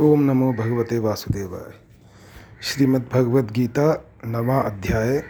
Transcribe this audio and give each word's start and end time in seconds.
ओम 0.00 0.22
नमो 0.22 0.52
भगवते 0.52 0.98
वासुदेवाय। 0.98 1.72
श्रीमद् 2.62 3.08
भगवद 3.12 3.50
गीता 3.50 4.12
नवा 4.26 4.60
अध्याय, 4.60 5.22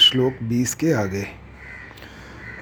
श्लोक 0.00 0.42
20 0.42 0.74
के 0.74 0.92
आगे। 0.92 1.24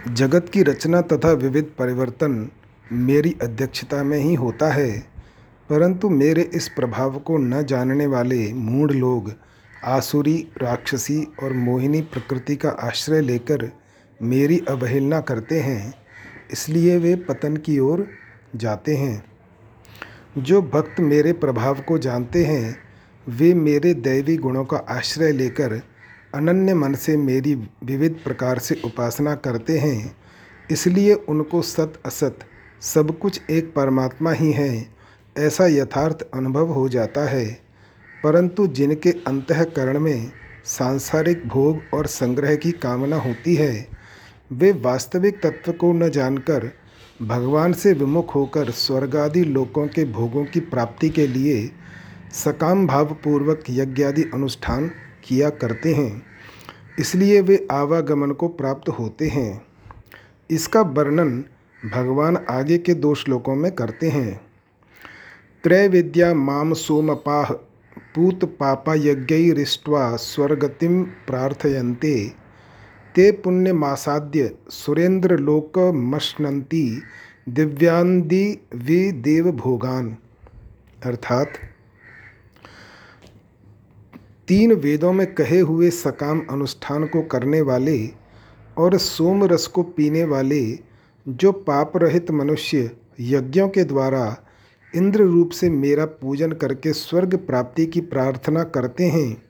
जगत 0.08 0.50
की 0.54 0.62
रचना 0.62 1.00
तथा 1.02 1.32
विविध 1.32 1.72
परिवर्तन 1.78 2.48
मेरी 2.92 3.34
अध्यक्षता 3.42 4.02
में 4.04 4.18
ही 4.18 4.34
होता 4.34 4.72
है, 4.72 4.98
परंतु 5.70 6.10
मेरे 6.10 6.42
इस 6.54 6.68
प्रभाव 6.68 7.18
को 7.18 7.38
न 7.38 7.62
जानने 7.62 8.06
वाले 8.06 8.52
मूढ़ 8.52 8.92
लोग, 8.92 9.32
आसुरी, 9.84 10.48
राक्षसी 10.62 11.22
और 11.42 11.52
मोहिनी 11.52 12.00
प्रकृति 12.00 12.56
का 12.56 12.70
आश्रय 12.70 13.20
लेकर 13.20 13.70
मेरी 14.20 14.64
अवहेलना 14.68 15.20
करते 15.20 15.60
हैं, 15.60 15.94
इसलिए 16.52 16.98
वे 16.98 17.16
पतन 17.16 17.56
की 17.56 17.78
ओर 17.78 18.08
जाते 18.56 18.96
हैं। 18.96 19.35
जो 20.38 20.62
भक्त 20.62 21.00
मेरे 21.00 21.32
प्रभाव 21.32 21.80
को 21.80 21.98
जानते 21.98 22.44
हैं, 22.44 22.76
वे 23.28 23.54
मेरे 23.54 23.94
दैवी 23.94 24.36
गुणों 24.36 24.64
का 24.64 24.76
आश्रय 24.76 25.32
लेकर 25.32 25.80
अनन्य 26.34 26.74
मन 26.74 26.94
से 26.94 27.16
मेरी 27.16 27.54
विविध 27.84 28.16
प्रकार 28.24 28.58
से 28.58 28.80
उपासना 28.84 29.34
करते 29.34 29.78
हैं। 29.78 30.16
इसलिए 30.70 31.14
उनको 31.14 31.62
सत 31.62 31.92
असत, 32.06 32.38
सब 32.80 33.18
कुछ 33.18 33.40
एक 33.50 33.74
परमात्मा 33.74 34.32
ही 34.32 34.52
है, 34.52 34.88
ऐसा 35.38 35.66
यथार्थ 35.66 36.22
अनुभव 36.34 36.66
हो 36.66 36.88
जाता 36.88 37.20
है। 37.20 37.60
परंतु 38.24 38.66
जिनके 38.66 39.10
अंतकरण 39.10 40.00
में 40.00 40.30
सांसारिक 40.64 41.48
भोग 41.48 41.80
और 41.94 42.06
संग्रह 42.06 42.56
की 42.56 42.70
कामना 42.70 43.16
होती 43.16 43.54
है, 43.54 43.88
वे 44.52 44.72
वास्तविक 44.72 45.40
तत्व 45.42 45.72
को 45.72 45.92
न 45.92 46.10
जानकर 46.10 46.70
भगवान 47.22 47.72
से 47.72 47.92
विमुख 47.92 48.34
होकर 48.34 48.70
स्वर्गादि 48.70 49.44
लोकों 49.44 49.86
के 49.86 50.04
भोगों 50.04 50.44
की 50.44 50.60
प्राप्ति 50.60 51.08
के 51.08 51.26
लिए 51.26 51.70
सकाम 52.32 52.86
भावपूर्वक 52.86 53.64
यज्ञादि 53.70 54.22
अनुष्ठान 54.34 54.90
किया 55.24 55.50
करते 55.50 55.94
हैं। 55.94 56.22
इसलिए 56.98 57.40
वे 57.40 57.68
आवागमन 57.70 58.30
को 58.30 58.48
प्राप्त 58.48 58.88
होते 58.88 59.28
हैं। 59.28 59.66
इसका 60.50 60.80
वर्णन 60.80 61.44
भगवान 61.94 62.36
आगे 62.36 62.78
के 62.78 62.94
दो 62.94 63.14
श्लोकों 63.14 63.54
में 63.54 63.72
करते 63.72 64.08
हैं। 64.08 64.40
त्रैविद्या 65.64 66.34
माम 66.34 66.72
सोमपाह, 66.72 67.52
पूत 68.14 68.44
पापा 68.44 68.94
यज्ञरिष्ट्वा 68.94 70.16
स्वर्गतिम 70.16 71.02
प्रार्थयन्ते। 71.02 72.45
ते 73.16 73.32
पुण्यमासाद्य 73.32 74.50
सुरेंद्रलोकमश्नन्ति 74.70 77.02
दिव्यांदी 77.48 78.60
वे 78.74 79.12
देव 79.12 79.52
भोगान 79.52 80.16
अर्थात, 81.04 81.52
तीन 84.48 84.72
वेदों 84.72 85.12
में 85.12 85.34
कहे 85.34 85.60
हुए 85.60 85.90
सकाम 85.90 86.42
अनुष्ठान 86.50 87.06
को 87.06 87.22
करने 87.22 87.60
वाले 87.60 88.10
और 88.76 88.98
सोम 88.98 89.44
रस 89.44 89.66
को 89.66 89.82
पीने 89.82 90.24
वाले 90.24 90.78
जो 91.28 91.52
पाप 91.52 91.92
रहित 91.96 92.30
मनुष्य 92.30 92.90
यज्ञों 93.20 93.68
के 93.68 93.84
द्वारा 93.84 94.36
इंद्र 94.94 95.22
रूप 95.22 95.50
से 95.50 95.70
मेरा 95.70 96.04
पूजन 96.04 96.52
करके 96.52 96.92
स्वर्ग 96.92 97.36
प्राप्ति 97.36 97.86
की 97.86 98.00
प्रार्थना 98.00 98.64
करते 98.64 99.04
हैं, 99.04 99.42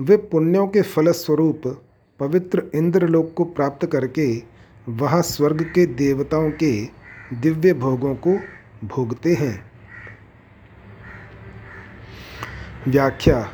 वे 0.00 0.16
पुण्यों 0.16 0.66
के 0.66 0.82
फलस्वरूप 0.82 1.82
पवित्र 2.20 2.62
इंद्रलोक 2.74 3.34
को 3.36 3.44
प्राप्त 3.44 3.86
करके 3.86 4.42
वह 4.88 5.20
स्वर्ग 5.20 5.62
के 5.62 5.86
देवताओं 5.86 6.50
के 6.50 6.84
दिव्य 7.34 7.72
भोगों 7.74 8.14
को 8.14 8.36
भोगते 8.86 9.34
हैं। 9.34 9.64
व्याख्या, 12.88 13.48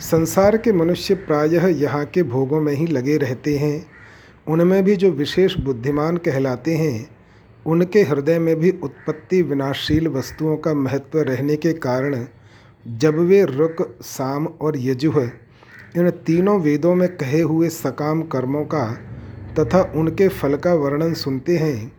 संसार 0.00 0.56
के 0.56 0.72
मनुष्य 0.72 1.14
प्रायः 1.14 1.66
यहाँ 1.66 2.04
के 2.04 2.22
भोगों 2.22 2.60
में 2.60 2.72
ही 2.72 2.86
लगे 2.86 3.16
रहते 3.16 3.58
हैं। 3.58 3.86
उनमें 4.46 4.84
भी 4.84 4.96
जो 4.96 5.10
विशेष 5.10 5.56
बुद्धिमान 5.58 6.16
कहलाते 6.16 6.74
हैं, 6.74 7.08
उनके 7.66 8.02
हृदय 8.02 8.38
में 8.38 8.56
भी 8.56 8.70
उत्पत्ति 8.70 9.42
विनाशशील 9.42 10.08
वस्तुओं 10.08 10.56
का 10.56 10.74
महत्व 10.74 11.18
रहने 11.18 11.56
के 11.56 11.72
कारण 11.72 12.26
जब 12.88 13.18
वे 13.18 13.44
रुक, 13.44 13.98
साम 14.02 14.46
और 14.46 14.72
यजुह 14.76 15.30
इन 15.96 16.10
तीनों 16.10 16.60
वेदों 16.60 16.94
में 16.94 17.08
कहे 17.16 17.40
हुए 17.40 17.68
सकाम 17.68 18.22
कर्मों 18.22 18.64
का 18.64 18.84
तथा 19.58 19.80
उनके 19.96 20.28
फल 20.28 20.56
का 20.56 20.74
वर्णन 20.74 21.12
सुनते 21.14 21.56
हैं, 21.56 21.92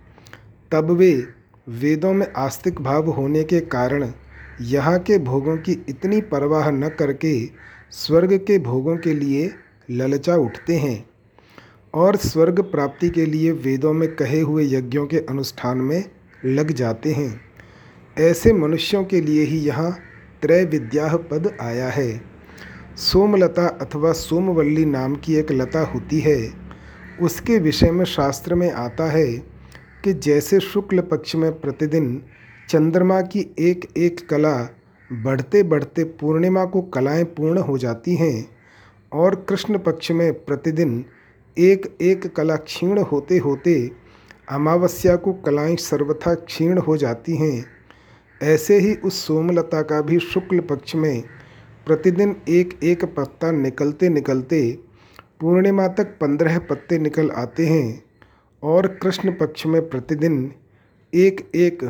तब 0.72 0.92
वे 0.92 1.28
वेदों 1.70 2.14
में 2.14 2.28
आस्तिक 2.38 2.82
भाव 2.82 3.10
होने 3.10 3.44
के 3.44 3.60
कारण 3.60 4.12
यहाँ 4.62 4.98
के 5.00 5.18
भोगों 5.20 5.58
की 5.58 5.72
इतनी 5.90 6.22
परवाह 6.22 6.70
न 6.72 6.90
करके 6.90 7.34
स्वर्ग 7.92 8.34
के 8.38 8.60
भोगों 8.60 8.98
के 8.98 9.14
लिए 9.14 9.52
ललचा 9.92 10.36
उठते 10.36 10.78
हैं 10.78 11.06
और 11.94 12.16
स्वर्ग 12.16 12.62
प्राप्ति 12.62 13.10
के 13.10 13.26
लिए 13.26 13.52
वेदों 13.52 13.94
में 13.94 14.16
कहे 14.16 14.42
हुए 14.42 14.66
यज्ञों 14.66 15.06
के 15.08 15.20
अनुष्ठान 15.20 15.78
में 15.78 16.04
लग 16.46 16.72
जाते 16.72 17.14
हैं। 17.14 17.42
ऐसे 18.18 18.54
मनुष्यों 18.54 19.04
के 19.04 19.22
लिए 19.22 19.44
ही 19.44 19.60
यहाँ 19.60 19.92
त्रय 20.42 20.66
विद्या 20.66 21.16
पद 21.16 21.58
आया 21.62 21.90
है। 21.90 22.33
सोमलता 22.98 23.68
अथवा 23.82 24.12
सोमवल्ली 24.12 24.86
नाम 24.86 25.16
की 25.16 25.36
एक 25.36 25.52
लता 25.52 25.82
होती 25.86 26.20
है। 26.20 26.54
उसके 27.22 27.58
विषय 27.60 27.92
में 27.92 28.06
शास्त्र 28.06 28.56
में 28.56 28.72
आता 28.72 29.10
है 29.12 29.26
कि 30.04 30.14
जैसे 30.14 30.60
शुक्ल 30.60 31.02
पक्ष 31.02 31.36
में 31.36 31.52
प्रतिदिन 31.62 32.22
चंद्रमा 32.70 33.22
की 33.22 33.56
एक 33.60 33.88
एक 33.98 34.30
कला 34.30 34.70
बढ़ते 35.14 35.64
बढ़ते 35.64 36.04
पूर्णिमा 36.04 36.66
को 36.66 36.82
कलाएँ 36.82 37.24
पूर्ण 37.24 37.60
हो 37.60 37.78
जाती 37.78 38.16
हैं 38.16 38.50
और 39.12 39.36
कृष्ण 39.50 39.78
पक्ष 39.78 40.12
में 40.12 40.34
प्रतिदिन 40.46 41.06
एक 41.58 41.98
एक 42.02 42.36
कला 42.36 42.56
क्षीण 42.56 42.98
होते 42.98 43.38
होते 43.38 43.92
अमावस्या 44.50 45.16
को 45.16 45.34
कलाएँ 45.34 45.76
सर्वथा 45.76 46.34
क्षीण 46.36 46.78
हो 46.78 46.98
जाती 46.98 47.36
हैं। 47.36 47.66
ऐसे 48.42 48.80
ही 48.80 48.96
उस 48.96 49.28
सोमलता 49.28 49.82
का 49.82 50.02
भी 50.02 50.20
शुक्ल 50.20 50.60
पक्ष 50.60 50.96
में 50.96 51.24
प्रतिदिन 51.86 52.36
एक 52.50 52.80
एक 52.84 53.06
पत्ता 53.06 53.52
निकलते 53.52 54.10
निकलते 54.10 54.80
पूर्णिमा 55.40 55.88
तक 55.88 56.04
पंद्रह 56.04 56.60
पत्ते 56.60 56.98
निकल 56.98 57.32
आते 57.32 57.68
हैं 57.68 58.04
और 58.64 58.88
कृष्ण 58.88 59.32
पक्ष 59.32 59.66
में 59.66 59.90
प्रतिदिन 59.90 60.54
एक 61.14 61.52
एक 61.56 61.84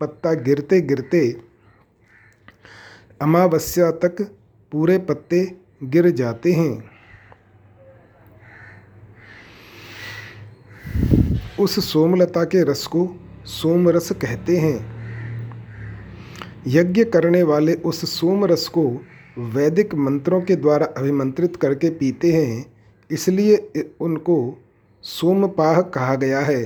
पत्ता 0.00 0.32
गिरते 0.34 0.80
गिरते 0.80 1.36
अमावस्या 3.22 3.90
तक 3.90 4.22
पूरे 4.72 4.98
पत्ते 4.98 5.56
गिर 5.82 6.10
जाते 6.10 6.52
हैं। 6.52 6.90
उस 11.60 11.92
सोमलता 11.92 12.44
के 12.44 12.64
रस 12.64 12.86
को 12.86 13.16
सोमरस 13.44 14.12
कहते 14.12 14.56
हैं। 14.56 14.78
यज्ञ 16.66 17.04
करने 17.04 17.42
वाले 17.42 17.74
उस 17.74 18.20
सोमरस 18.20 18.68
को 18.68 19.06
वैदिक 19.36 19.94
मंत्रों 19.94 20.40
के 20.40 20.56
द्वारा 20.56 20.86
अभिमंत्रित 20.96 21.56
करके 21.56 21.90
पीते 21.90 22.32
हैं, 22.32 22.66
इसलिए 23.10 23.90
उनको 24.00 24.36
सोमपाह 25.04 25.80
कहा 25.80 26.14
गया 26.14 26.40
है। 26.40 26.64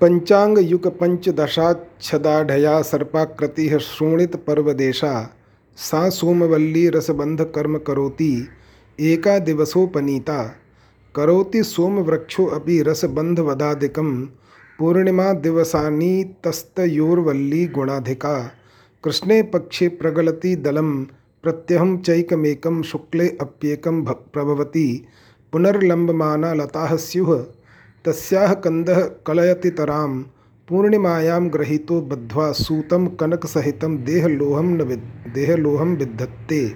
पंचांग 0.00 0.58
युग 0.60 0.86
पंचदशाक्षदाढ़या 0.98 2.80
सर्पाकृति 2.82 3.68
श्रोणित 3.80 4.36
पर्वदेशा, 4.36 5.30
सा 5.78 6.08
सोमवल्ली 6.10 6.88
रसबंध 6.88 7.42
कर्म 7.54 7.78
करोति, 7.78 8.48
एका 8.98 9.38
दिवसोपनीता, 9.38 10.42
करोति 11.14 11.62
सोमवृक्षो 11.62 12.44
अपि 12.46 12.80
रसबंधवदादिकम 12.82 14.28
पूर्णिमा 14.78 15.32
दिवसानी 15.32 16.24
तस्तयोर्वल्ली 16.44 17.66
गुणाधिका। 17.66 18.34
कृष्णे 19.04 19.42
पक्षे 19.42 19.88
प्रगलति 19.88 20.56
दलम 20.56 21.02
प्रत्यहम 21.42 21.96
चैकमेकम 21.98 22.82
शुक्ले 22.82 23.28
अप्येकम 23.40 24.04
प्रभवती। 24.04 25.06
पुनर्लंबमाना 25.52 26.52
लता 26.54 26.96
स्युः 26.96 27.34
तस्याह 28.04 28.54
कंदः 28.54 29.00
कलयति 29.26 29.70
तराम। 29.70 30.22
पूर्णिमायां 30.68 31.48
ग्रहीतो 31.52 32.00
बद्ध्वा 32.00 32.52
सूतं 32.52 33.06
कनकसहितं 33.06 33.96
देहलोहम 33.96 34.68
न 34.72 35.02
देहलोहम 35.34 35.94
विद्धत्ते। 35.94 36.74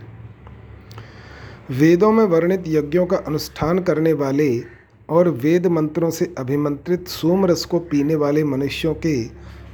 वेदों 1.71 2.13
में 2.13 2.25
वर्णित 2.25 2.65
यज्ञों 2.67 3.07
का 3.07 3.17
अनुष्ठान 3.17 3.79
करने 3.79 4.13
वाले 4.13 4.82
और 5.09 5.29
वेद 5.31 5.67
मंत्रों 5.67 6.11
से 6.11 6.33
अभिमंत्रित 6.39 7.09
सोमरस 7.09 7.65
को 7.65 7.79
पीने 7.81 8.15
वाले 8.15 8.45
मनुष्यों 8.45 8.95
के 8.97 9.23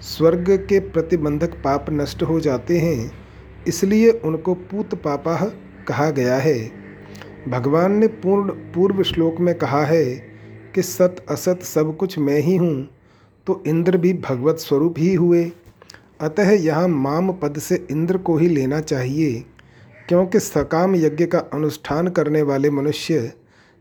स्वर्ग 0.03 0.51
के 0.69 0.79
प्रतिबंधक 0.81 1.55
पाप 1.65 1.87
नष्ट 1.91 2.23
हो 2.23 2.39
जाते 2.41 2.79
हैं, 2.79 3.11
इसलिए 3.69 4.11
उनको 4.11 4.55
पूत 4.55 4.95
पापा 4.95 5.37
कहा 5.89 6.11
गया 6.11 6.37
है। 6.37 6.59
भगवान 7.49 7.93
ने 7.93 8.07
पूर्ण, 8.07 8.51
पूर्व 8.75 9.03
श्लोक 9.03 9.41
में 9.41 9.55
कहा 9.55 9.85
है 9.85 10.05
कि 10.75 10.83
सत 10.83 11.25
असत 11.31 11.63
सब 11.65 11.97
कुछ 11.97 12.19
मैं 12.19 12.41
ही 12.41 12.57
हूँ 12.57 12.89
तो 13.47 13.63
इंद्र 13.67 13.97
भी 13.97 14.13
भगवत 14.21 14.59
स्वरूप 14.59 14.95
ही 14.99 15.15
हुए। 15.15 15.45
अतः 16.21 16.51
यहाँ 16.53 16.89
माम 16.89 17.33
पद 17.33 17.59
से 17.59 17.87
इंद्र 17.91 18.19
को 18.19 18.37
ही 18.37 18.49
लेना 18.49 18.81
चाहिए, 18.81 19.45
क्योंकि 20.09 20.41
सकाम 20.41 20.95
यज्ञ 20.97 21.27
का 21.27 21.39
अनुष्ठान 21.39 22.09
करने 22.09 22.43
वाले 22.43 22.71
मनुष्य 22.71 23.33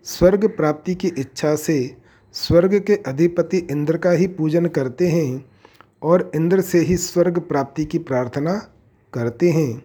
स्वर्ग 0.07 0.48
प्राप्ति 0.48 0.95
की 0.95 1.07
इच्छा 1.07 1.56
से 1.56 1.98
स्वर्ग 2.33 2.75
के 2.80 2.95
अधिपति 2.95 3.57
इंद्र 3.57 3.98
का 3.98 4.12
ही 4.12 4.27
पूजन 4.27 4.65
करते 4.65 5.07
हैं 5.07 5.45
और 6.04 6.31
इंद्र 6.36 6.62
से 6.62 6.80
ही 6.80 6.98
स्वर्ग 6.98 7.39
प्राप्ति 7.39 7.86
की 7.86 7.98
प्रार्थना 8.00 8.54
करते 9.13 9.50
हैं। 9.50 9.83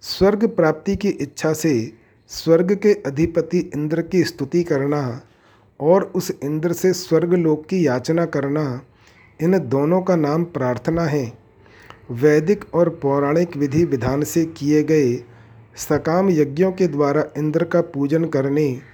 स्वर्ग 0.00 0.46
प्राप्ति 0.48 0.96
की 0.96 1.08
इच्छा 1.08 1.52
से 1.52 1.92
स्वर्ग 2.28 2.72
के 2.72 2.94
अधिपति 3.06 3.58
इंद्र 3.58 4.02
की 4.02 4.22
स्तुति 4.24 4.62
करना 4.62 5.20
और 5.80 6.04
उस 6.04 6.30
इंद्र 6.44 6.72
से 6.72 6.92
स्वर्ग 6.92 7.34
लोक 7.34 7.66
की 7.66 7.86
याचना 7.86 8.24
करना, 8.24 8.80
इन 9.40 9.58
दोनों 9.58 10.02
का 10.02 10.16
नाम 10.16 10.44
प्रार्थना 10.44 11.02
है। 11.02 11.32
वैदिक 12.10 12.64
और 12.74 12.88
पौराणिक 12.88 13.56
विधि 13.56 13.84
विधान 13.84 14.22
से 14.22 14.44
किए 14.44 14.82
गए 14.82 15.14
सकाम 15.76 16.30
यज्ञों 16.30 16.72
के 16.72 16.88
द्वारा 16.88 17.24
इंद्र 17.38 17.64
का 17.64 17.80
पूजन 17.80 18.24
करने 18.24 18.93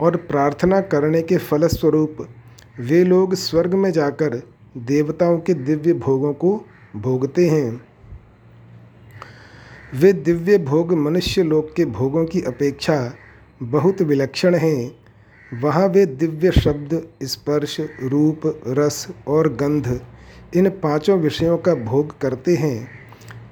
और 0.00 0.16
प्रार्थना 0.16 0.80
करने 0.80 1.22
के 1.22 1.36
फलस्वरूप 1.36 2.16
वे 2.80 3.04
लोग 3.04 3.34
स्वर्ग 3.34 3.74
में 3.74 3.90
जाकर 3.92 4.42
देवताओं 4.76 5.38
के 5.38 5.54
दिव्य 5.54 5.92
भोगों 5.92 6.32
को 6.32 6.64
भोगते 6.96 7.48
हैं। 7.48 7.80
वे 9.94 10.12
दिव्य 10.12 10.58
भोग 10.58 10.92
मनुष्य 10.92 11.42
लोक 11.42 11.72
के 11.76 11.84
भोगों 11.84 12.24
की 12.24 12.42
अपेक्षा 12.42 13.14
बहुत 13.62 14.02
विलक्षण 14.02 14.54
हैं। 14.54 15.00
वहाँ 15.60 15.88
वे 15.88 16.06
दिव्य 16.06 16.50
शब्द, 16.50 17.08
स्पर्श, 17.22 17.76
रूप, 18.02 18.40
रस 18.66 19.08
और 19.28 19.48
गंध 19.48 20.00
इन 20.56 20.68
पाँचों 20.68 21.18
विषयों 21.18 21.58
का 21.58 21.74
भोग 21.74 22.20
करते 22.20 22.54
हैं। 22.54 22.88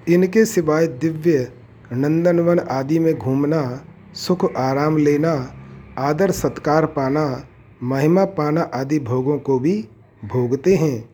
इनके 0.08 0.44
सिवाय 0.44 0.86
दिव्य, 0.86 1.52
नंदनवन 1.92 2.58
आदि 2.58 2.98
में 2.98 3.14
घूमना, 3.14 3.84
सुख 4.14 4.56
आराम 4.56 4.96
लेना 4.96 5.57
आदर 5.98 6.30
सत्कार 6.30 6.86
पाना, 6.86 7.44
महिमा 7.82 8.24
पाना 8.24 8.60
आदि 8.60 8.98
भोगों 8.98 9.38
को 9.38 9.58
भी 9.58 9.88
भोगते 10.24 10.74
हैं। 10.76 11.08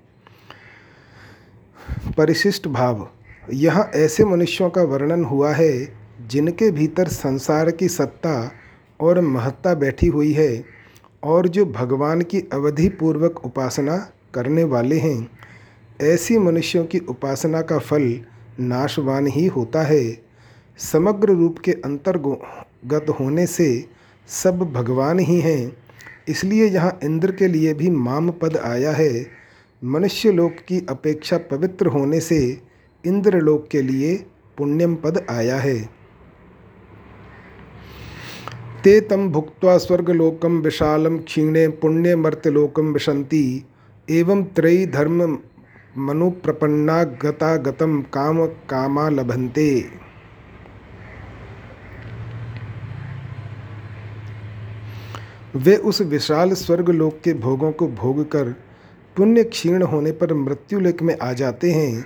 परिशिष्ट 2.19 2.69
भाव, 2.69 3.09
यहाँ 3.53 3.91
ऐसे 3.95 4.25
मनुष्यों 4.25 4.71
का 4.71 4.83
वर्णन 4.83 5.25
हुआ 5.25 5.53
है, 5.53 5.97
जिनके 6.27 6.71
भीतर 6.71 7.09
संसार 7.09 7.71
की 7.71 7.89
सत्ता 7.89 8.53
और 9.01 9.21
महत्ता 9.21 9.75
बैठी 9.75 10.07
हुई 10.07 10.33
है, 10.33 10.65
और 11.25 11.49
जो 11.49 11.65
भगवान 11.67 12.23
की 12.23 12.41
अवधि 12.53 12.89
पूर्वक 12.89 13.45
उपासना 13.45 13.97
करने 14.35 14.65
वाले 14.65 14.99
हैं। 14.99 15.31
ऐसी 16.03 16.39
मनुष्यों 16.39 16.85
की 16.85 16.99
उपासना 16.99 17.61
का 17.63 17.79
फल 17.79 18.21
नाशवान 18.61 19.27
ही 19.27 19.47
होता 19.47 19.83
है। 19.83 20.23
समग्र 20.79 21.29
रूप 21.29 21.59
के 21.59 21.73
अंतर्गत 21.73 23.07
होने 23.21 23.47
से 23.47 23.94
सब 24.29 24.59
भगवान 24.73 25.19
ही 25.19 25.41
हैं। 25.41 25.77
इसलिए 26.29 26.67
यहाँ 26.67 26.99
इंद्र 27.05 27.33
के 27.33 27.49
लिए 27.49 27.75
भी 27.75 27.91
माम 27.91 28.31
पद 28.31 28.57
आया 28.57 28.93
है। 28.93 29.27
मनुष्य 29.83 30.33
लोक 30.33 30.53
की 30.69 30.87
अपेक्षा 30.89 31.39
पवित्र 31.51 31.87
होने 31.87 32.21
से 32.21 32.39
इंद्र 33.05 33.41
लोक 33.41 33.69
के 33.69 33.83
लिए 33.83 34.15
पुण्यम 34.59 34.95
पद 34.95 35.25
आया 35.31 35.57
है। 35.57 35.77
ते 38.85 39.01
तम 39.01 39.29
भुक्त्वा 39.29 39.77
स्वर्गलोकम 39.79 40.59
विशालम 40.59 41.19
क्षीणे 41.19 41.67
पुण्य 41.69 42.17
मर्त्यलोकम 42.17 42.93
विशंति 42.93 43.65
एवं 44.09 44.43
त्रयी 44.45 44.87
धर्म 44.87 45.39
मनुप्रपन्ना 45.99 47.03
गता 47.05 47.57
गतम 47.57 48.01
काम 48.15 48.45
कामा 48.47 49.09
लभंते 49.09 49.69
वे 55.55 55.77
उस 55.77 56.01
विशाल 56.03 56.53
स्वर्गलोक 56.53 57.21
के 57.25 57.33
भोगों 57.35 57.71
को 57.73 57.87
भोग 57.89 58.31
कर 58.31 58.49
पुण्य 59.17 59.45
क्षीण 59.45 59.83
होने 59.83 60.13
पर 60.13 60.35
मृत्युलेख 60.35 61.03
में 61.03 61.17
आ 61.23 61.33
जाते 61.33 61.71
हैं। 61.73 62.05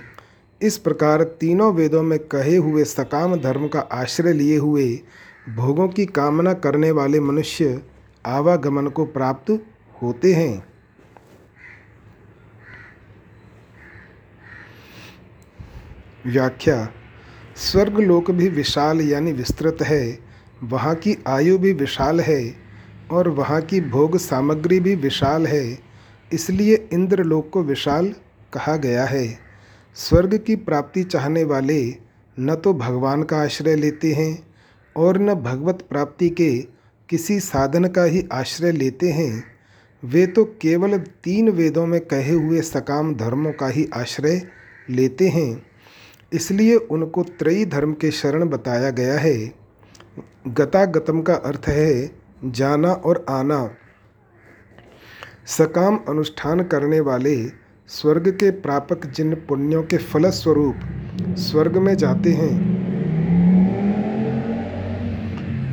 इस 0.61 0.77
प्रकार 0.77 1.23
तीनों 1.23 1.73
वेदों 1.73 2.03
में 2.03 2.17
कहे 2.19 2.55
हुए 2.55 2.83
सकाम 2.83 3.35
धर्म 3.35 3.67
का 3.67 3.79
आश्रय 3.79 4.33
लिए 4.33 4.57
हुए 4.57 4.85
भोगों 5.55 5.87
की 5.87 6.05
कामना 6.05 6.53
करने 6.53 6.91
वाले 6.91 7.19
मनुष्य 7.19 7.81
आवागमन 8.25 8.87
को 8.87 9.05
प्राप्त 9.05 9.51
होते 10.01 10.33
हैं। 10.33 10.63
व्याख्या, 16.25 16.87
स्वर्गलोक 17.55 18.31
भी 18.31 18.49
विशाल 18.49 19.01
यानी 19.01 19.31
विस्तृत 19.31 19.77
है, 19.81 20.19
वहाँ 20.63 20.95
की 20.95 21.17
आयु 21.27 21.57
भी 21.57 21.73
विशाल 21.73 22.21
है 22.21 22.68
और 23.11 23.27
वहाँ 23.29 23.61
की 23.61 23.81
भोग 23.81 24.17
सामग्री 24.17 24.79
भी 24.79 24.95
विशाल 24.97 25.47
है, 25.47 25.77
इसलिए 26.31 26.75
इंद्रलोक 26.93 27.49
को 27.49 27.63
विशाल 27.63 28.13
कहा 28.53 28.75
गया 28.77 29.05
है। 29.05 29.27
स्वर्ग 29.95 30.37
की 30.37 30.55
प्राप्ति 30.57 31.03
चाहने 31.03 31.43
वाले 31.43 31.81
न 32.37 32.55
तो 32.55 32.73
भगवान 32.73 33.23
का 33.23 33.37
आश्रय 33.37 33.75
लेते 33.75 34.13
हैं 34.13 34.37
और 34.95 35.19
न 35.19 35.33
भगवत 35.35 35.85
प्राप्ति 35.89 36.29
के 36.31 36.51
किसी 37.09 37.39
साधन 37.39 37.87
का 37.87 38.03
ही 38.03 38.23
आश्रय 38.31 38.71
लेते 38.71 39.09
हैं। 39.11 39.43
वे 40.03 40.25
तो 40.27 40.43
केवल 40.61 40.97
तीन 41.23 41.49
वेदों 41.49 41.85
में 41.85 41.99
कहे 42.01 42.33
हुए 42.33 42.61
सकाम 42.61 43.13
धर्मों 43.15 43.51
का 43.51 43.67
ही 43.67 43.87
आश्रय 43.93 44.41
लेते 44.89 45.27
हैं, 45.27 45.63
इसलिए 46.33 46.75
उनको 46.75 47.23
त्रयी 47.39 47.65
धर्म 47.65 47.93
के 47.93 48.11
शरण 48.11 48.47
बताया 48.49 48.89
गया 48.91 49.17
है। 49.19 49.35
गतागतम 50.49 51.21
का 51.21 51.33
अर्थ 51.35 51.67
है 51.67 52.18
जाना 52.45 52.91
और 52.91 53.25
आना। 53.29 53.69
सकाम 55.47 55.99
अनुष्ठान 56.09 56.63
करने 56.63 56.99
वाले 56.99 57.35
स्वर्ग 57.89 58.27
के 58.33 58.49
प्रापक 58.51 59.05
जिन 59.05 59.33
पुण्यों 59.47 59.83
के 59.83 59.97
फलस्वरूप 59.97 61.35
स्वर्ग 61.37 61.77
में 61.77 61.95
जाते 61.95 62.31
हैं, 62.31 62.53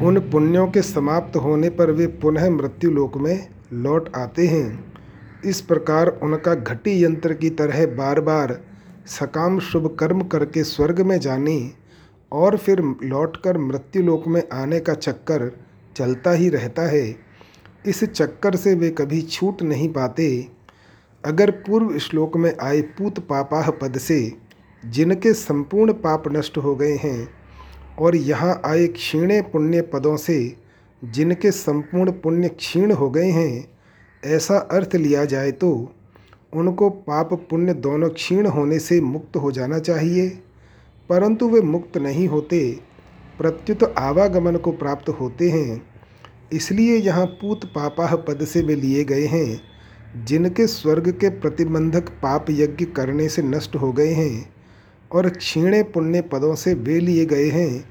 उन 0.00 0.18
पुण्यों 0.30 0.66
के 0.66 0.82
समाप्त 0.82 1.36
होने 1.36 1.68
पर 1.70 1.90
वे 1.90 2.06
पुनः 2.16 2.48
मृत्यु 2.50 2.90
लोक 2.90 3.16
में 3.16 3.48
लौट 3.72 4.16
आते 4.16 4.46
हैं। 4.46 4.94
इस 5.44 5.60
प्रकार 5.60 6.08
उनका 6.22 6.54
घटी 6.54 7.04
यंत्र 7.04 7.34
की 7.34 7.50
तरह 7.50 7.84
बार 7.86 8.20
बार 8.20 8.60
सकाम 9.08 9.58
शुभ 9.60 9.96
कर्म 10.00 10.20
करके 10.24 10.64
स्वर्ग 10.64 11.00
में 11.00 11.18
जाने 11.20 11.58
और 12.32 12.56
फिर 12.56 12.82
लौटकर 13.02 13.58
मृत्यु 13.58 14.02
लोक 14.02 14.26
में 14.28 14.42
आने 14.52 14.80
का 14.80 14.94
चक्कर 14.94 15.50
चलता 15.96 16.30
ही 16.30 16.48
रहता 16.48 16.82
है। 16.82 17.16
इस 17.86 18.04
चक्कर 18.04 18.56
से 18.56 18.74
वे 18.74 18.90
कभी 18.90 19.22
छूट 19.22 19.62
नहीं 19.62 19.92
पाते। 19.92 20.48
अगर 21.24 21.50
पूर्व 21.50 21.98
श्लोक 21.98 22.36
में 22.36 22.56
आए 22.60 22.80
पूत 22.80 23.18
पापाह 23.18 23.70
पद 23.70 23.98
से, 23.98 24.32
जिनके 24.86 25.32
संपूर्ण 25.32 25.92
पाप 25.92 26.22
नष्ट 26.28 26.58
हो 26.58 26.76
गए 26.76 26.96
हैं, 26.96 27.28
और 27.98 28.16
यहाँ 28.16 28.62
आए 28.64 28.86
क्षीणे 28.86 29.40
पुण्य 29.42 29.82
पदों 29.82 30.16
से, 30.16 30.56
जिनके 31.04 31.50
संपूर्ण 31.50 32.12
पुण्य 32.12 32.48
क्षीण 32.48 32.92
हो 32.92 33.10
गए 33.10 33.30
हैं, 33.30 33.68
ऐसा 34.24 34.58
अर्थ 34.58 34.96
लिया 34.96 35.24
जाए 35.24 35.50
तो 35.52 35.92
उनको 36.52 36.90
पाप 36.90 37.34
पुण्य 37.34 37.74
दोनों 37.74 38.08
क्षीण 38.08 38.46
होने 38.46 38.78
से 38.78 39.00
मुक्त 39.00 39.36
हो 39.36 39.52
जाना 39.52 39.78
चाहिए। 39.78 40.42
परंतु 41.08 41.48
वे 41.48 41.60
मुक्त 41.60 41.98
नहीं 41.98 42.28
होते। 42.28 42.80
प्रत्युत 43.38 43.82
आवागमन 43.98 44.56
को 44.56 44.72
प्राप्त 44.72 45.08
होते 45.10 45.48
हैं, 45.50 45.82
इसलिए 46.52 46.96
यहाँ 46.96 47.26
पूत 47.40 47.64
पापाह 47.66 48.14
पद 48.16 48.44
से 48.44 48.62
वे 48.62 48.74
लिए 48.74 49.04
गए 49.04 49.26
हैं, 49.26 49.60
जिनके 50.24 50.66
स्वर्ग 50.66 51.10
के 51.10 51.28
प्रतिबंधक 51.30 52.08
पाप 52.22 52.46
यज्ञ 52.50 52.84
करने 52.86 53.28
से 53.28 53.42
नष्ट 53.42 53.76
हो 53.76 53.92
गए 53.92 54.12
हैं 54.12 54.48
और 55.10 55.28
क्षीणे 55.28 55.82
पुण्य 55.84 56.20
पदों 56.22 56.54
से 56.54 56.74
वे 56.74 56.98
लिए 57.00 57.24
गए 57.26 57.48
हैं, 57.50 57.84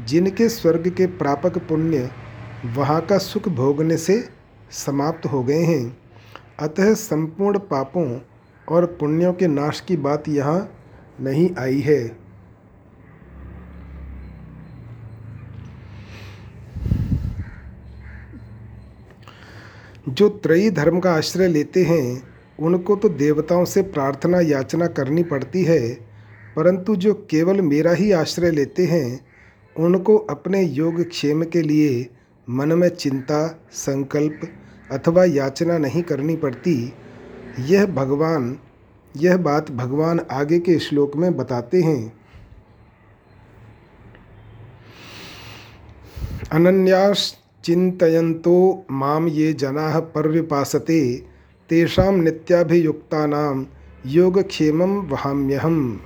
जिनके 0.00 0.48
स्वर्ग 0.48 0.88
के 0.88 1.06
प्रापक 1.08 1.58
पुण्य 1.58 2.10
वहाँ 2.66 3.00
का 3.00 3.18
सुख 3.18 3.48
भोगने 3.50 3.96
से 3.96 4.22
समाप्त 4.74 5.26
हो 5.26 5.42
गए 5.42 5.62
हैं। 5.64 5.96
अतः 6.60 6.92
संपूर्ण 6.94 7.58
पापों 7.70 8.06
और 8.68 8.84
पुण्यों 9.00 9.32
के 9.32 9.46
नाश 9.46 9.80
की 9.80 9.96
बात 9.98 10.28
यहाँ 10.28 10.68
नहीं 11.20 11.48
आई 11.58 11.80
है। 11.80 12.23
जो 20.08 20.28
त्रयी 20.28 20.70
धर्म 20.70 21.00
का 21.00 21.14
आश्रय 21.14 21.48
लेते 21.48 21.84
हैं, 21.84 22.22
उनको 22.60 22.96
तो 22.96 23.08
देवताओं 23.08 23.64
से 23.64 23.82
प्रार्थना 23.82 24.40
याचना 24.40 24.86
करनी 24.86 25.22
पड़ती 25.22 25.64
है, 25.64 25.94
परंतु 26.56 26.96
जो 26.96 27.14
केवल 27.14 27.60
मेरा 27.60 27.92
ही 27.92 28.12
आश्रय 28.12 28.50
लेते 28.50 28.84
हैं, 28.84 29.26
उनको 29.78 30.16
अपने 30.16 30.62
योग 30.62 31.08
क्षेम 31.08 31.42
के 31.42 31.62
लिए 31.62 32.10
मन 32.48 32.72
में 32.72 32.88
चिंता, 32.88 33.60
संकल्प 33.72 34.40
अथवा 34.92 35.24
याचना 35.24 35.78
नहीं 35.78 36.02
करनी 36.02 36.36
पड़ती। 36.36 36.92
यह 37.60 37.86
भगवान, 37.86 38.58
यह 39.16 39.36
बात 39.36 39.70
भगवान 39.70 40.20
आगे 40.30 40.58
के 40.58 40.78
श्लोक 40.78 41.16
में 41.16 41.36
बताते 41.36 41.82
हैं। 41.82 42.12
अनन्याश्चिन्तयन्तो 47.68 48.86
माम 48.90 49.28
ये 49.28 49.52
जना 49.52 50.00
पर्युपासते, 50.00 51.16
तेषां 51.70 52.12
नित्याभियुक्तानां 52.12 53.64
योगक्षेमं 54.06 54.96
वहाम्यहम। 55.08 56.00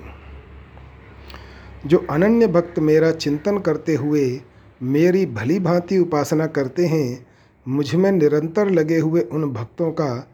जो 1.86 2.06
अनन्य 2.10 2.46
भक्त 2.46 2.78
मेरा 2.78 3.10
चिंतन 3.10 3.58
करते 3.58 3.94
हुए 3.94 4.40
मेरी 4.82 5.26
भली 5.26 5.58
भांति 5.58 5.98
उपासना 5.98 6.46
करते 6.46 6.86
हैं, 6.86 7.26
मुझमें 7.66 8.12
निरंतर 8.12 8.70
लगे 8.70 8.98
हुए 8.98 9.20
उन 9.20 9.52
भक्तों 9.52 9.90
का 9.92 10.28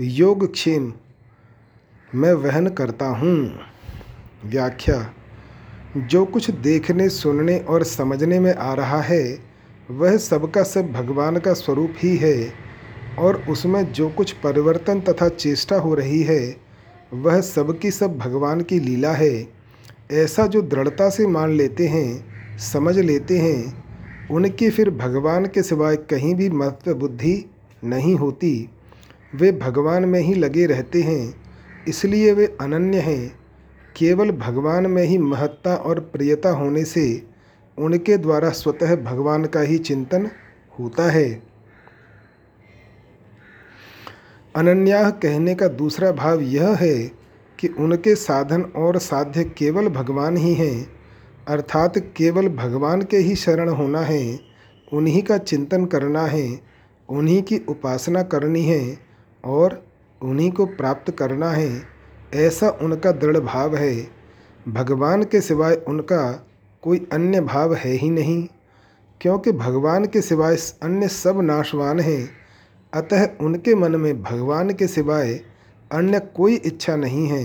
योगक्षेम 0.00 0.92
मैं 2.14 2.32
वहन 2.32 2.68
करता 2.68 3.06
हूँ। 3.06 3.60
व्याख्या, 4.46 5.14
जो 5.96 6.24
कुछ 6.24 6.50
देखने, 6.50 7.08
सुनने 7.08 7.58
और 7.58 7.84
समझने 7.84 8.40
में 8.40 8.54
आ 8.54 8.74
रहा 8.74 9.00
है 9.00 9.49
वह 9.90 10.16
सबका 10.16 10.62
सब 10.62 10.92
भगवान 10.92 11.36
का 11.36 11.52
स्वरूप 11.52 11.94
ही 11.98 12.16
है 12.16 12.52
और 13.18 13.44
उसमें 13.48 13.92
जो 13.92 14.08
कुछ 14.08 14.32
परिवर्तन 14.32 15.00
तथा 15.00 15.28
चेष्टा 15.28 15.76
हो 15.76 15.94
रही 15.94 16.22
है, 16.22 16.56
वह 17.14 17.40
सबकी 17.40 17.90
सब 17.90 18.18
भगवान 18.18 18.60
की 18.60 18.80
लीला 18.80 19.12
है। 19.12 19.48
ऐसा 20.12 20.46
जो 20.46 20.62
दृढ़ता 20.62 21.08
से 21.10 21.26
मान 21.26 21.50
लेते 21.50 21.86
हैं, 21.86 22.24
समझ 22.58 22.98
लेते 22.98 23.38
हैं, 23.38 23.84
उनकी 24.30 24.70
फिर 24.70 24.90
भगवान 24.90 25.46
के 25.46 25.62
सिवाय 25.62 25.96
कहीं 25.96 26.34
भी 26.34 26.50
महत्व 26.50 26.94
बुद्धि 26.94 27.50
नहीं 27.84 28.14
होती। 28.14 28.70
वे 29.34 29.52
भगवान 29.52 30.04
में 30.04 30.20
ही 30.20 30.34
लगे 30.34 30.66
रहते 30.66 31.02
हैं, 31.02 31.34
इसलिए 31.88 32.32
वे 32.32 32.56
अनन्य 32.60 32.98
हैं। 32.98 33.40
केवल 33.96 34.30
भगवान 34.30 34.86
में 34.86 35.04
ही 35.04 35.18
महत्ता 35.18 35.74
और 35.74 36.00
प्रियता 36.00 36.50
होने 36.50 36.84
से 36.84 37.29
उनके 37.80 38.16
द्वारा 38.16 38.50
स्वतः 38.50 38.96
भगवान 38.96 39.44
का 39.44 39.60
ही 39.60 39.78
चिंतन 39.78 40.30
होता 40.78 41.10
है। 41.10 41.42
अनन्या 44.56 45.10
कहने 45.10 45.54
का 45.54 45.68
दूसरा 45.68 46.12
भाव 46.12 46.40
यह 46.40 46.76
है 46.76 46.96
कि 47.58 47.68
उनके 47.68 48.14
साधन 48.14 48.62
और 48.62 48.98
साध्य 48.98 49.44
केवल 49.44 49.88
भगवान 49.88 50.36
ही 50.36 50.54
हैं, 50.54 50.90
अर्थात 51.48 51.98
केवल 51.98 52.48
भगवान 52.48 53.02
के 53.02 53.16
ही 53.16 53.36
शरण 53.36 53.68
होना 53.68 54.00
है, 54.00 54.40
उन्हीं 54.92 55.22
का 55.22 55.38
चिंतन 55.38 55.84
करना 55.84 56.22
है, 56.26 56.60
उन्हीं 57.08 57.42
की 57.42 57.58
उपासना 57.68 58.22
करनी 58.22 58.64
है 58.64 58.98
और 59.44 59.82
उन्हीं 60.20 60.50
को 60.50 60.66
प्राप्त 60.66 61.10
करना 61.10 61.50
है, 61.50 61.82
ऐसा 62.34 62.70
उनका 62.82 63.12
दृढ़ 63.12 63.36
भाव 63.36 63.76
है। 63.76 63.94
भगवान 64.68 65.22
के 65.22 65.40
सिवाय 65.40 65.74
उनका 65.88 66.46
कोई 66.82 67.06
अन्य 67.12 67.40
भाव 67.40 67.74
है 67.74 67.92
ही 67.92 68.10
नहीं, 68.10 68.42
क्योंकि 69.20 69.52
भगवान 69.52 70.04
के 70.04 70.20
सिवाय 70.20 70.56
अन्य 70.82 71.08
सब 71.08 71.40
नाशवान 71.40 72.00
हैं। 72.00 72.30
अतः 72.92 73.26
उनके 73.40 73.74
मन 73.74 73.96
में 73.96 74.22
भगवान 74.22 74.72
के 74.72 74.86
सिवाय 74.86 75.32
अन्य 75.90 76.18
कोई 76.36 76.54
इच्छा 76.56 76.96
नहीं 76.96 77.26
है। 77.28 77.44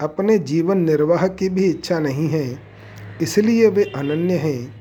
अपने 0.00 0.38
जीवन 0.38 0.78
निर्वाह 0.78 1.26
की 1.28 1.48
भी 1.48 1.64
इच्छा 1.64 1.98
नहीं 1.98 2.28
है, 2.28 2.58
इसलिए 3.22 3.68
वे 3.68 3.84
अनन्य 3.96 4.36
हैं। 4.36 4.76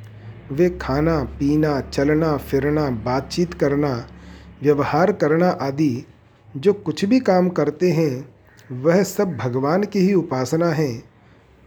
वे 0.51 0.69
खाना, 0.81 1.23
पीना, 1.39 1.79
चलना, 1.81 2.35
फिरना, 2.37 2.89
बातचीत 3.05 3.53
करना, 3.53 4.07
व्यवहार 4.63 5.11
करना 5.11 5.49
आदि, 5.61 6.05
जो 6.53 6.73
कुछ 6.73 7.03
भी 7.05 7.19
काम 7.19 7.49
करते 7.49 7.91
हैं, 7.91 8.29
वह 8.73 9.03
सब 9.03 9.35
भगवान 9.37 9.83
की 9.83 9.99
ही 9.99 10.13
उपासना 10.13 10.69
है, 10.69 10.91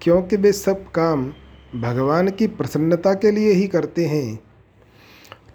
क्योंकि 0.00 0.37
वे 0.37 0.53
सब 0.53 0.91
काम 0.91 1.33
भगवान 1.77 2.29
की 2.29 2.47
प्रसन्नता 2.47 3.15
के 3.15 3.31
लिए 3.31 3.53
ही 3.53 3.67
करते 3.67 4.07
हैं। 4.07 4.41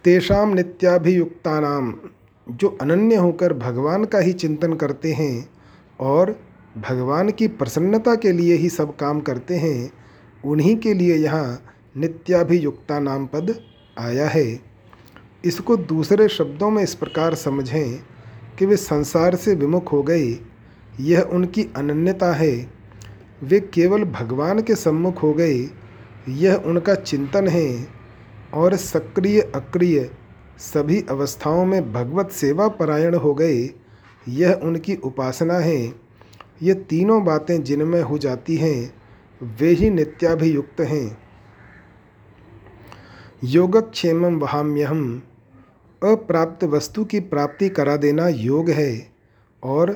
तेषाम 0.04 0.54
नित्याभियुक्ता 0.54 1.60
नाम 1.60 1.94
जो 2.50 2.68
अनन्य 2.82 3.16
होकर 3.16 3.54
भगवान 3.54 4.06
का 4.06 4.20
ही 4.20 4.34
चिंतन 4.34 4.74
करते 4.74 5.14
हैं 5.14 5.50
और 6.00 6.40
भगवान 6.78 7.32
की 7.32 7.48
प्रसन्नता 7.48 8.16
के 8.16 8.32
लिए 8.32 8.56
ही 8.56 8.70
सब 8.70 8.96
काम 8.96 9.20
करते 9.20 9.56
हैं, 9.56 9.92
उन्हीं 10.46 10.78
के 10.78 10.94
लिए 10.94 11.16
यहाँ 11.16 11.62
नित्याभियुक्ता 11.98 13.00
नाम 13.00 13.26
पद 13.26 13.60
आया 14.00 14.28
है। 14.28 14.60
इसको 15.46 15.78
दूसरे 15.78 16.28
शब्दों 16.28 16.70
में 16.72 16.84
इस 16.84 16.96
प्रकार 16.96 17.36
समझें 17.36 18.00
कि 18.60 18.66
वे 18.66 18.76
संसार 18.76 19.36
से 19.36 19.56
विमुख 19.56 19.92
हो 19.92 20.04
गए। 20.04 20.38
यह 21.00 21.22
उनकी 21.22 21.64
अनन्यता 21.76 22.34
है। 22.34 22.72
वे 23.44 23.60
केवल 23.60 24.04
भगवान 24.04 24.62
के 24.62 24.76
सम्मुख 24.76 25.24
हो 25.24 25.34
गए 25.34 25.58
यह 26.30 26.56
उनका 26.56 26.96
चिंतन 26.96 27.48
है 27.48 27.88
और 28.54 28.76
सक्रिय 28.76 29.42
अक्रिय 29.42 30.10
सभी 30.58 31.06
अवस्थाओं 31.10 31.66
में 31.66 31.94
भगवत 31.94 32.32
सेवा 32.32 32.68
परायण 32.68 33.16
हो 33.16 33.34
गए, 33.34 33.70
यह 34.28 34.54
उनकी 34.54 34.96
उपासना 34.96 35.54
है। 35.54 35.94
ये 36.62 36.74
तीनों 36.74 37.26
बातें 37.26 37.64
जिनमें 37.64 38.02
हो 38.02 38.18
जाती 38.18 38.56
हैं, 38.56 38.94
वे 39.44 39.70
ही 39.70 39.90
नित्याभियुक्त 39.90 40.82
हैं। 40.82 41.18
योगक्षेम 43.44 44.26
वहाम्यहम। 44.26 45.22
अप्राप्त 46.04 46.64
वस्तु 46.64 47.06
की 47.06 47.20
प्राप्ति 47.20 47.70
करा 47.70 47.96
देना 47.96 48.28
योग 48.28 48.70
है 48.70 49.10
और 49.64 49.92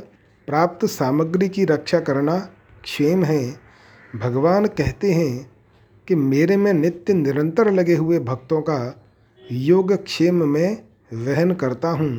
प्राप्त 0.47 0.85
सामग्री 0.85 1.49
की 1.49 1.65
रक्षा 1.65 1.99
करना 1.99 2.39
क्षेम 2.83 3.23
है। 3.23 3.59
भगवान 4.15 4.65
कहते 4.65 5.13
हैं 5.13 5.58
कि 6.09 6.15
मेरे 6.15 6.55
में 6.57 6.71
नित्य 6.73 7.13
निरंतर 7.13 7.69
लगे 7.71 7.95
हुए 7.95 8.19
भक्तों 8.19 8.61
का 8.61 9.05
योगक्षेम 9.41 10.43
में 10.47 10.77
वहन 11.15 11.53
करता 11.53 11.89
हूँ। 11.89 12.11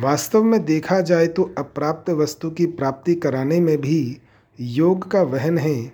वास्तव 0.00 0.42
में 0.42 0.64
देखा 0.64 1.00
जाए 1.00 1.26
तो 1.26 1.42
अप्राप्त 1.58 2.10
वस्तु 2.10 2.50
की 2.50 2.66
प्राप्ति 2.66 3.14
कराने 3.14 3.60
में 3.60 3.76
भी 3.78 4.20
योग 4.58 5.10
का 5.10 5.22
वहन 5.22 5.58
है 5.58 5.92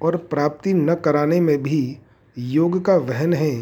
और 0.00 0.16
प्राप्ति 0.16 0.74
न 0.74 0.94
कराने 0.94 1.40
में 1.40 1.62
भी 1.62 1.98
योग 2.36 2.84
का 2.84 2.96
वहन 2.96 3.34
है। 3.34 3.52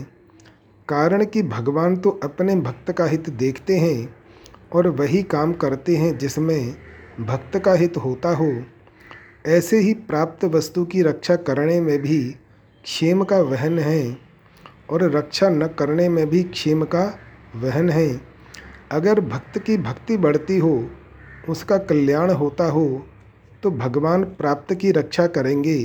कारण 0.88 1.24
कि 1.24 1.42
भगवान 1.42 1.96
तो 1.96 2.18
अपने 2.22 2.56
भक्त 2.56 2.92
का 2.92 3.04
हित 3.04 3.30
देखते 3.30 3.78
हैं 3.78 4.14
और 4.72 4.88
वही 4.88 5.22
काम 5.22 5.52
करते 5.52 5.96
हैं 5.96 6.16
जिसमें 6.18 6.74
भक्त 7.20 7.58
का 7.58 7.74
हित 7.74 7.96
होता 7.96 8.36
हो। 8.36 8.52
ऐसे 9.46 9.78
ही 9.78 9.94
प्राप्त 9.94 10.44
वस्तु 10.44 10.84
की 10.84 11.02
रक्षा 11.02 11.36
करने 11.36 11.80
में 11.80 11.98
भी 11.98 12.36
क्षेम 12.84 13.22
का 13.24 13.38
वहन 13.40 13.78
है 13.78 14.16
और 14.90 15.02
रक्षा 15.10 15.48
न 15.48 15.66
करने 15.78 16.08
में 16.08 16.28
भी 16.30 16.42
क्षेम 16.42 16.84
का 16.84 17.04
वहन 17.56 17.88
है। 17.90 18.08
अगर 18.92 19.20
भक्त 19.20 19.58
की 19.58 19.76
भक्ति 19.78 20.16
बढ़ती 20.16 20.58
हो, 20.58 20.88
उसका 21.48 21.78
कल्याण 21.78 22.30
होता 22.30 22.64
हो 22.64 22.86
तो 23.62 23.70
भगवान 23.70 24.24
प्राप्त 24.24 24.74
की 24.74 24.90
रक्षा 24.90 25.26
करेंगे, 25.26 25.84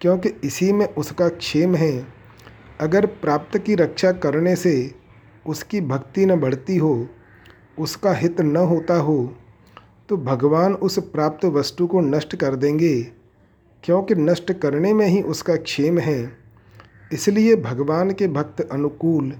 क्योंकि 0.00 0.28
इसी 0.44 0.72
में 0.72 0.86
उसका 0.86 1.28
क्षेम 1.28 1.74
है। 1.74 2.06
अगर 2.80 3.06
प्राप्त 3.06 3.58
की 3.58 3.74
रक्षा 3.74 4.12
करने 4.12 4.56
से 4.56 4.94
उसकी 5.46 5.80
भक्ति 5.80 6.26
न 6.26 6.40
बढ़ती 6.40 6.76
हो, 6.76 7.06
उसका 7.78 8.12
हित 8.12 8.40
न 8.40 8.56
होता 8.56 8.96
हो 8.96 9.34
तो 10.08 10.16
भगवान 10.16 10.74
उस 10.74 10.98
प्राप्त 10.98 11.44
वस्तु 11.44 11.86
को 11.86 12.00
नष्ट 12.00 12.36
कर 12.36 12.56
देंगे। 12.56 13.15
क्योंकि 13.84 14.14
नष्ट 14.14 14.52
करने 14.52 14.92
में 14.92 15.06
ही 15.06 15.22
उसका 15.22 15.56
क्षेम 15.56 15.98
है। 15.98 16.38
इसलिए 17.12 17.56
भगवान 17.56 18.10
के 18.10 18.28
भक्त 18.28 18.60
अनुकूल 18.60 19.32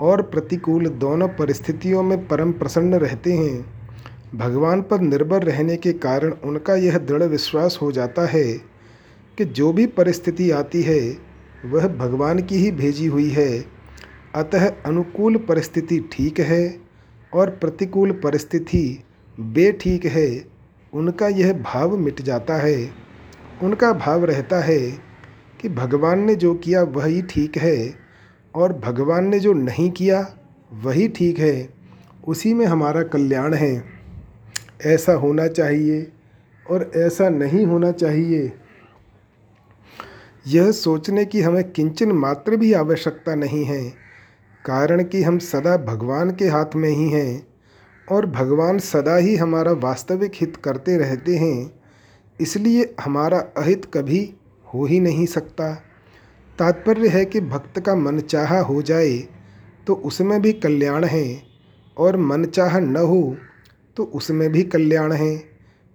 और 0.00 0.22
प्रतिकूल 0.22 0.86
दोनों 0.88 1.28
परिस्थितियों 1.28 2.02
में 2.02 2.28
परम 2.28 2.52
प्रसन्न 2.52 2.94
रहते 2.94 3.32
हैं। 3.32 3.64
भगवान 4.34 4.82
पर 4.82 5.00
निर्भर 5.00 5.42
रहने 5.42 5.76
के 5.76 5.92
कारण 5.92 6.32
उनका 6.44 6.74
यह 6.74 6.98
दृढ़ 6.98 7.22
विश्वास 7.22 7.78
हो 7.82 7.92
जाता 7.92 8.26
है 8.26 8.44
कि 9.38 9.44
जो 9.44 9.72
भी 9.72 9.86
परिस्थिति 9.86 10.50
आती 10.50 10.82
है, 10.82 11.00
वह 11.64 11.88
भगवान 11.88 12.42
की 12.42 12.56
ही 12.56 12.70
भेजी 12.70 13.06
हुई 13.06 13.28
है। 13.30 13.64
अतः 14.34 14.66
अनुकूल 14.86 15.36
परिस्थिति 15.36 15.98
ठीक 16.12 16.40
है 16.40 16.80
और 17.34 17.50
प्रतिकूल 17.50 18.12
परिस्थिति 18.12 19.02
बेठीक 19.40 20.04
है, 20.04 20.44
उनका 20.92 21.28
यह 21.28 21.52
भाव 21.52 21.96
मिट 21.96 22.22
जाता 22.22 22.56
है। 22.56 23.02
उनका 23.62 23.92
भाव 23.92 24.24
रहता 24.24 24.60
है 24.60 24.78
कि 25.60 25.68
भगवान 25.68 26.20
ने 26.20 26.34
जो 26.34 26.54
किया 26.54 26.82
वही 26.82 27.22
ठीक 27.22 27.56
है 27.56 27.94
और 28.54 28.72
भगवान 28.72 29.26
ने 29.26 29.38
जो 29.40 29.52
नहीं 29.52 29.90
किया 29.90 30.26
वही 30.72 31.08
ठीक 31.08 31.38
है, 31.38 31.68
उसी 32.26 32.54
में 32.54 32.64
हमारा 32.66 33.02
कल्याण 33.02 33.54
है। 33.54 33.84
ऐसा 34.86 35.12
होना 35.12 35.46
चाहिए 35.48 36.06
और 36.70 36.90
ऐसा 36.96 37.28
नहीं 37.28 37.66
होना 37.66 37.90
चाहिए। 37.92 38.52
यह 40.46 40.70
सोचने 40.70 41.24
की 41.24 41.40
हमें 41.40 41.62
किंचन 41.72 42.12
मात्र 42.12 42.56
भी 42.56 42.72
आवश्यकता 42.72 43.34
नहीं 43.34 43.64
है, 43.64 43.82
कारण 44.64 45.02
कि 45.04 45.22
हम 45.22 45.38
सदा 45.38 45.76
भगवान 45.76 46.30
के 46.30 46.48
हाथ 46.48 46.74
में 46.76 46.88
ही 46.90 47.08
हैं 47.08 47.46
और 48.08 48.26
भगवान 48.26 48.78
सदा 48.78 49.16
ही 49.16 49.36
हमारा 49.36 49.72
वास्तविक 49.72 50.32
हित 50.34 50.56
करते 50.56 50.96
रहते 50.96 51.36
हैं। 51.36 51.81
इसलिए 52.38 52.94
हमारा 53.00 53.38
अहित 53.56 53.84
कभी 53.94 54.22
हो 54.66 54.84
ही 54.86 55.00
नहीं 55.00 55.26
सकता। 55.26 55.72
तात्पर्य 56.58 57.08
है 57.08 57.24
कि 57.24 57.40
भक्त 57.42 57.78
का 57.80 57.94
मन 57.94 58.18
चाहा 58.20 58.60
हो 58.60 58.82
जाए 58.82 59.16
तो 59.86 59.94
उसमें 59.94 60.40
भी 60.42 60.52
कल्याण 60.52 61.04
है, 61.04 61.42
और 61.96 62.16
मन 62.16 62.44
चाह 62.44 62.78
न 62.78 62.96
हो 62.96 63.36
तो 63.96 64.04
उसमें 64.04 64.50
भी 64.52 64.62
कल्याण 64.64 65.12
है। 65.12 65.34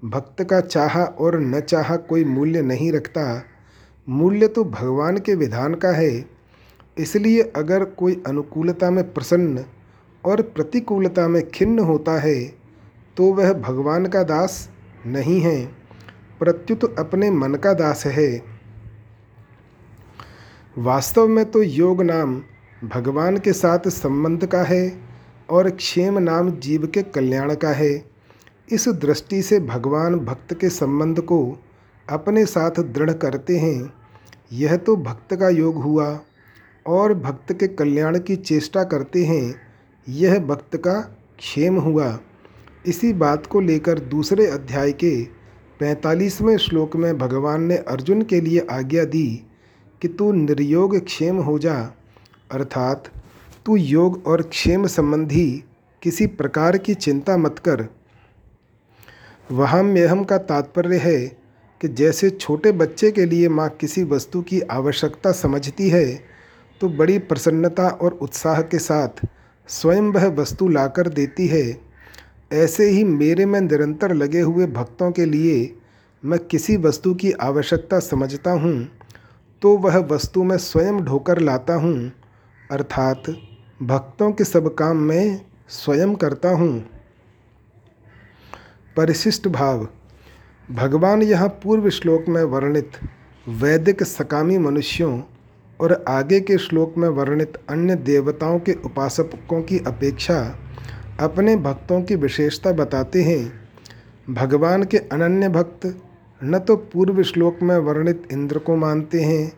भक्त 0.03 0.43
का 0.43 0.59
चाहा 0.61 1.03
और 1.03 1.39
न 1.39 1.59
चाहा 1.59 1.95
कोई 1.95 2.23
मूल्य 2.25 2.61
नहीं 2.61 2.91
रखता। 2.91 3.43
मूल्य 4.07 4.47
तो 4.47 4.63
भगवान 4.65 5.17
के 5.17 5.35
विधान 5.35 5.73
का 5.73 5.91
है। 5.91 6.25
इसलिए 6.97 7.41
अगर 7.55 7.83
कोई 7.93 8.21
अनुकूलता 8.27 8.89
में 8.91 9.03
प्रसन्न 9.13 9.65
और 10.23 10.41
प्रतिकूलता 10.41 11.27
में 11.27 11.41
खिन्न 11.49 11.79
होता 11.79 12.19
है 12.19 12.35
तो 13.17 13.31
वह 13.33 13.53
भगवान 13.53 14.05
का 14.05 14.23
दास 14.23 14.69
नहीं 15.05 15.39
है। 15.41 15.76
प्रत्युत 16.39 16.99
अपने 16.99 17.31
मन 17.31 17.55
का 17.55 17.73
दास 17.73 18.05
है। 18.05 18.43
वास्तव 20.77 21.27
में 21.27 21.45
तो 21.51 21.61
योग 21.61 22.01
नाम 22.01 22.41
भगवान 22.83 23.37
के 23.37 23.53
साथ 23.53 23.87
संबंध 23.87 24.45
का 24.45 24.63
है 24.63 24.99
और 25.49 25.69
क्षेम 25.69 26.17
नाम 26.17 26.51
जीव 26.51 26.87
के 26.87 27.03
कल्याण 27.03 27.55
का 27.55 27.69
है। 27.69 28.05
इस 28.71 28.87
दृष्टि 28.89 29.41
से 29.41 29.59
भगवान 29.59 30.15
भक्त 30.15 30.53
के 30.53 30.69
संबंध 30.69 31.21
को 31.21 31.59
अपने 32.09 32.45
साथ 32.45 32.71
दृढ़ 32.71 33.11
करते 33.11 33.57
हैं। 33.57 33.93
यह 34.53 34.75
तो 34.77 34.95
भक्त 34.95 35.35
का 35.35 35.49
योग 35.49 35.75
हुआ 35.75 36.19
और 36.85 37.13
भक्त 37.13 37.53
के 37.53 37.67
कल्याण 37.67 38.19
की 38.19 38.35
चेष्टा 38.35 38.83
करते 38.83 39.25
हैं। 39.25 39.55
यह 40.07 40.39
भक्त 40.39 40.77
का 40.77 40.99
क्षेम 41.39 41.75
हुआ। 41.75 42.19
इसी 42.85 43.13
बात 43.13 43.45
को 43.45 43.59
लेकर 43.59 43.99
दूसरे 43.99 44.45
अध्याय 44.47 44.91
के 44.91 45.36
पैंतालीसवें 45.79 46.57
श्लोक 46.57 46.95
में 46.95 47.17
भगवान 47.17 47.63
ने 47.63 47.77
अर्जुन 47.77 48.21
के 48.21 48.41
लिए 48.41 48.65
आज्ञा 48.71 49.03
दी 49.05 49.27
कि 50.01 50.07
तू 50.07 50.31
निर्योग 50.31 50.97
क्षेम 51.05 51.37
हो 51.37 51.57
जा, 51.59 51.75
अर्थात 52.51 53.11
तू 53.65 53.75
योग 53.75 54.27
और 54.27 54.41
क्षेम 54.41 54.87
संबंधी 54.87 55.63
किसी 56.01 56.27
प्रकार 56.27 56.77
की 56.77 56.93
चिंता 56.93 57.37
मत 57.37 57.59
कर। 57.59 57.87
वहाँ 59.51 59.83
मेहम 59.83 60.23
का 60.23 60.37
तात्पर्य 60.37 60.97
है 60.97 61.19
कि 61.81 61.87
जैसे 61.87 62.29
छोटे 62.29 62.71
बच्चे 62.71 63.11
के 63.11 63.25
लिए 63.25 63.49
माँ 63.49 63.69
किसी 63.69 64.03
वस्तु 64.03 64.41
की 64.41 64.61
आवश्यकता 64.61 65.31
समझती 65.31 65.89
है 65.89 66.05
तो 66.81 66.89
बड़ी 66.89 67.17
प्रसन्नता 67.19 67.87
और 67.87 68.17
उत्साह 68.21 68.61
के 68.61 68.79
साथ 68.79 69.25
स्वयं 69.67 70.11
वह 70.11 70.27
वस्तु 70.31 70.67
लाकर 70.67 71.07
देती 71.09 71.47
है। 71.47 71.86
ऐसे 72.51 72.89
ही 72.89 73.03
मेरे 73.03 73.45
में 73.45 73.59
निरंतर 73.61 74.13
लगे 74.13 74.41
हुए 74.41 74.65
भक्तों 74.67 75.11
के 75.11 75.25
लिए 75.25 75.75
मैं 76.23 76.39
किसी 76.39 76.77
वस्तु 76.77 77.13
की 77.13 77.31
आवश्यकता 77.31 77.99
समझता 77.99 78.51
हूँ 78.51 78.87
तो 79.61 79.77
वह 79.77 79.97
वस्तु 80.07 80.43
मैं 80.43 80.57
स्वयं 80.57 80.99
ढोकर 81.05 81.39
लाता 81.39 81.73
हूँ, 81.73 82.11
अर्थात 82.69 83.23
भक्तों 83.81 84.31
के 84.31 84.43
सब 84.43 84.73
काम 84.75 84.97
मैं 84.97 85.41
स्वयं 85.69 86.13
करता 86.15 86.49
हूँ। 86.49 86.79
परिशिष्ट 88.97 89.47
भाव, 89.47 89.87
भगवान 90.69 91.23
यहाँ 91.23 91.47
पूर्व 91.63 91.89
श्लोक 91.89 92.27
में 92.27 92.43
वर्णित 92.43 92.91
वैदिक 93.45 94.03
सकामी 94.03 94.57
मनुष्यों 94.57 95.21
और 95.79 96.03
आगे 96.07 96.39
के 96.39 96.57
श्लोक 96.57 96.97
में 96.97 97.07
वर्णित 97.09 97.57
अन्य 97.69 97.95
देवताओं 97.95 98.59
के 98.59 98.73
उपासकों 98.85 99.61
की 99.61 99.79
अपेक्षा 99.87 100.39
अपने 101.19 101.55
भक्तों 101.55 102.01
की 102.01 102.15
विशेषता 102.15 102.71
बताते 102.71 103.21
हैं। 103.23 104.33
भगवान 104.33 104.83
के 104.83 104.97
अनन्य 104.97 105.49
भक्त 105.49 105.85
न 106.41 106.59
तो 106.59 106.75
पूर्व 106.75 107.21
श्लोक 107.23 107.61
में 107.61 107.77
वर्णित 107.77 108.27
इंद्र 108.31 108.59
को 108.59 108.75
मानते 108.75 109.21
हैं 109.21 109.51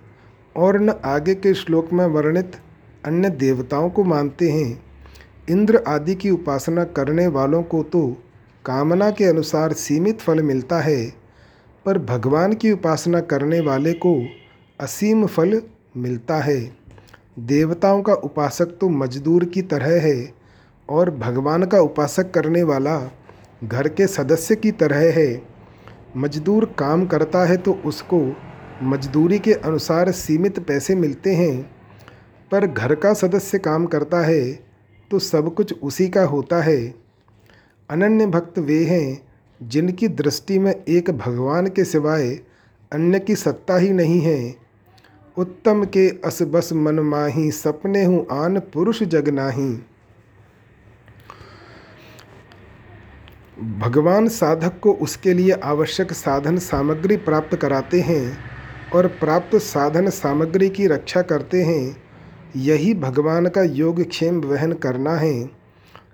और 0.55 0.79
न 0.79 0.93
आगे 1.05 1.35
के 1.35 1.53
श्लोक 1.53 1.91
में 1.93 2.05
वर्णित 2.05 2.55
अन्य 3.05 3.29
देवताओं 3.29 3.89
को 3.89 4.03
मानते 4.03 4.50
हैं। 4.50 4.83
इंद्र 5.50 5.83
आदि 5.87 6.15
की 6.15 6.29
उपासना 6.29 6.83
करने 6.83 7.27
वालों 7.27 7.61
को 7.63 7.83
तो 7.83 8.07
कामना 8.65 9.11
के 9.11 9.25
अनुसार 9.25 9.74
सीमित 9.74 10.19
फल 10.19 10.41
मिलता 10.43 10.79
है, 10.79 11.05
पर 11.85 11.98
भगवान 11.98 12.53
की 12.53 12.72
उपासना 12.72 13.19
करने 13.19 13.59
वाले 13.59 13.93
को 13.93 14.15
असीम 14.79 15.25
फल 15.25 15.61
मिलता 15.98 16.37
है। 16.37 16.59
देवताओं 17.39 18.01
का 18.01 18.13
उपासक 18.13 18.77
तो 18.81 18.89
मजदूर 18.89 19.45
की 19.45 19.61
तरह 19.61 20.01
है। 20.01 20.38
और 20.89 21.09
भगवान 21.11 21.65
का 21.65 21.79
उपासक 21.79 22.31
करने 22.31 22.63
वाला 22.63 22.99
घर 23.63 23.87
के 23.87 24.07
सदस्य 24.07 24.55
की 24.55 24.71
तरह 24.71 25.11
है। 25.13 25.41
मजदूर 26.17 26.65
काम 26.79 27.05
करता 27.05 27.43
है 27.45 27.57
तो 27.57 27.73
उसको 27.85 28.21
मजदूरी 28.83 29.39
के 29.39 29.53
अनुसार 29.53 30.11
सीमित 30.11 30.59
पैसे 30.59 30.95
मिलते 30.95 31.33
हैं। 31.35 31.61
पर 32.51 32.65
घर 32.67 32.95
का 32.95 33.13
सदस्य 33.13 33.57
काम 33.59 33.85
करता 33.85 34.21
है 34.21 34.41
तो 35.11 35.19
सब 35.19 35.53
कुछ 35.55 35.73
उसी 35.73 36.07
का 36.09 36.23
होता 36.23 36.61
है। 36.61 36.77
अनन्य 37.89 38.25
भक्त 38.27 38.59
वे 38.59 38.83
हैं 38.85 39.21
जिनकी 39.61 40.07
दृष्टि 40.07 40.59
में 40.59 40.73
एक 40.73 41.09
भगवान 41.11 41.67
के 41.67 41.83
सिवाय 41.83 42.29
अन्य 42.91 43.19
की 43.19 43.35
सत्ता 43.35 43.77
ही 43.77 43.89
नहीं 43.91 44.19
है। 44.21 44.55
उत्तम 45.37 45.83
के 45.85 46.07
अस 46.25 46.41
बस 46.43 46.69
मन 46.73 46.99
माही 47.05 47.49
सपने 47.51 48.03
हूँ 48.03 48.25
आन 48.33 48.59
पुरुष 48.73 49.03
जग 49.03 49.29
भगवान 53.59 54.27
साधक 54.27 54.79
को 54.79 54.93
उसके 54.93 55.33
लिए 55.33 55.51
आवश्यक 55.51 56.13
साधन 56.13 56.57
सामग्री 56.57 57.17
प्राप्त 57.17 57.55
कराते 57.55 58.01
हैं 58.01 58.37
और 58.93 59.07
प्राप्त 59.07 59.55
साधन 59.55 60.09
सामग्री 60.09 60.69
की 60.69 60.87
रक्षा 60.87 61.22
करते 61.22 61.63
हैं, 61.63 61.98
यही 62.55 62.93
भगवान 62.93 63.48
का 63.48 63.63
योगक्षेम 63.63 64.39
वहन 64.41 64.72
करना 64.74 65.15
है। 65.15 65.50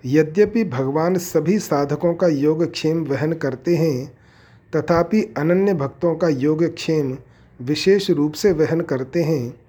यद्यपि 0.06 0.64
भगवान 0.64 1.18
सभी 1.18 1.58
साधकों 1.58 2.14
का 2.14 2.26
योगक्षेम 2.26 3.04
वहन 3.04 3.32
करते 3.32 3.76
हैं, 3.76 4.18
तथापि 4.76 5.22
अनन्य 5.36 5.74
भक्तों 5.74 6.14
का 6.14 6.28
योगक्षेम 6.28 7.16
विशेष 7.60 8.10
रूप 8.10 8.32
से 8.32 8.52
वहन 8.52 8.80
करते 8.80 9.22
हैं। 9.22 9.60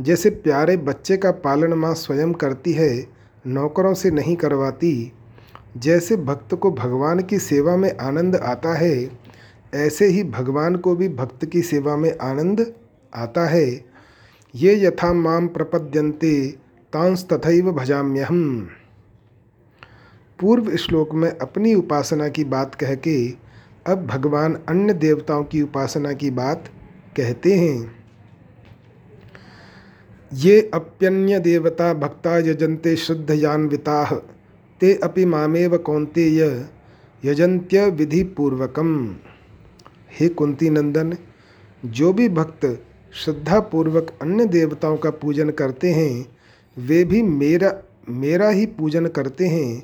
जैसे 0.00 0.30
प्यारे 0.30 0.76
बच्चे 0.76 1.16
का 1.16 1.30
पालन 1.30 1.72
माँ 1.72 1.94
स्वयं 1.94 2.32
करती 2.32 2.72
है, 2.72 3.06
नौकरों 3.46 3.94
से 3.94 4.10
नहीं 4.10 4.36
करवाती। 4.36 5.12
जैसे 5.76 6.16
भक्त 6.16 6.54
को 6.54 6.70
भगवान 6.70 7.20
की 7.20 7.38
सेवा 7.38 7.76
में 7.76 7.96
आनंद 7.96 8.36
आता 8.36 8.74
है, 8.74 9.10
ऐसे 9.74 10.06
ही 10.06 10.24
भगवान 10.24 10.76
को 10.76 10.96
भी 10.96 11.08
भक्त 11.08 11.44
की 11.44 11.62
सेवा 11.62 11.96
में 11.96 12.18
आनंद 12.18 12.74
आता 13.14 13.46
है। 13.46 13.84
ये 14.54 14.86
यथा 14.86 15.12
माम 15.12 15.48
प्रपद्यन्ते 15.48 16.48
तांस 16.92 17.26
तथैव 17.32 17.72
भजाम्यहम। 17.72 18.68
पूर्व 20.40 20.76
श्लोक 20.76 21.14
में 21.14 21.38
अपनी 21.38 21.74
उपासना 21.74 22.28
की 22.28 22.44
बात 22.44 22.74
कह 22.74 22.94
के 22.94 23.30
अब 23.86 24.06
भगवान 24.06 24.58
अन्य 24.68 24.94
देवताओं 24.94 25.44
की 25.44 25.62
उपासना 25.62 26.12
की 26.12 26.30
बात 26.30 26.64
कहते 27.16 27.54
हैं। 27.54 27.96
ये 30.32 30.70
अप्यन्य 30.74 31.38
देवता 31.38 31.94
भक्ता 31.94 32.38
यजन्ते 32.38 32.96
श्रद्धयान्विता। 32.96 34.22
ते 34.80 34.94
अपि 35.02 35.24
मामेव 35.24 35.76
कौंतेय 35.78 36.42
यजंत्य 37.22 37.86
विधि 37.90 38.22
पूर्वकम 38.36 38.94
हे 40.20 40.28
कुंती 40.28 40.70
नंदन 40.70 41.16
जो 41.82 42.12
भी 42.12 42.28
भक्त 42.28 42.66
श्रद्धापूर्वक 43.14 44.10
अन्य 44.22 44.44
देवताओं 44.46 44.96
का 44.96 45.10
पूजन 45.10 45.50
करते 45.50 45.92
हैं, 45.92 46.26
वे 46.76 47.02
भी 47.04 47.22
मेरा 47.22 47.72
मेरा 48.08 48.48
ही 48.48 48.66
पूजन 48.68 49.06
करते 49.06 49.46
हैं, 49.46 49.80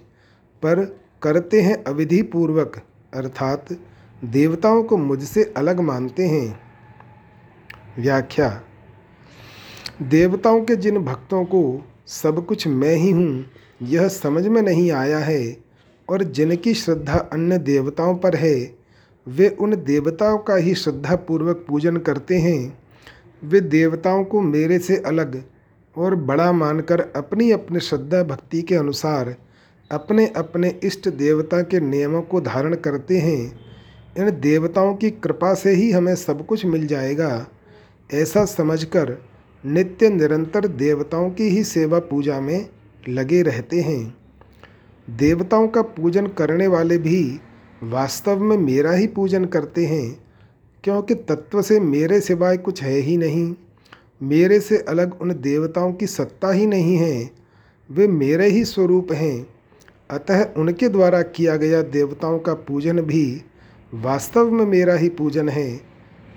पर 0.62 0.84
करते 1.22 1.60
हैं 1.60 1.82
अविधि 1.84 2.22
पूर्वक 2.22 2.80
अर्थात 3.14 3.72
देवताओं 4.22 4.82
को 4.82 4.96
मुझसे 4.96 5.44
अलग 5.56 5.80
मानते 5.80 6.26
हैं। 6.26 6.60
व्याख्या, 7.98 8.48
देवताओं 10.02 10.60
के 10.64 10.76
जिन 10.76 10.98
भक्तों 10.98 11.44
को 11.44 11.62
सब 12.06 12.44
कुछ 12.46 12.66
मैं 12.68 12.94
ही 12.96 13.10
हूँ 13.10 13.44
यह 13.82 14.08
समझ 14.08 14.46
में 14.46 14.62
नहीं 14.62 14.90
आया 14.92 15.18
है 15.18 15.56
और 16.08 16.22
जिनकी 16.22 16.74
श्रद्धा 16.74 17.18
अन्य 17.32 17.58
देवताओं 17.58 18.14
पर 18.14 18.36
है, 18.36 18.74
वे 19.28 19.48
उन 19.48 19.74
देवताओं 19.76 20.38
का 20.38 20.56
ही 20.56 20.74
श्रद्धापूर्वक 20.74 21.64
पूजन 21.68 21.96
करते 21.96 22.38
हैं। 22.38 22.78
वे 23.44 23.60
देवताओं 23.60 24.24
को 24.24 24.40
मेरे 24.40 24.78
से 24.78 24.96
अलग 24.96 25.44
और 25.96 26.14
बड़ा 26.14 26.52
मानकर 26.52 27.00
अपनी 27.00 27.50
अपनी 27.50 27.80
श्रद्धा 27.80 28.22
भक्ति 28.22 28.62
के 28.62 28.74
अनुसार 28.74 29.36
अपने 29.90 30.26
अपने 30.26 30.80
इष्ट 30.84 31.08
देवता 31.08 31.62
के 31.62 31.80
नियमों 31.80 32.22
को 32.22 32.40
धारण 32.40 32.74
करते 32.74 33.18
हैं। 33.18 33.60
इन 34.18 34.30
देवताओं 34.40 34.94
की 34.94 35.10
कृपा 35.10 35.54
से 35.54 35.70
ही 35.70 35.90
हमें 35.90 36.14
सब 36.14 36.46
कुछ 36.46 36.66
मिल 36.66 36.86
जाएगा। 36.86 37.46
ऐसा 38.14 38.44
समझकर 38.44 39.16
नित्य 39.66 40.08
निरंतर 40.08 40.68
देवताओं 40.68 41.30
की 41.30 41.48
ही 41.48 41.64
सेवा 41.64 41.98
पूजा 41.98 42.40
में 42.40 42.68
लगे 43.08 43.42
रहते 43.42 43.80
हैं। 43.80 44.16
देवताओं 45.10 45.68
का 45.68 45.82
पूजन 45.82 46.26
करने 46.26 46.66
वाले 46.66 46.98
भी 46.98 47.40
वास्तव 47.82 48.42
में 48.42 48.56
मेरा 48.56 48.92
ही 48.92 49.06
पूजन 49.06 49.44
करते 49.44 49.86
हैं, 49.86 50.24
क्योंकि 50.84 51.14
तत्व 51.14 51.62
से 51.62 51.80
मेरे 51.80 52.20
सिवाय 52.20 52.56
कुछ 52.56 52.82
है 52.82 52.94
ही 52.94 53.16
नहीं। 53.16 53.54
मेरे 54.22 54.60
से 54.60 54.78
अलग 54.78 55.20
उन 55.20 55.30
देवताओं 55.32 55.92
की 55.92 56.06
सत्ता 56.06 56.50
ही 56.50 56.66
नहीं 56.66 56.96
है। 56.96 57.30
वे 57.90 58.08
मेरे 58.08 58.46
ही 58.46 58.64
स्वरूप 58.64 59.12
हैं। 59.12 59.46
अतः 60.10 60.44
उनके 60.56 60.88
द्वारा 60.88 61.22
किया 61.22 61.56
गया 61.56 61.82
देवताओं 61.82 62.38
का 62.38 62.54
पूजन 62.54 63.00
भी 63.00 63.42
वास्तव 63.94 64.50
में 64.50 64.66
मेरा 64.66 64.94
ही 64.94 65.08
पूजन 65.08 65.48
है। 65.48 65.76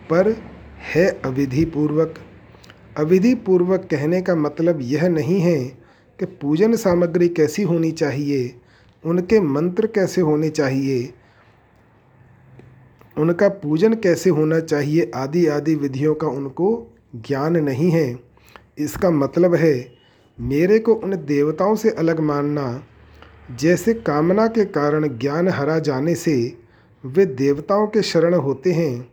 पर 0.09 0.37
है 0.93 1.21
अविधि 1.25 1.65
पूर्वक 1.65 2.15
अविधि 2.97 3.35
पूर्वक 3.35 3.87
कहने 3.91 4.21
का 4.21 4.35
मतलब 4.35 4.79
यह 4.81 5.07
नहीं 5.07 5.39
है 5.39 5.82
कि 6.19 6.25
पूजन 6.25 6.75
सामग्री 6.75 7.27
कैसी 7.29 7.63
होनी 7.63 7.91
चाहिए, 7.91 8.55
उनके 9.03 9.39
मंत्र 9.39 9.87
कैसे 9.87 10.21
होने 10.21 10.49
चाहिए, 10.49 11.13
उनका 13.17 13.49
पूजन 13.49 13.93
कैसे 13.93 14.29
होना 14.29 14.59
चाहिए 14.59 15.11
आदि 15.15 15.45
आदि 15.47 15.75
विधियों 15.75 16.13
का 16.15 16.27
उनको 16.27 16.87
ज्ञान 17.15 17.57
नहीं 17.57 17.89
है। 17.91 18.19
इसका 18.77 19.09
मतलब 19.11 19.55
है, 19.55 19.93
मेरे 20.37 20.79
को 20.79 20.93
उन 20.93 21.15
देवताओं 21.15 21.75
से 21.75 21.89
अलग 21.89 22.19
मानना, 22.19 22.83
जैसे 23.51 23.93
कामना 23.93 24.47
के 24.47 24.65
कारण 24.65 25.07
ज्ञान 25.17 25.47
हरा 25.47 25.77
जाने 25.79 26.15
से 26.15 26.35
वे 27.03 27.25
देवताओं 27.25 27.87
के 27.87 28.01
शरण 28.01 28.33
होते 28.33 28.71
हैं, 28.71 29.09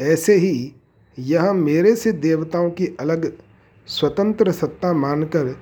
ऐसे 0.00 0.34
ही 0.34 0.72
यह 1.18 1.52
मेरे 1.52 1.94
से 1.96 2.12
देवताओं 2.12 2.70
की 2.70 2.86
अलग 3.00 3.32
स्वतंत्र 3.88 4.52
सत्ता 4.52 4.92
मानकर 4.92 5.54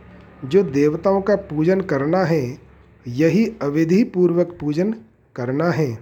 जो 0.45 0.63
देवताओं 0.63 1.21
का 1.21 1.37
पूजन 1.37 1.81
करना 1.81 2.23
है, 2.25 2.59
यही 3.07 3.47
अविधि 3.63 4.03
पूर्वक 4.05 4.57
पूजन 4.61 4.95
करना 5.37 5.71
है। 5.71 5.99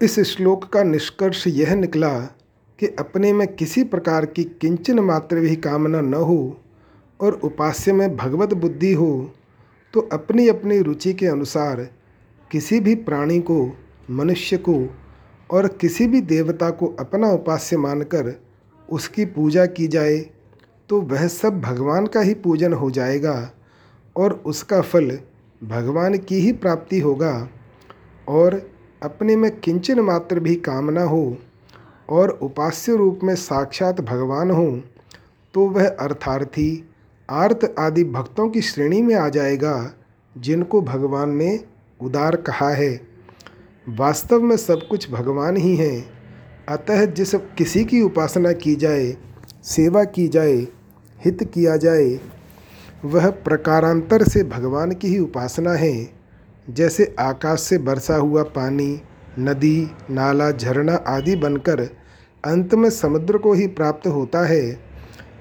इस 0.00 0.18
श्लोक 0.20 0.64
का 0.64 0.82
निष्कर्ष 0.82 1.46
यह 1.46 1.74
निकला 1.74 2.18
कि 2.78 2.86
अपने 2.98 3.32
में 3.32 3.46
किसी 3.48 3.84
प्रकार 3.84 4.26
की 4.26 4.44
किंचन 4.60 4.98
मात्र 5.00 5.40
भी 5.40 5.56
कामना 5.56 6.00
न 6.00 6.14
हो 6.14 6.56
और 7.20 7.40
उपास्य 7.44 7.92
में 7.92 8.16
भगवत 8.16 8.54
बुद्धि 8.54 8.92
हो 8.92 9.10
तो 9.94 10.00
अपनी 10.12 10.48
अपनी 10.48 10.78
रुचि 10.78 11.12
के 11.14 11.26
अनुसार 11.26 11.88
किसी 12.50 12.80
भी 12.80 12.94
प्राणी 12.94 13.40
को, 13.40 13.76
मनुष्य 14.10 14.56
को 14.58 14.74
और 15.50 15.68
किसी 15.80 16.06
भी 16.06 16.20
देवता 16.20 16.70
को 16.70 16.86
अपना 17.00 17.30
उपास्य 17.30 17.76
मानकर 17.76 18.32
उसकी 18.88 19.24
पूजा 19.24 19.66
की 19.66 19.86
जाए। 19.88 20.18
तो 20.88 21.00
वह 21.00 21.26
सब 21.26 21.60
भगवान 21.60 22.06
का 22.06 22.20
ही 22.20 22.34
पूजन 22.34 22.72
हो 22.72 22.90
जाएगा 22.90 23.50
और 24.16 24.42
उसका 24.46 24.80
फल 24.80 25.18
भगवान 25.64 26.18
की 26.18 26.34
ही 26.34 26.52
प्राप्ति 26.52 27.00
होगा 27.00 27.48
और 28.28 28.70
अपने 29.02 29.36
में 29.36 29.60
किंचन 29.60 30.00
मात्र 30.00 30.40
भी 30.40 30.54
कामना 30.54 31.02
हो 31.02 31.36
और 32.08 32.28
उपास्य 32.28 32.96
रूप 32.96 33.20
में 33.22 33.34
साक्षात 33.34 34.00
भगवान 34.00 34.50
हो 34.50 34.82
तो 35.54 35.66
वह 35.66 35.88
अर्थार्थी 35.88 36.90
आर्त 37.30 37.74
आदि 37.78 38.04
भक्तों 38.04 38.48
की 38.48 38.62
श्रेणी 38.62 39.02
में 39.02 39.14
आ 39.14 39.28
जाएगा, 39.28 39.92
जिनको 40.38 40.82
भगवान 40.82 41.30
ने 41.30 41.64
उदार 42.00 42.36
कहा 42.36 42.70
है। 42.70 43.00
वास्तव 43.88 44.40
में 44.40 44.56
सब 44.56 44.80
कुछ 44.90 45.10
भगवान 45.10 45.56
ही 45.56 45.76
हैं। 45.76 46.10
अतः 46.68 47.04
जिस 47.04 47.34
किसी 47.34 47.84
की 47.84 48.02
उपासना 48.02 48.52
की 48.52 48.74
जाए, 48.74 49.16
सेवा 49.64 50.04
की 50.04 50.28
जाए 50.28 50.66
हित 51.24 51.50
किया 51.54 51.76
जाए, 51.76 52.20
वह 53.04 53.30
प्रकारांतर 53.30 54.22
से 54.22 54.42
भगवान 54.44 54.92
की 54.92 55.08
ही 55.08 55.18
उपासना 55.18 55.72
है। 55.72 56.10
जैसे 56.70 57.14
आकाश 57.18 57.60
से 57.60 57.78
बरसा 57.78 58.16
हुआ 58.16 58.42
पानी, 58.42 59.00
नदी, 59.38 59.90
नाला, 60.10 60.50
झरना 60.50 60.94
आदि 60.94 61.36
बनकर 61.36 61.80
अंत 62.44 62.74
में 62.74 62.90
समुद्र 62.90 63.38
को 63.38 63.52
ही 63.52 63.66
प्राप्त 63.66 64.06
होता 64.06 64.46
है, 64.46 64.80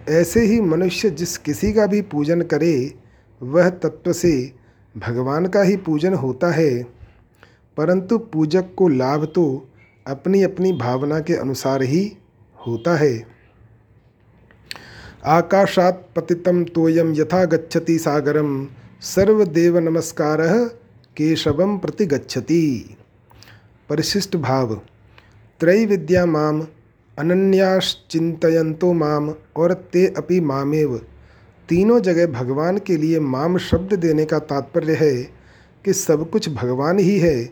ऐसे 0.09 0.41
ही 0.41 0.61
मनुष्य 0.61 1.09
जिस 1.09 1.37
किसी 1.37 1.73
का 1.73 1.85
भी 1.85 2.01
पूजन 2.01 2.41
करे, 2.41 2.93
वह 3.43 3.69
तत्व 3.69 4.13
से 4.13 4.53
भगवान 4.97 5.45
का 5.45 5.61
ही 5.61 5.77
पूजन 5.77 6.13
होता 6.13 6.51
है। 6.51 6.83
परंतु 7.77 8.17
पूजक 8.17 8.65
को 8.77 8.87
लाभ 8.87 9.25
तो 9.25 9.67
अपनी 10.07 10.43
अपनी 10.43 10.73
भावना 10.73 11.19
के 11.19 11.33
अनुसार 11.33 11.81
ही 11.81 12.17
होता 12.67 12.95
है। 12.97 13.36
आकाशात 15.23 16.07
पतितम 16.15 16.63
तोयम 16.63 17.13
यथा 17.15 17.43
गच्छति 17.45 17.97
सागरम 17.99 18.67
सर्वदेव 19.01 19.77
नमस्कार 19.79 20.41
केशवम 21.17 21.77
प्रति 21.77 22.05
गच्छति 22.05 22.95
परिशिष्ट 23.89 24.35
भाव। 24.35 24.73
त्रय 25.59 25.85
विद्या 25.85 26.25
माम 26.25 26.61
अनन्याश्चिंतयंतो 27.17 28.93
माम 28.93 29.29
और 29.57 29.73
ते 29.73 30.05
अपि 30.17 30.39
मामेव। 30.41 30.95
तीनों 31.69 31.99
जगह 31.99 32.27
भगवान 32.33 32.77
के 32.77 32.97
लिए 32.97 33.19
माम 33.19 33.57
शब्द 33.57 33.93
देने 33.93 34.25
का 34.25 34.39
तात्पर्य 34.39 34.95
है 34.95 35.13
कि 35.85 35.93
सब 35.93 36.29
कुछ 36.29 36.49
भगवान 36.49 36.99
ही 36.99 37.19
है। 37.19 37.49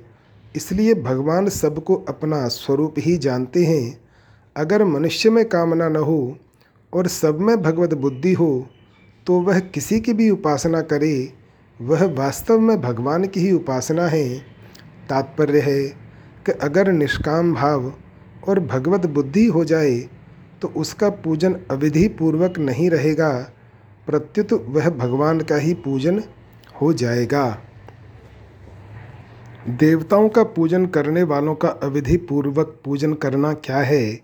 इसलिए 0.56 0.94
भगवान 0.94 1.50
सबको 1.50 1.96
अपना 2.10 2.48
स्वरूप 2.48 2.96
ही 2.98 3.18
जानते 3.18 3.66
हैं। 3.66 4.00
अगर 4.56 4.84
मनुष्य 4.84 5.30
में 5.30 5.46
कामना 5.46 5.90
न 5.90 5.96
हो 5.96 6.38
और 6.96 7.08
सब 7.08 7.40
में 7.40 7.56
भगवत 7.62 7.94
बुद्धि 7.96 8.34
हो 8.34 8.68
तो 9.28 9.40
वह 9.42 9.60
किसी 9.60 10.00
की 10.00 10.14
भी 10.14 10.30
उपासना 10.30 10.82
करे, 10.84 11.34
वह 11.80 12.06
वास्तव 12.16 12.60
में 12.60 12.80
भगवान 12.82 13.26
की 13.26 13.40
ही 13.40 13.52
उपासना 13.52 14.08
है। 14.08 14.38
तात्पर्य 15.10 15.60
है 15.60 15.82
कि 16.46 16.52
अगर 16.64 16.92
निष्काम 16.92 17.54
भाव 17.54 17.92
और 18.48 18.60
भगवत 18.66 19.06
बुद्धि 19.08 19.46
हो 19.48 19.64
जाए 19.66 19.98
तो 20.62 20.68
उसका 20.78 21.10
पूजन 21.10 21.56
अविधि 21.72 22.08
पूर्वक 22.10 22.58
नहीं 22.60 22.90
रहेगा, 22.90 23.32
प्रत्युत 24.08 24.54
वह 24.70 24.90
भगवान 24.92 25.40
का 25.42 25.56
ही 25.56 25.74
पूजन 25.76 26.22
हो 26.82 26.92
जाएगा। 26.94 27.46
देवताओं 29.70 30.30
का 30.30 30.44
पूजन 30.46 30.86
करने 30.88 31.24
वालों 31.24 31.56
का 31.56 31.70
अविधि 31.84 32.18
पूर्वक 32.30 32.80
पूजन 32.86 33.14
करना 33.16 33.54
क्या 33.56 33.78
है, 33.80 34.20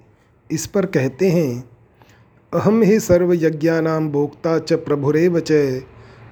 इस 0.50 0.66
पर 0.68 0.86
कहते 0.88 1.30
हैं 1.32 1.64
अहम 2.54 2.82
ही 2.82 3.00
सर्वयज्ञानाम 3.00 4.10
भोक्ता 4.10 4.60
च 4.60 4.74
प्रभुरेव 4.74 5.40
च। 5.40 5.82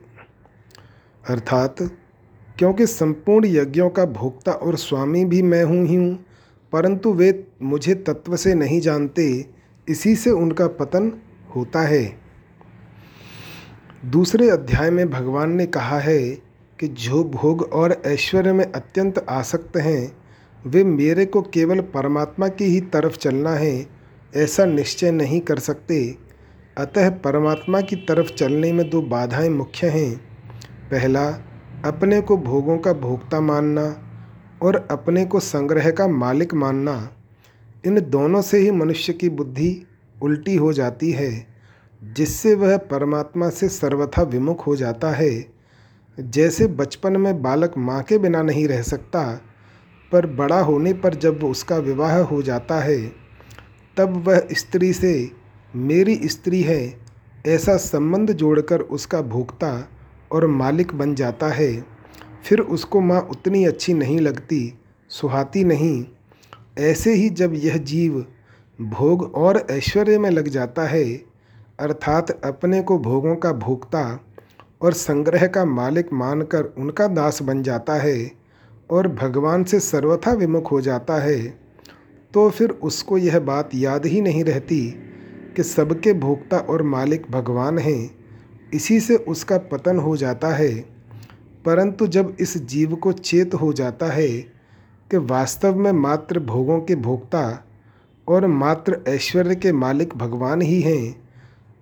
अर्थात, 1.29 1.75
क्योंकि 2.59 2.85
संपूर्ण 2.85 3.45
यज्ञों 3.45 3.89
का 3.89 4.05
भोक्ता 4.05 4.51
और 4.51 4.75
स्वामी 4.75 5.25
भी 5.25 5.41
मैं 5.41 5.63
हूँ 5.63 5.87
ही 5.87 5.95
हूँ, 5.95 6.25
परंतु 6.71 7.13
वे 7.13 7.47
मुझे 7.61 7.93
तत्व 7.93 8.35
से 8.35 8.53
नहीं 8.53 8.81
जानते, 8.81 9.45
इसी 9.89 10.15
से 10.15 10.29
उनका 10.29 10.67
पतन 10.67 11.11
होता 11.55 11.81
है। 11.81 12.19
दूसरे 14.05 14.49
अध्याय 14.49 14.91
में 14.91 15.09
भगवान 15.09 15.51
ने 15.51 15.65
कहा 15.65 15.99
है 15.99 16.44
कि 16.79 16.87
जो 16.87 17.23
भोग 17.23 17.61
और 17.61 18.01
ऐश्वर्य 18.05 18.53
में 18.53 18.71
अत्यंत 18.71 19.25
आसक्त 19.29 19.77
हैं, 19.77 20.17
वे 20.67 20.83
मेरे 20.83 21.25
को 21.25 21.41
केवल 21.41 21.79
परमात्मा 21.79 22.47
की 22.47 22.65
ही 22.65 22.81
तरफ़ 22.81 23.17
चलना 23.17 23.49
है, 23.49 23.87
ऐसा 24.35 24.65
निश्चय 24.65 25.11
नहीं 25.11 25.41
कर 25.41 25.59
सकते। 25.59 26.17
अतः 26.77 27.09
परमात्मा 27.09 27.81
की 27.81 27.95
तरफ़ 27.95 28.33
चलने 28.33 28.73
में 28.73 28.89
दो 28.89 29.01
बाधाएँ 29.01 29.49
मुख्य 29.49 29.87
हैं। 29.87 30.17
पहला, 30.91 31.29
अपने 31.85 32.21
को 32.21 32.37
भोगों 32.37 32.77
का 32.77 32.93
भोक्ता 32.93 33.41
मानना 33.41 34.01
और 34.61 34.87
अपने 34.91 35.25
को 35.25 35.39
संग्रह 35.39 35.91
का 35.91 36.07
मालिक 36.07 36.53
मानना। 36.53 37.09
इन 37.85 38.01
दोनों 38.01 38.41
से 38.41 38.57
ही 38.57 38.71
मनुष्य 38.71 39.13
की 39.13 39.29
बुद्धि 39.29 39.87
उल्टी 40.21 40.55
हो 40.55 40.73
जाती 40.73 41.11
है, 41.11 41.47
जिससे 42.03 42.55
वह 42.55 42.77
परमात्मा 42.77 43.49
से 43.49 43.69
सर्वथा 43.69 44.21
विमुख 44.21 44.67
हो 44.67 44.75
जाता 44.75 45.11
है। 45.11 45.54
जैसे 46.19 46.67
बचपन 46.67 47.17
में 47.17 47.41
बालक 47.41 47.73
माँ 47.77 48.03
के 48.03 48.17
बिना 48.17 48.41
नहीं 48.41 48.67
रह 48.67 48.81
सकता, 48.81 49.41
पर 50.11 50.25
बड़ा 50.25 50.59
होने 50.59 50.93
पर 50.93 51.15
जब 51.15 51.43
उसका 51.43 51.77
विवाह 51.77 52.17
हो 52.17 52.41
जाता 52.41 52.79
है, 52.79 53.11
तब 53.97 54.27
वह 54.27 54.47
स्त्री 54.51 54.93
से, 54.93 55.31
मेरी 55.75 56.21
स्त्री 56.25 56.61
है 56.61 56.99
ऐसा 57.47 57.77
संबंध 57.77 58.31
जोड़कर 58.31 58.81
उसका 58.81 59.21
भोक्ता 59.21 59.89
और 60.31 60.47
मालिक 60.47 60.93
बन 60.95 61.15
जाता 61.15 61.47
है। 61.47 61.85
फिर 62.49 62.59
उसको 62.59 63.01
माँ 63.01 63.21
उतनी 63.21 63.65
अच्छी 63.65 63.93
नहीं 63.93 64.19
लगती, 64.19 64.79
सुहाती 65.09 65.63
नहीं। 65.63 66.05
ऐसे 66.79 67.13
ही 67.13 67.29
जब 67.29 67.53
यह 67.53 67.77
जीव 67.77 68.25
भोग 68.81 69.35
और 69.35 69.67
ऐश्वर्य 69.71 70.19
में 70.19 70.29
लग 70.29 70.47
जाता 70.47 70.83
है, 70.83 71.21
अर्थात 71.79 72.45
अपने 72.45 72.81
को 72.81 72.99
भोगों 72.99 73.35
का 73.35 73.51
भोगता 73.51 74.24
और 74.85 74.93
संग्रह 74.93 75.47
का 75.47 75.65
मालिक 75.65 76.13
मानकर 76.13 76.63
उनका 76.63 77.07
दास 77.07 77.41
बन 77.41 77.63
जाता 77.63 77.93
है 77.93 78.31
और 78.91 79.07
भगवान 79.07 79.63
से 79.63 79.79
सर्वथा 79.79 80.31
विमुख 80.31 80.71
हो 80.71 80.81
जाता 80.81 81.21
है 81.21 81.65
तो 82.33 82.49
फिर 82.49 82.69
उसको 82.69 83.17
यह 83.17 83.39
बात 83.39 83.69
याद 83.75 84.05
ही 84.05 84.21
नहीं 84.21 84.43
रहती 84.43 84.81
कि 85.55 85.63
सबके 85.63 86.13
भोक्ता 86.13 86.57
और 86.57 86.81
मालिक 86.83 87.25
भगवान 87.31 87.77
हैं। 87.77 88.15
इसी 88.73 88.99
से 88.99 89.15
उसका 89.15 89.57
पतन 89.57 89.99
हो 89.99 90.17
जाता 90.17 90.47
है। 90.47 90.73
परंतु 91.65 92.07
जब 92.07 92.37
इस 92.39 92.57
जीव 92.57 92.95
को 92.95 93.11
चेत 93.11 93.53
हो 93.53 93.73
जाता 93.73 94.05
है 94.05 94.29
कि 95.11 95.17
वास्तव 95.17 95.75
में 95.75 95.91
मात्र 95.91 96.39
भोगों 96.39 96.81
के 96.81 96.95
भोक्ता 96.95 97.65
और 98.27 98.47
मात्र 98.47 98.99
ऐश्वर्य 99.07 99.55
के 99.55 99.71
मालिक 99.71 100.15
भगवान 100.17 100.61
ही 100.61 100.81
हैं 100.81 101.29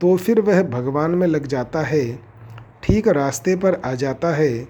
तो 0.01 0.17
फिर 0.17 0.41
वह 0.41 0.63
भगवान 0.63 1.11
में 1.11 1.27
लग 1.27 1.47
जाता 1.47 1.81
है। 1.81 2.32
ठीक 2.83 3.07
रास्ते 3.07 3.55
पर 3.55 3.81
आ 3.85 3.93
जाता 3.93 4.33
है, 4.35 4.67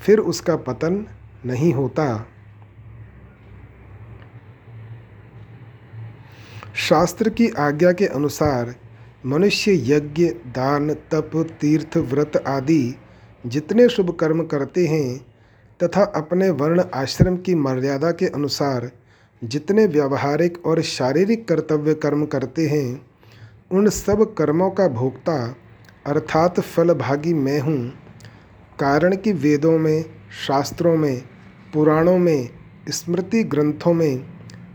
फिर 0.00 0.18
उसका 0.18 0.56
पतन 0.56 1.04
नहीं 1.46 1.72
होता। 1.72 2.06
शास्त्र 6.74 7.30
की 7.30 7.48
आज्ञा 7.58 7.92
के 7.92 8.06
अनुसार 8.06 8.74
मनुष्य 9.26 9.72
यज्ञ, 9.86 10.26
दान, 10.26 10.94
तप, 11.10 11.30
तीर्थ, 11.60 11.96
व्रत 11.96 12.36
आदि 12.46 12.94
जितने 13.46 13.88
शुभ 13.88 14.10
कर्म 14.10 14.42
करते 14.44 14.86
हैं 14.86 15.18
तथा 15.80 16.04
अपने 16.16 16.50
वर्ण 16.50 16.84
आश्रम 16.94 17.36
की 17.36 17.54
मर्यादा 17.54 18.10
के 18.10 18.26
अनुसार 18.26 18.90
जितने 19.42 19.86
व्यावहारिक 19.86 20.66
और 20.66 20.80
शारीरिक 20.82 21.46
कर्तव्य 21.48 21.94
कर्म 21.94 22.24
करते 22.26 22.66
हैं, 22.66 23.06
उन 23.72 23.88
सब 23.88 24.34
कर्मों 24.34 24.70
का 24.70 24.88
भोक्ता 24.88 25.36
अर्थात 26.06 26.60
फलभागी 26.60 27.32
मैं 27.34 27.60
हूँ, 27.60 27.78
कारण 28.80 29.16
कि 29.16 29.32
वेदों 29.32 29.78
में, 29.78 30.04
शास्त्रों 30.46 30.96
में, 30.96 31.22
पुराणों 31.74 32.18
में, 32.18 32.48
स्मृति 32.88 33.42
ग्रंथों 33.44 33.92
में, 33.92 34.18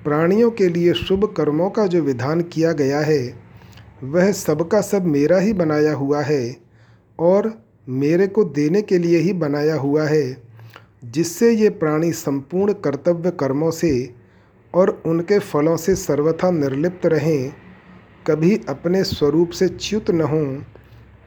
प्राणियों 0.04 0.52
के 0.52 0.68
लिए 0.68 0.94
शुभ 0.94 1.26
कर्मों 1.38 1.70
का 1.70 1.86
जो 1.88 2.02
विधान 2.02 2.42
किया 2.42 2.72
गया 2.72 3.00
है, 3.00 3.50
वह 4.04 4.32
सबका 4.32 4.82
सब 4.82 5.06
मेरा 5.06 5.38
ही 5.38 5.54
बनाया 5.54 5.94
हुआ 5.94 6.22
है 6.22 6.56
और 7.20 7.52
मेरे 7.88 8.28
को 8.28 8.44
देने 8.44 8.82
के 8.82 8.98
लिए 8.98 9.18
ही 9.18 9.34
बनाया 9.34 9.76
हुआ 9.76 10.04
है, 10.04 10.42
जिससे 11.06 11.52
ये 11.52 11.70
प्राणी 11.70 12.12
संपूर्ण 12.12 12.74
कर्तव्य 12.74 13.32
कर्मों 13.32 13.72
से 13.72 14.16
और 14.74 14.90
उनके 15.06 15.40
फलों 15.40 15.78
से 15.78 15.96
सर्वथा 15.96 16.52
निर्लिप्त 16.52 17.06
रहें, 17.06 17.54
कभी 18.28 18.60
अपने 18.70 19.04
स्वरूप 19.04 19.50
से 19.50 19.68
च्युत 19.68 20.12
न 20.12 20.22
हों 20.22 20.46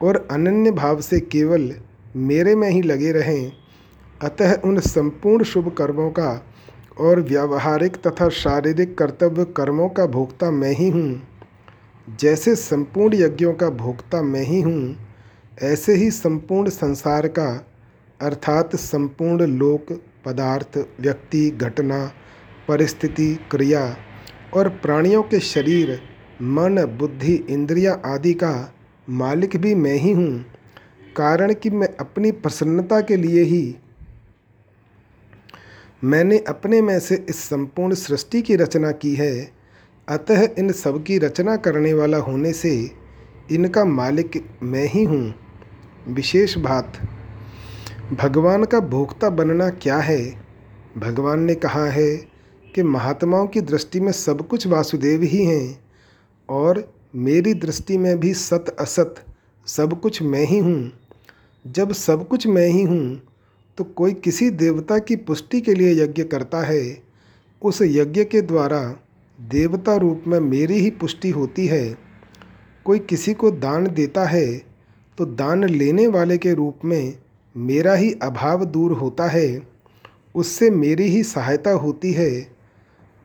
और 0.03 0.27
अनन्य 0.31 0.71
भाव 0.71 1.01
से 1.01 1.19
केवल 1.19 1.73
मेरे 2.15 2.55
में 2.55 2.69
ही 2.69 2.81
लगे 2.81 3.11
रहें। 3.11 3.51
अतः 4.21 4.53
उन 4.65 4.79
संपूर्ण 4.79 5.43
शुभ 5.43 5.69
कर्मों 5.77 6.09
का 6.09 6.31
और 6.99 7.19
व्यावहारिक 7.21 7.95
तथा 7.97 8.29
शारीरिक 8.29 8.97
कर्तव्य 8.97 9.45
कर्मों 9.45 9.89
का 9.89 10.05
भोक्ता 10.05 10.51
मैं 10.51 10.71
ही 10.71 10.89
हूँ। 10.89 11.27
जैसे 12.19 12.55
संपूर्ण 12.55 13.15
यज्ञों 13.15 13.53
का 13.53 13.69
भोक्ता 13.69 14.21
मैं 14.21 14.43
ही 14.43 14.61
हूँ, 14.61 14.95
ऐसे 15.61 15.93
ही 15.93 16.11
संपूर्ण 16.11 16.69
संसार 16.69 17.27
का, 17.27 17.65
अर्थात 18.21 18.75
संपूर्ण 18.75 19.45
लोक, 19.45 19.91
पदार्थ, 20.25 20.77
व्यक्ति, 20.99 21.49
घटना, 21.51 22.05
परिस्थिति, 22.67 23.33
क्रिया 23.51 23.97
और 24.53 24.69
प्राणियों 24.69 25.23
के 25.23 25.39
शरीर, 25.39 25.99
मन, 26.41 26.85
बुद्धि, 26.99 27.33
इंद्रिया 27.49 27.93
आदि 28.05 28.33
का 28.33 28.73
मालिक 29.07 29.55
भी 29.57 29.73
मैं 29.75 29.95
ही 29.95 30.11
हूँ, 30.11 30.45
कारण 31.15 31.53
कि 31.53 31.69
मैं 31.69 31.87
अपनी 31.97 32.31
प्रसन्नता 32.31 32.99
के 33.01 33.15
लिए 33.15 33.43
ही। 33.43 33.75
मैंने 36.03 36.37
अपने 36.39 36.81
में 36.81 36.99
से 36.99 37.15
इस 37.29 37.39
संपूर्ण 37.39 37.93
सृष्टि 37.93 38.41
की 38.41 38.55
रचना 38.55 38.91
की 38.93 39.13
है, 39.15 39.51
अतः 40.07 40.47
इन 40.57 40.71
सब 40.71 41.03
की 41.03 41.17
रचना 41.17 41.55
करने 41.57 41.93
वाला 41.93 42.17
होने 42.17 42.53
से 42.53 42.73
इनका 43.51 43.85
मालिक 43.85 44.43
मैं 44.63 44.85
ही 44.85 45.03
हूँ। 45.03 45.33
विशेष 46.07 46.57
बात, 46.57 46.99
भगवान 48.13 48.63
का 48.63 48.79
भोक्ता 48.79 49.29
बनना 49.29 49.69
क्या 49.69 49.97
है? 49.97 50.21
भगवान 50.97 51.43
ने 51.43 51.55
कहा 51.55 51.85
है 51.85 52.15
कि 52.65 52.83
महात्माओं 52.83 53.47
की 53.47 53.61
दृष्टि 53.61 53.99
में 53.99 54.11
सब 54.11 54.47
कुछ 54.47 54.67
वासुदेव 54.67 55.23
ही 55.23 55.43
हैं, 55.45 55.79
और 56.49 56.83
मेरी 57.13 57.53
दृष्टि 57.53 57.97
में 57.97 58.19
भी 58.19 58.33
सत 58.33 58.75
असत, 58.79 59.15
सब 59.67 59.99
कुछ 60.01 60.21
मैं 60.21 60.45
ही 60.45 60.57
हूँ। 60.59 60.91
जब 61.65 61.91
सब 61.91 62.27
कुछ 62.27 62.47
मैं 62.47 62.67
ही 62.67 62.81
हूँ 62.83 63.21
तो 63.77 63.83
कोई 63.83 64.13
किसी 64.13 64.49
देवता 64.51 64.97
की 64.99 65.15
पुष्टि 65.17 65.61
के 65.61 65.73
लिए 65.73 65.93
यज्ञ 66.03 66.23
करता 66.23 66.61
है। 66.61 66.81
उस 67.61 67.81
यज्ञ 67.81 68.23
के 68.23 68.41
द्वारा 68.41 68.81
देवता 69.39 69.95
रूप 69.95 70.23
में 70.27 70.39
मेरी 70.39 70.79
ही 70.79 70.89
पुष्टि 70.91 71.29
होती 71.29 71.67
है। 71.67 71.97
कोई 72.85 72.99
किसी 72.99 73.33
को 73.33 73.51
दान 73.51 73.87
देता 73.87 74.25
है 74.25 74.45
तो 75.17 75.25
दान 75.25 75.63
लेने 75.63 76.07
वाले 76.07 76.37
के 76.37 76.53
रूप 76.53 76.85
में 76.85 77.17
मेरा 77.55 77.93
ही 77.93 78.11
अभाव 78.23 78.65
दूर 78.65 78.91
होता 78.91 79.27
है। 79.27 79.67
उससे 80.35 80.69
मेरी 80.71 81.07
ही 81.07 81.23
सहायता 81.23 81.71
होती 81.71 82.11
है। 82.13 82.31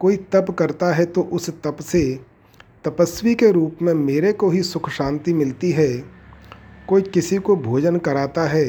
कोई 0.00 0.16
तप 0.32 0.56
करता 0.58 0.94
है 0.94 1.04
तो 1.04 1.22
उस 1.22 1.50
तप 1.64 1.76
से 1.82 2.27
तपस्वी 2.84 3.34
के 3.34 3.50
रूप 3.52 3.78
में 3.82 3.92
मेरे 3.94 4.32
को 4.32 4.50
ही 4.50 4.62
सुख 4.62 4.88
शांति 4.90 5.32
मिलती 5.32 5.70
है। 5.70 5.88
कोई 6.88 7.02
किसी 7.04 7.36
को 7.38 7.56
भोजन 7.56 7.96
कराता 7.96 8.42
है 8.42 8.66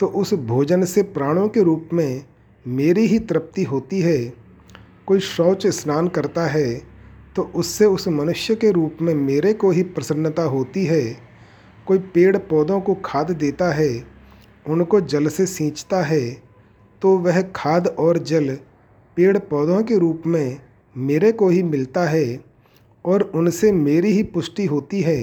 तो 0.00 0.06
उस 0.06 0.34
भोजन 0.34 0.84
से 0.84 1.02
प्राणों 1.02 1.48
के 1.48 1.62
रूप 1.62 1.88
में 1.92 2.24
मेरी 2.66 3.06
ही 3.06 3.18
तृप्ति 3.18 3.64
होती 3.64 4.00
है। 4.00 4.18
कोई 5.06 5.20
शौच 5.20 5.66
स्नान 5.66 6.08
करता 6.08 6.46
है 6.46 6.74
तो 7.36 7.42
उससे 7.54 7.84
उस 7.86 8.08
मनुष्य 8.08 8.54
के 8.54 8.70
रूप 8.70 8.98
में 9.02 9.14
मेरे 9.14 9.52
को 9.54 9.70
ही 9.70 9.82
प्रसन्नता 9.82 10.42
होती 10.42 10.84
है। 10.84 11.02
कोई 11.86 11.98
पेड़ 12.14 12.36
पौधों 12.36 12.80
को 12.80 12.94
खाद 13.04 13.30
देता 13.30 13.72
है, 13.72 14.04
उनको 14.66 15.00
जल 15.00 15.28
से 15.28 15.46
सींचता 15.46 16.02
है 16.02 16.30
तो 17.02 17.16
वह 17.18 17.40
खाद 17.56 17.86
और 17.88 18.18
जल 18.18 18.54
पेड़ 19.16 19.38
पौधों 19.38 19.82
के 19.82 19.98
रूप 19.98 20.22
में 20.26 20.58
मेरे 20.96 21.32
को 21.32 21.48
ही 21.48 21.62
मिलता 21.62 22.04
है। 22.04 22.51
और 23.04 23.22
उनसे 23.34 23.72
मेरी 23.72 24.12
ही 24.12 24.22
पुष्टि 24.22 24.66
होती 24.66 25.00
है। 25.00 25.22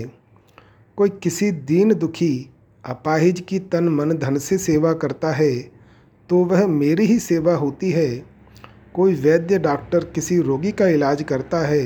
कोई 0.98 1.10
किसी 1.24 1.52
दीन 1.52 1.94
दुखी 1.94 2.50
अपाहिज 2.84 3.40
की 3.40 3.60
तन 3.60 3.90
मन 3.90 4.18
धन 4.18 4.38
से 4.38 4.58
सेवा 4.58 4.94
करता 4.94 5.32
है 5.32 5.52
तो 6.30 6.44
वह 6.46 6.66
मेरी 6.68 7.06
ही 7.06 7.20
सेवा 7.20 7.56
होती 7.56 7.92
है। 7.92 8.10
कोई 8.94 9.14
वैद्य 9.14 9.60
डॉक्टर 9.60 10.06
किसी 10.06 10.40
रोगी 10.42 10.72
का 10.72 10.88
इलाज 10.88 11.24
करता 11.24 11.60
है 11.68 11.86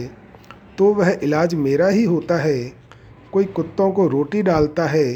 तो 0.78 0.94
वह 0.94 1.18
इलाज 1.24 1.54
मेरा 1.56 1.88
ही 1.88 2.04
होता 2.04 2.38
है। 2.38 2.72
कोई 3.34 3.46
कुत्तों 3.46 3.90
को 3.92 4.08
रोटी 4.08 4.42
डालता 4.42 4.86
है, 4.86 5.14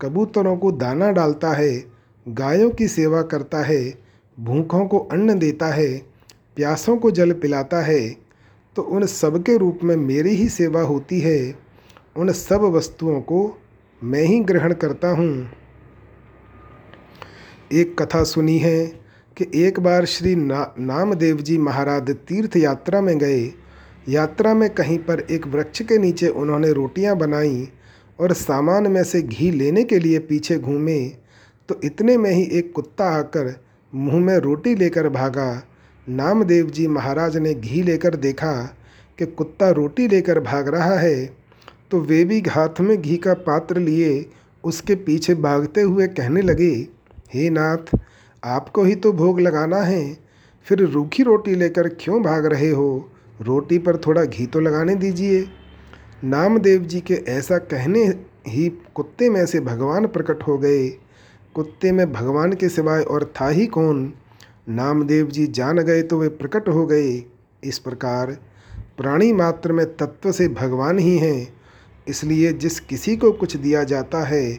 कबूतरों 0.00 0.56
को 0.56 0.70
दाना 0.72 1.10
डालता 1.12 1.52
है, 1.52 1.84
गायों 2.26 2.70
की 2.70 2.88
सेवा 2.88 3.22
करता 3.22 3.62
है, 3.62 3.82
भूखों 4.38 4.86
को 4.86 4.98
अन्न 4.98 5.38
देता 5.38 5.66
है, 5.66 5.88
प्यासों 6.56 6.96
को 6.96 7.10
जल 7.10 7.32
पिलाता 7.32 7.80
है 7.80 8.00
तो 8.76 8.82
उन 8.82 9.06
सब 9.06 9.42
के 9.42 9.56
रूप 9.56 9.78
में 9.84 9.96
मेरी 9.96 10.30
ही 10.30 10.48
सेवा 10.48 10.82
होती 10.82 11.20
है। 11.20 11.54
उन 12.16 12.32
सब 12.32 12.60
वस्तुओं 12.60 13.20
को 13.20 13.60
मैं 14.04 14.22
ही 14.22 14.40
ग्रहण 14.40 14.72
करता 14.72 15.08
हूँ। 15.08 15.50
एक 17.72 18.02
कथा 18.02 18.24
सुनी 18.24 18.58
है 18.58 18.86
कि 19.36 19.46
एक 19.54 19.80
बार 19.80 20.04
श्री 20.04 20.36
ना, 20.36 20.74
नामदेव 20.78 21.36
जी 21.36 21.58
महाराज 21.58 22.10
तीर्थ 22.10 22.56
यात्रा 22.56 23.00
में 23.00 23.18
गए। 23.18 23.52
यात्रा 24.08 24.54
में 24.54 24.70
कहीं 24.70 24.98
पर 24.98 25.20
एक 25.20 25.46
वृक्ष 25.46 25.82
के 25.82 25.98
नीचे 25.98 26.28
उन्होंने 26.28 26.72
रोटियाँ 26.72 27.16
बनाई 27.16 27.68
और 28.20 28.32
सामान 28.32 28.86
में 28.86 29.04
से 29.04 29.22
घी 29.22 29.50
लेने 29.50 29.84
के 29.84 29.98
लिए 29.98 30.18
पीछे 30.18 30.58
घूमे। 30.58 31.08
तो 31.68 31.80
इतने 31.84 32.16
में 32.16 32.30
ही 32.30 32.42
एक 32.42 32.72
कुत्ता 32.72 33.04
आकर 33.04 33.64
मुँह 33.94 34.20
में 34.20 34.36
रोटी 34.38 34.74
लेकर 34.74 35.08
भागा। 35.08 35.62
नामदेव 36.10 36.66
जी 36.66 36.86
महाराज 36.86 37.36
ने 37.36 37.54
घी 37.54 37.82
लेकर 37.82 38.14
देखा 38.14 38.52
कि 39.18 39.26
कुत्ता 39.26 39.70
रोटी 39.70 40.08
लेकर 40.08 40.40
भाग 40.40 40.68
रहा 40.68 40.94
है 40.94 41.26
तो 41.90 42.00
वे 42.00 42.24
भी 42.24 42.40
हाथ 42.40 42.80
में 42.80 43.00
घी 43.02 43.16
का 43.16 43.34
पात्र 43.34 43.78
लिए 43.78 44.30
उसके 44.64 44.94
पीछे 44.94 45.34
भागते 45.34 45.80
हुए 45.80 46.06
कहने 46.06 46.42
लगे, 46.42 46.72
हे 47.34 47.50
नाथ, 47.50 47.98
आपको 48.44 48.84
ही 48.84 48.94
तो 48.94 49.12
भोग 49.12 49.40
लगाना 49.40 49.76
है, 49.76 50.16
फिर 50.66 50.82
रूखी 50.84 51.22
रोटी 51.22 51.54
लेकर 51.54 51.88
क्यों 52.00 52.22
भाग 52.22 52.46
रहे 52.46 52.70
हो? 52.70 53.10
रोटी 53.40 53.78
पर 53.78 53.96
थोड़ा 53.96 54.24
घी 54.24 54.46
तो 54.46 54.60
लगाने 54.60 54.94
दीजिए। 54.94 55.44
नामदेव 56.24 56.82
जी 56.82 57.00
के 57.00 57.14
ऐसा 57.28 57.58
कहने 57.58 58.04
ही 58.46 58.68
कुत्ते 58.94 59.30
में 59.30 59.44
से 59.46 59.60
भगवान 59.60 60.06
प्रकट 60.06 60.42
हो 60.42 60.58
गए। 60.58 60.88
कुत्ते 61.54 61.92
में 61.92 62.12
भगवान 62.12 62.52
के 62.52 62.68
सिवाय 62.68 63.02
और 63.02 63.32
था 63.40 63.48
ही 63.48 63.66
कौन? 63.66 64.12
नामदेव 64.70 65.26
जी 65.26 65.46
जान 65.46 65.78
गए 65.78 66.02
तो 66.02 66.18
वे 66.18 66.28
प्रकट 66.28 66.68
हो 66.68 66.86
गए। 66.86 67.22
इस 67.64 67.78
प्रकार 67.78 68.30
प्राणी 68.96 69.32
मात्र 69.32 69.72
में 69.72 69.84
तत्व 69.96 70.32
से 70.32 70.48
भगवान 70.48 70.98
ही 70.98 71.16
हैं। 71.18 71.54
इसलिए 72.08 72.52
जिस 72.52 72.78
किसी 72.80 73.16
को 73.16 73.32
कुछ 73.32 73.56
दिया 73.56 73.84
जाता 73.84 74.22
है, 74.24 74.58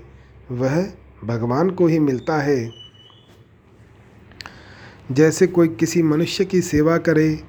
वह 0.51 0.81
भगवान 1.23 1.69
को 1.69 1.87
ही 1.87 1.99
मिलता 1.99 2.37
है। 2.37 2.69
जैसे 5.11 5.47
कोई 5.47 5.67
किसी 5.69 6.03
मनुष्य 6.03 6.45
की 6.45 6.61
सेवा 6.61 6.97
करे, 6.97 7.39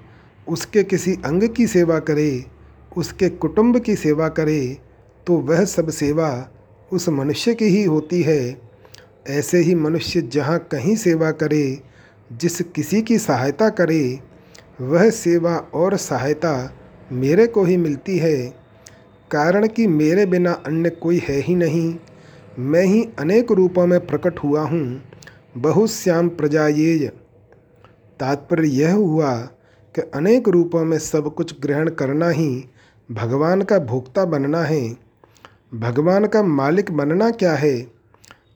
उसके 0.49 0.83
किसी 0.83 1.15
अंग 1.25 1.49
की 1.49 1.67
सेवा 1.67 1.99
करे, 1.99 2.45
उसके 2.97 3.29
कुटुंब 3.29 3.79
की 3.79 3.97
सेवा 3.97 4.29
करे 4.29 4.79
तो 5.27 5.37
वह 5.39 5.65
सब 5.65 5.91
सेवा 5.91 6.49
उस 6.93 7.09
मनुष्य 7.09 7.55
की 7.55 7.65
ही 7.65 7.83
होती 7.85 8.23
है। 8.23 8.61
ऐसे 9.29 9.59
ही 9.59 9.75
मनुष्य 9.75 10.21
जहाँ 10.23 10.59
कहीं 10.73 10.97
सेवा 10.97 11.31
करे 11.31 11.92
जिस 12.33 12.61
किसी 12.61 13.03
की 13.03 13.19
सहायता 13.19 13.69
करे, 13.69 14.21
वह 14.81 15.11
सेवा 15.11 15.57
और 15.57 15.97
सहायता 15.97 16.75
मेरे 17.13 17.47
को 17.47 17.65
ही 17.65 17.77
मिलती 17.77 18.19
है। 18.19 18.55
कारण 19.31 19.67
कि 19.67 19.87
मेरे 19.87 20.27
बिना 20.27 20.53
अन्य 20.53 20.91
कोई 20.91 21.19
है 21.19 21.41
ही 21.41 21.55
नहीं। 21.55 21.97
मैं 22.59 22.85
ही 22.85 23.09
अनेक 23.19 23.53
रूपों 23.53 23.87
में 23.87 24.07
प्रकट 24.07 24.39
हुआ 24.39 24.63
हूँ। 24.63 25.03
बहुश्याम 25.57 26.29
प्रजाएय 26.29 27.07
तात्पर्य 28.21 28.69
यह 28.69 28.95
हुआ 28.95 29.37
कि 29.95 30.01
अनेक 30.15 30.49
रूपों 30.49 30.85
में 30.85 30.99
सब 30.99 31.35
कुछ 31.35 31.61
ग्रहण 31.61 31.91
करना 31.91 32.29
ही 32.29 32.65
भगवान 33.13 33.63
का 33.63 33.79
भोक्ता 33.79 34.25
बनना 34.25 34.63
है। 34.63 34.97
भगवान 35.75 36.27
का 36.27 36.43
मालिक 36.43 36.91
बनना 36.91 37.31
क्या 37.31 37.53
है? 37.53 37.93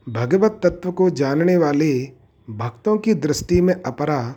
भगवत 0.08 0.60
तत्व 0.62 0.92
को 0.92 1.10
जानने 1.10 1.56
वाले 1.56 2.15
भक्तों 2.50 2.98
की 2.98 3.14
दृष्टि 3.14 3.60
में 3.60 3.82
अपरा 3.82 4.34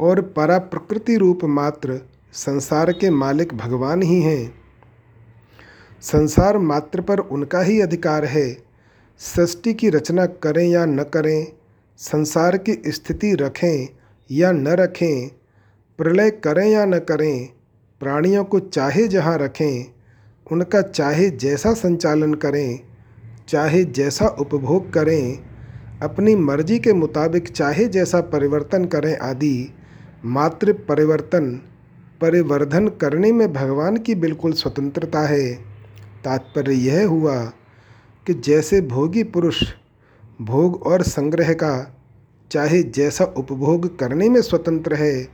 और 0.00 0.20
परा 0.20 0.58
प्रकृति 0.58 1.16
रूप 1.16 1.44
मात्र 1.44 2.00
संसार 2.32 2.92
के 2.92 3.10
मालिक 3.10 3.54
भगवान 3.54 4.02
ही 4.02 4.22
हैं। 4.22 4.54
संसार 6.00 6.58
मात्र 6.58 7.00
पर 7.00 7.18
उनका 7.18 7.60
ही 7.60 7.80
अधिकार 7.80 8.24
है। 8.24 8.56
सृष्टि 9.18 9.74
की 9.74 9.90
रचना 9.90 10.26
करें 10.26 10.68
या 10.68 10.86
न 10.86 11.02
करें, 11.02 11.52
संसार 11.96 12.56
की 12.56 12.82
स्थिति 12.86 13.34
रखें 13.34 13.88
या 14.30 14.52
न 14.52 14.68
रखें, 14.68 15.30
प्रलय 15.98 16.30
करें 16.30 16.70
या 16.70 16.84
न 16.84 16.98
करें, 16.98 17.48
प्राणियों 18.00 18.44
को 18.44 18.60
चाहे 18.60 19.08
जहाँ 19.08 19.38
रखें, 19.38 19.84
उनका 20.52 20.82
चाहे 20.82 21.30
जैसा 21.30 21.72
संचालन 21.74 22.34
करें, 22.34 22.80
चाहे 23.48 23.84
जैसा 23.84 24.26
उपभोग 24.26 24.92
करें 24.92 25.49
अपनी 26.02 26.36
मर्ज़ी 26.36 26.78
के 26.78 26.92
मुताबिक 26.92 27.48
चाहे 27.48 27.86
जैसा 27.86 28.20
परिवर्तन 28.20 28.84
करें 28.84 29.18
आदि, 29.18 29.74
मात्र 30.24 30.72
परिवर्तन, 30.72 31.60
परिवर्धन 32.20 32.88
करने 32.88 33.32
में 33.32 33.52
भगवान 33.52 33.96
की 33.96 34.14
बिल्कुल 34.14 34.52
स्वतंत्रता 34.52 35.20
है। 35.20 35.54
तात्पर्य 36.24 36.74
यह 36.74 37.06
हुआ 37.06 37.44
कि 38.26 38.34
जैसे 38.34 38.80
भोगी 38.80 39.22
पुरुष 39.22 39.62
भोग 40.40 40.82
और 40.82 41.02
संग्रह 41.02 41.52
का, 41.52 41.96
चाहे 42.50 42.82
जैसा 42.82 43.24
उपभोग 43.24 43.98
करने 43.98 44.28
में 44.28 44.42
स्वतंत्र 44.42 44.94
है, 44.94 45.28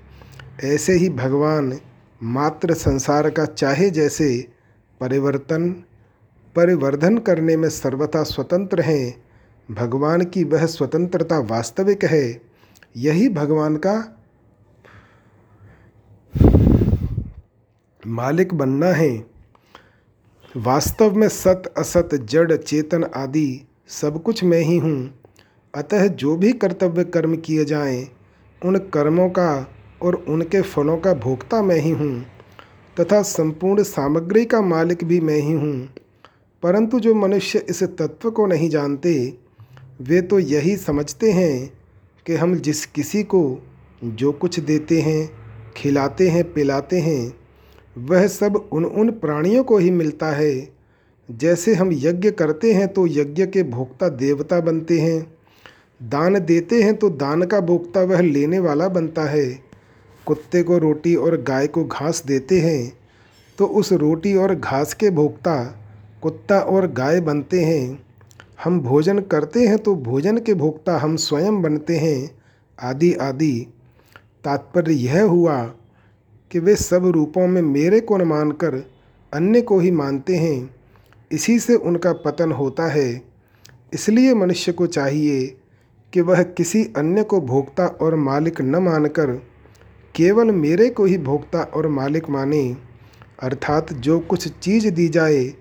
ऐसे 0.64 0.92
ही 0.92 1.08
भगवान 1.08 1.78
मात्र 2.22 2.74
संसार 2.74 3.30
का 3.30 3.44
चाहे 3.44 3.90
जैसे 3.90 4.48
परिवर्तन, 5.00 5.70
परिवर्धन 6.56 7.18
करने 7.18 7.56
में 7.56 7.68
सर्वथा 7.68 8.22
स्वतंत्र 8.22 8.80
हैं। 8.80 9.25
भगवान 9.70 10.24
की 10.24 10.44
वह 10.44 10.66
स्वतंत्रता 10.66 11.38
वास्तविक 11.38 12.04
है 12.04 12.42
यही 12.96 13.28
भगवान 13.28 13.76
का 13.76 13.94
मालिक 18.06 18.54
बनना 18.54 18.86
है। 18.86 19.26
वास्तव 20.56 21.14
में 21.14 21.28
सत 21.28 21.62
असत 21.78 22.14
जड़ 22.14 22.56
चेतन 22.56 23.04
आदि 23.04 23.66
सब 23.88 24.22
कुछ 24.22 24.44
मैं 24.44 24.60
ही 24.60 24.76
हूँ। 24.78 25.20
अतः 25.74 26.06
जो 26.06 26.36
भी 26.36 26.52
कर्तव्य 26.52 27.04
कर्म 27.04 27.36
किए 27.36 27.64
जाएँ, 27.64 28.08
उन 28.62 28.78
कर्मों 28.78 29.28
का 29.28 29.72
और 30.02 30.14
उनके 30.14 30.60
फलों 30.62 30.96
का 30.98 31.14
भोक्ता 31.14 31.62
मैं 31.62 31.80
ही 31.80 31.90
हूँ 31.90 32.26
तथा 33.00 33.22
संपूर्ण 33.22 33.82
सामग्री 33.82 34.44
का 34.44 34.60
मालिक 34.60 35.04
भी 35.04 35.20
मैं 35.20 35.40
ही 35.40 35.52
हूँ। 35.52 35.88
परंतु 36.62 37.00
जो 37.00 37.14
मनुष्य 37.14 37.58
इस 37.68 37.82
तत्व 37.82 38.30
को 38.30 38.46
नहीं 38.46 38.70
जानते 38.70 39.45
वे 40.00 40.20
तो 40.20 40.38
यही 40.38 40.76
समझते 40.76 41.30
हैं 41.32 41.72
कि 42.26 42.34
हम 42.34 42.54
जिस 42.54 42.86
किसी 42.86 43.22
को 43.22 43.62
जो 44.04 44.32
कुछ 44.32 44.60
देते 44.60 45.00
हैं, 45.00 45.30
खिलाते 45.76 46.28
हैं, 46.28 46.52
पिलाते 46.52 47.00
हैं, 47.00 47.32
वह 47.98 48.26
सब 48.26 48.68
उन 48.72 48.84
उन 48.84 49.10
प्राणियों 49.10 49.64
को 49.64 49.78
ही 49.78 49.90
मिलता 49.90 50.26
है। 50.26 50.68
जैसे 51.30 51.74
हम 51.74 51.90
यज्ञ 51.92 52.30
करते 52.30 52.72
हैं 52.72 52.88
तो 52.88 53.06
यज्ञ 53.06 53.46
के 53.46 53.62
भोक्ता 53.62 54.08
देवता 54.08 54.60
बनते 54.60 55.00
हैं। 55.00 55.36
दान 56.00 56.38
देते 56.40 56.82
हैं 56.82 56.96
तो 56.96 57.10
दान 57.10 57.42
का 57.42 57.60
भोक्ता 57.60 58.02
वह 58.02 58.20
लेने 58.20 58.58
वाला 58.58 58.88
बनता 58.88 59.24
है। 59.24 59.60
कुत्ते 60.26 60.62
को 60.62 60.78
रोटी 60.78 61.14
और 61.14 61.42
गाय 61.42 61.66
को 61.66 61.84
घास 61.84 62.22
देते 62.26 62.60
हैं 62.60 62.92
तो 63.58 63.66
उस 63.66 63.92
रोटी 63.92 64.34
और 64.36 64.54
घास 64.54 64.94
के 64.94 65.10
भोक्ता 65.10 65.62
कुत्ता 66.22 66.58
और 66.60 66.86
गाय 66.92 67.20
बनते 67.20 67.60
हैं। 67.60 68.05
हम 68.64 68.80
भोजन 68.80 69.18
करते 69.18 69.66
हैं 69.66 69.78
तो 69.78 69.94
भोजन 69.94 70.38
के 70.38 70.54
भोक्ता 70.54 70.98
हम 70.98 71.16
स्वयं 71.16 71.62
बनते 71.62 71.96
हैं। 71.96 72.30
आदि 72.82 73.12
आदि। 73.14 73.66
तात्पर्य 74.44 74.92
यह 74.92 75.22
हुआ 75.22 75.62
कि 76.50 76.58
वे 76.58 76.76
सब 76.76 77.06
रूपों 77.06 77.46
में 77.46 77.62
मेरे 77.62 78.00
को 78.00 78.16
न 78.16 78.22
मानकर 78.22 78.90
अन्य 79.34 79.60
को 79.60 79.78
ही 79.78 79.90
मानते 79.90 80.36
हैं। 80.36 80.76
इसी 81.32 81.58
से 81.58 81.74
उनका 81.74 82.12
पतन 82.12 82.52
होता 82.52 82.86
है। 82.86 83.22
इसलिए 83.92 84.34
मनुष्य 84.34 84.72
को 84.72 84.86
चाहिए 84.86 85.56
कि 86.12 86.20
वह 86.20 86.42
किसी 86.42 86.84
अन्य 86.96 87.22
को 87.22 87.40
भोक्ता 87.40 87.86
और 87.86 88.14
मालिक 88.14 88.60
न 88.60 88.76
मानकर 88.76 89.42
केवल 90.14 90.50
मेरे 90.50 90.90
को 90.90 91.04
ही 91.04 91.18
भोक्ता 91.18 91.60
और 91.60 91.88
मालिक 91.88 92.30
माने। 92.30 92.76
अर्थात 93.42 93.92
जो 93.92 94.18
कुछ 94.18 94.48
चीज़ 94.48 94.88
दी 94.88 95.08
जाए, 95.08 95.54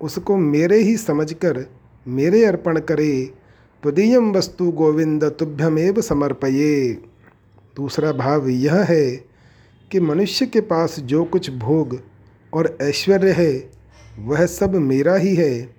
उसको 0.00 0.36
मेरे 0.36 0.76
ही 0.76 0.96
समझकर 0.96 1.77
मेरे 2.08 2.44
अर्पण 2.44 2.78
करे 2.80 3.32
त्वदीयम 3.82 4.32
वस्तु 4.32 4.70
गोविंद 4.70 5.24
तुभ्यमेव 5.24 6.00
समर्पये। 6.00 6.92
दूसरा 7.76 8.12
भाव 8.12 8.48
यह 8.48 8.74
है 8.74 9.10
कि 9.92 10.00
मनुष्य 10.00 10.46
के 10.46 10.60
पास 10.60 11.00
जो 11.00 11.24
कुछ 11.24 11.50
भोग 11.50 11.98
और 12.54 12.78
ऐश्वर्य 12.82 13.32
है, 13.32 13.70
वह 14.18 14.46
सब 14.46 14.74
मेरा 14.74 15.14
ही 15.14 15.34
है 15.34 15.74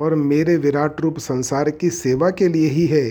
और 0.00 0.14
मेरे 0.14 0.56
विराट 0.56 1.00
रूप 1.00 1.18
संसार 1.18 1.70
की 1.70 1.90
सेवा 1.90 2.30
के 2.30 2.48
लिए 2.48 2.68
ही 2.68 2.86
है। 2.86 3.10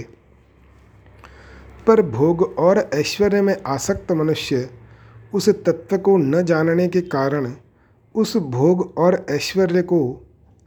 पर 1.87 2.01
भोग 2.01 2.55
और 2.57 2.89
ऐश्वर्य 2.93 3.41
में 3.41 3.55
आसक्त 3.65 4.11
मनुष्य 4.11 4.69
उस 5.33 5.49
तत्व 5.49 5.97
को 5.97 6.17
न 6.17 6.43
जानने 6.43 6.87
के 6.87 7.01
कारण 7.01 7.53
उस 8.15 8.37
भोग 8.37 8.93
और 8.97 9.25
ऐश्वर्य 9.29 9.81
को 9.81 10.01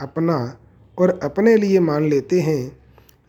अपना 0.01 0.59
और 0.99 1.21
अपने 1.23 1.57
लिए 1.57 1.81
मान 1.81 2.09
लेते 2.09 2.41
हैं, 2.41 2.79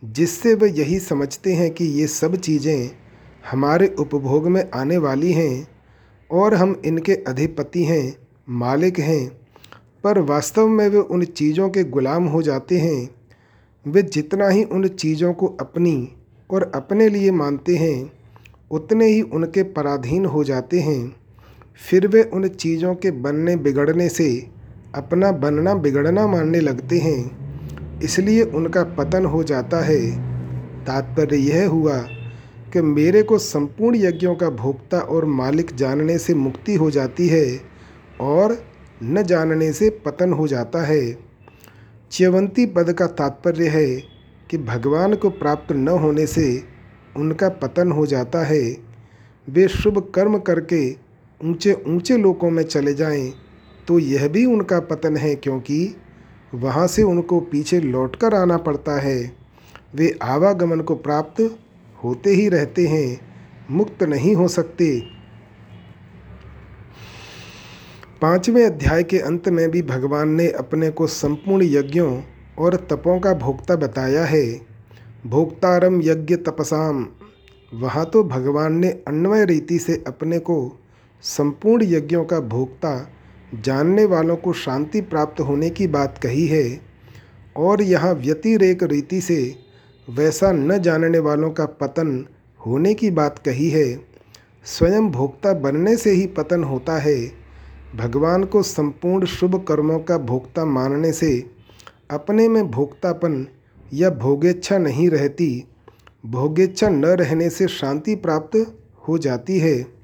जिससे 0.04 0.54
वे 0.54 0.68
यही 0.70 0.98
समझते 0.98 1.54
हैं 1.54 1.70
कि 1.70 1.84
ये 1.84 2.06
सब 2.06 2.36
चीज़ें 2.36 2.90
हमारे 3.50 3.94
उपभोग 3.98 4.46
में 4.46 4.70
आने 4.74 4.96
वाली 4.96 5.32
हैं 5.32 5.68
और 6.30 6.54
हम 6.54 6.82
इनके 6.84 7.12
अधिपति 7.12 7.84
हैं, 7.84 8.16
मालिक 8.48 8.98
हैं। 8.98 9.40
पर 10.04 10.18
वास्तव 10.18 10.68
में 10.68 10.88
वे 10.88 10.98
उन 10.98 11.24
चीज़ों 11.24 11.68
के 11.68 11.84
गुलाम 11.84 12.24
हो 12.24 12.42
जाते 12.42 12.78
हैं। 12.78 13.10
वे 13.86 14.02
जितना 14.02 14.48
ही 14.48 14.64
उन 14.64 14.88
चीज़ों 14.88 15.32
को 15.32 15.46
अपनी 15.46 16.12
और 16.50 16.72
अपने 16.74 17.08
लिए 17.08 17.30
मानते 17.30 17.76
हैं, 17.76 18.12
उतने 18.70 19.06
ही 19.06 19.20
उनके 19.22 19.62
पराधीन 19.62 20.24
हो 20.24 20.44
जाते 20.44 20.80
हैं। 20.80 21.16
फिर 21.90 22.06
वे 22.06 22.22
उन 22.22 22.48
चीज़ों 22.48 22.94
के 22.94 23.10
बनने 23.10 23.56
बिगड़ने 23.56 24.08
से 24.08 24.50
अपना 24.94 25.32
बनना 25.32 25.74
बिगड़ना 25.74 26.26
मानने 26.26 26.60
लगते 26.60 26.98
हैं। 26.98 27.47
इसलिए 28.04 28.42
उनका 28.42 28.82
पतन 28.98 29.24
हो 29.24 29.42
जाता 29.44 29.80
है। 29.84 30.00
तात्पर्य 30.84 31.36
यह 31.36 31.68
हुआ 31.68 31.96
कि 32.72 32.80
मेरे 32.80 33.22
को 33.22 33.38
संपूर्ण 33.38 33.96
यज्ञों 33.96 34.34
का 34.34 34.48
भोक्ता 34.50 34.98
और 34.98 35.24
मालिक 35.24 35.74
जानने 35.76 36.18
से 36.18 36.34
मुक्ति 36.34 36.74
हो 36.74 36.90
जाती 36.90 37.28
है 37.28 37.44
और 38.20 38.56
न 39.02 39.22
जानने 39.22 39.72
से 39.72 39.90
पतन 40.06 40.32
हो 40.32 40.46
जाता 40.48 40.84
है। 40.86 41.18
च्यवंती 42.10 42.66
पद 42.66 42.92
का 42.92 43.06
तात्पर्य 43.06 43.68
है 43.68 43.86
कि 44.50 44.58
भगवान 44.58 45.14
को 45.14 45.30
प्राप्त 45.30 45.72
न 45.72 45.88
होने 45.98 46.26
से 46.26 46.46
उनका 47.16 47.48
पतन 47.48 47.92
हो 47.92 48.06
जाता 48.06 48.44
है। 48.44 48.62
वे 49.48 49.68
शुभ 49.68 49.98
कर्म 50.14 50.38
करके 50.38 50.90
ऊँचे 51.40 51.72
ऊँचे 51.88 52.16
लोकों 52.16 52.50
में 52.50 52.62
चले 52.62 52.94
जाएँ 52.94 53.32
तो 53.88 53.98
यह 53.98 54.28
भी 54.28 54.44
उनका 54.46 54.80
पतन 54.80 55.16
है 55.16 55.34
क्योंकि 55.34 55.96
वहाँ 56.54 56.86
से 56.86 57.02
उनको 57.02 57.40
पीछे 57.40 57.80
लौटकर 57.80 58.34
आना 58.34 58.56
पड़ता 58.56 59.00
है। 59.00 59.32
वे 59.94 60.18
आवागमन 60.22 60.80
को 60.80 60.94
प्राप्त 60.94 61.58
होते 62.04 62.30
ही 62.30 62.48
रहते 62.48 62.86
हैं, 62.86 63.20
मुक्त 63.70 64.02
नहीं 64.02 64.34
हो 64.34 64.48
सकते। 64.48 65.02
पाँचवें 68.22 68.66
अध्याय 68.66 69.02
के 69.02 69.18
अंत 69.18 69.48
में 69.48 69.70
भी 69.70 69.82
भगवान 69.82 70.28
ने 70.28 70.50
अपने 70.50 70.90
को 70.90 71.06
संपूर्ण 71.06 71.62
यज्ञों 71.62 72.22
और 72.58 72.76
तपों 72.76 73.20
का 73.20 73.34
भोक्ता 73.34 73.76
बताया 73.76 74.24
है। 74.24 74.60
भोक्तारम 75.26 76.00
यज्ञ 76.02 76.36
तपसाम। 76.36 77.08
वहाँ 77.74 78.06
तो 78.06 78.24
भगवान 78.24 78.72
ने 78.72 78.88
अन्वय 78.88 79.44
रीति 79.44 79.78
से 79.78 80.04
अपने 80.06 80.38
को 80.38 80.80
संपूर्ण 81.22 81.84
यज्ञों 81.84 82.24
का 82.24 82.40
भोक्ता 82.40 83.10
जानने 83.54 84.04
वालों 84.04 84.36
को 84.36 84.52
शांति 84.52 85.00
प्राप्त 85.00 85.40
होने 85.40 85.70
की 85.70 85.86
बात 85.86 86.18
कही 86.18 86.46
है 86.46 86.80
और 87.56 87.82
यहाँ 87.82 88.14
व्यतिरेक 88.14 88.82
रीति 88.82 89.20
से 89.20 89.54
वैसा 90.10 90.52
न 90.52 90.78
जानने 90.78 91.18
वालों 91.18 91.50
का 91.50 91.66
पतन 91.66 92.26
होने 92.66 92.94
की 92.94 93.10
बात 93.10 93.38
कही 93.38 93.70
है। 93.70 94.00
स्वयं 94.64 95.10
भोक्ता 95.10 95.52
बनने 95.52 95.96
से 95.96 96.10
ही 96.10 96.26
पतन 96.26 96.64
होता 96.64 96.98
है। 96.98 97.32
भगवान 97.96 98.44
को 98.44 98.62
संपूर्ण 98.62 99.26
शुभ 99.26 99.64
कर्मों 99.68 99.98
का 99.98 100.18
भोक्ता 100.18 100.64
मानने 100.64 101.12
से 101.12 101.50
अपने 102.10 102.48
में 102.48 102.70
भोक्तापन 102.70 103.46
या 103.94 104.10
भोगेच्छा 104.10 104.78
नहीं 104.78 105.10
रहती। 105.10 105.64
भोगेच्छा 106.26 106.88
न 106.88 107.04
रहने 107.04 107.50
से 107.50 107.68
शांति 107.68 108.14
प्राप्त 108.14 108.74
हो 109.08 109.18
जाती 109.18 109.58
है। 109.58 109.97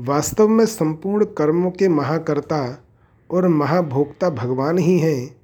वास्तव 0.00 0.48
में 0.48 0.64
संपूर्ण 0.66 1.24
कर्मों 1.38 1.70
के 1.70 1.88
महाकर्ता 1.88 2.84
और 3.30 3.46
महाभोक्ता 3.48 4.30
भगवान 4.30 4.78
ही 4.78 4.98
हैं, 4.98 5.36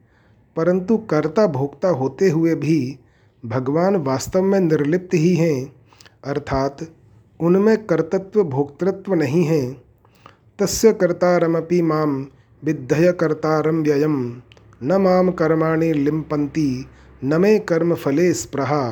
परंतु 0.57 0.97
कर्ता 1.11 1.47
भोक्ता 1.47 1.89
होते 1.89 2.31
हुए 2.31 2.55
भी 2.55 2.99
भगवान 3.45 3.97
वास्तव 3.97 4.43
में 4.43 4.59
निर्लिप्त 4.61 5.15
ही 5.15 5.35
हैं, 5.35 5.73
अर्थात 6.25 6.87
उनमें 7.41 7.77
कर्तत्व 7.87 8.43
भोक्तृत्व 8.45 9.15
नहीं 9.15 9.45
है। 9.45 9.63
तस्य 10.59 10.93
कर्तारमपि 10.93 11.83
माम 11.83 12.27
विद्धय 12.63 13.13
कर्तारम 13.13 13.83
व्ययम 13.83 14.17
न 14.83 15.01
माम 15.03 15.31
कर्माणि 15.31 15.93
लिम्पन्ति, 15.93 16.87
न 17.25 17.41
मे 17.41 17.59
कर्म 17.59 17.95
फले 17.95 18.33
स्प्रहा 18.33 18.83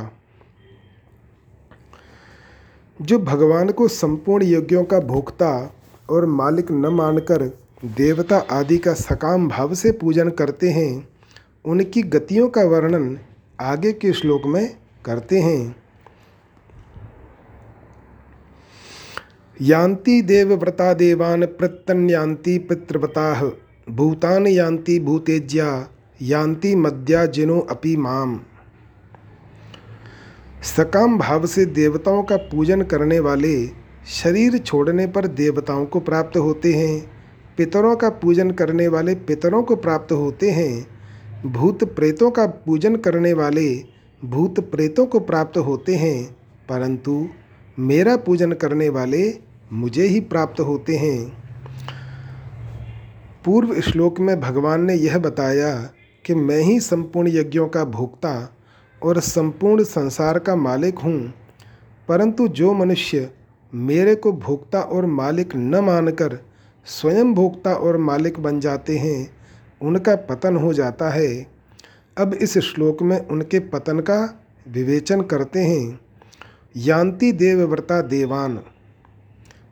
जो 3.03 3.19
भगवान 3.19 3.71
को 3.71 3.89
संपूर्ण 3.89 4.45
यज्ञों 4.45 4.85
का 4.85 5.01
भोक्ता 5.01 5.75
और 6.11 6.27
मालिक 6.27 6.71
न 6.71 6.87
मानकर 6.87 7.43
देवता 7.85 8.37
आदि 8.51 8.79
का 8.79 8.93
सकाम 8.95 9.49
भाव 9.49 9.75
से 9.75 9.93
पूजन 9.93 10.29
करते 10.29 10.71
हैं, 10.71 11.09
उनकी 11.65 12.03
गतियों 12.03 12.49
का 12.49 12.63
वर्णन 12.63 13.19
आगे 13.61 13.93
के 13.93 14.13
श्लोक 14.13 14.43
में 14.47 14.77
करते 15.05 15.39
हैं। 15.39 15.77
यान्ति 19.61 20.23
देवव्रता 20.23 20.93
देवान 20.95 21.47
प्रत्यन्यांति 21.47 22.59
पितृव्रता 22.59 23.53
भूतान 23.91 24.47
यान्ति 24.47 24.99
भूतेज्या, 25.01 25.89
यान्ति 26.23 26.75
मद्या 26.75 27.27
जिनो 27.27 27.61
अपि 27.61 27.97
माम। 27.97 28.41
सकाम 30.65 31.19
भाव 31.19 31.47
से 31.47 31.67
देवताओं 31.67 32.23
का 32.23 32.37
पूजन 32.37 32.83
करने 32.83 33.19
वाले 33.21 33.67
शरीर 34.07 34.59
छोड़ने 34.59 35.07
पर 35.07 35.27
देवताओं 35.27 35.87
को 35.87 36.01
प्राप्त 36.01 36.37
होते 36.37 36.73
हैं, 36.75 37.11
पितरों 37.57 37.97
का 37.97 38.09
पूजन 38.09 38.51
करने 38.51 38.89
वाले 38.89 39.15
पितरों 39.15 39.63
को 39.63 39.77
प्राप्त 39.77 40.13
होते 40.13 40.51
हैं, 40.51 40.87
भूत 41.53 41.85
प्रेतों 41.85 42.31
का 42.31 42.47
पूजन 42.47 42.97
करने 42.97 43.33
वाले 43.33 43.85
भूत 44.25 44.61
प्रेतों 44.61 45.07
को 45.07 45.21
प्राप्त 45.21 45.59
होते 45.59 45.95
हैं, 45.95 46.37
परंतु 46.69 47.29
मेरा 47.79 48.17
पूजन 48.17 48.53
करने 48.53 48.89
वाले 48.89 49.39
मुझे 49.73 50.07
ही 50.07 50.21
प्राप्त 50.21 50.61
होते 50.61 50.97
हैं। 50.97 51.45
पूर्व 53.45 53.81
श्लोक 53.81 54.21
में 54.21 54.41
भगवान 54.41 54.85
ने 54.85 54.95
यह 54.95 55.19
बताया 55.19 55.91
कि 56.25 56.35
मैं 56.35 56.61
ही 56.61 56.81
संपूर्ण 56.81 57.29
यज्ञों 57.29 57.69
का 57.69 57.85
भोक्ता 57.85 58.54
और 59.05 59.21
संपूर्ण 59.21 59.85
संसार 59.85 60.39
का 60.39 60.57
मालिक 60.57 60.99
हूँ। 60.99 61.35
परंतु 62.09 62.49
जो 62.49 62.73
मनुष्य 62.73 63.31
मेरे 63.75 64.15
को 64.15 64.33
भोक्ता 64.33 64.81
और 64.81 65.07
मालिक 65.07 65.57
न 65.57 65.79
मानकर 65.79 66.39
स्वयं 66.85 67.35
भोक्ता 67.35 67.75
और 67.75 67.97
मालिक 67.97 68.41
बन 68.41 68.61
जाते 68.61 68.99
हैं, 68.99 69.31
उनका 69.83 70.17
पतन 70.17 70.57
हो 70.57 70.73
जाता 70.73 71.11
है। 71.11 71.47
अब 72.19 72.35
इस 72.35 72.59
श्लोक 72.59 73.03
में 73.03 73.29
उनके 73.29 73.59
पतन 73.59 74.01
का 74.01 74.41
विवेचन 74.69 75.21
करते 75.21 75.61
हैं। 75.61 76.01
यान्ति 76.77 77.33
देवव्रता 77.33 78.01
देवान। 78.03 78.61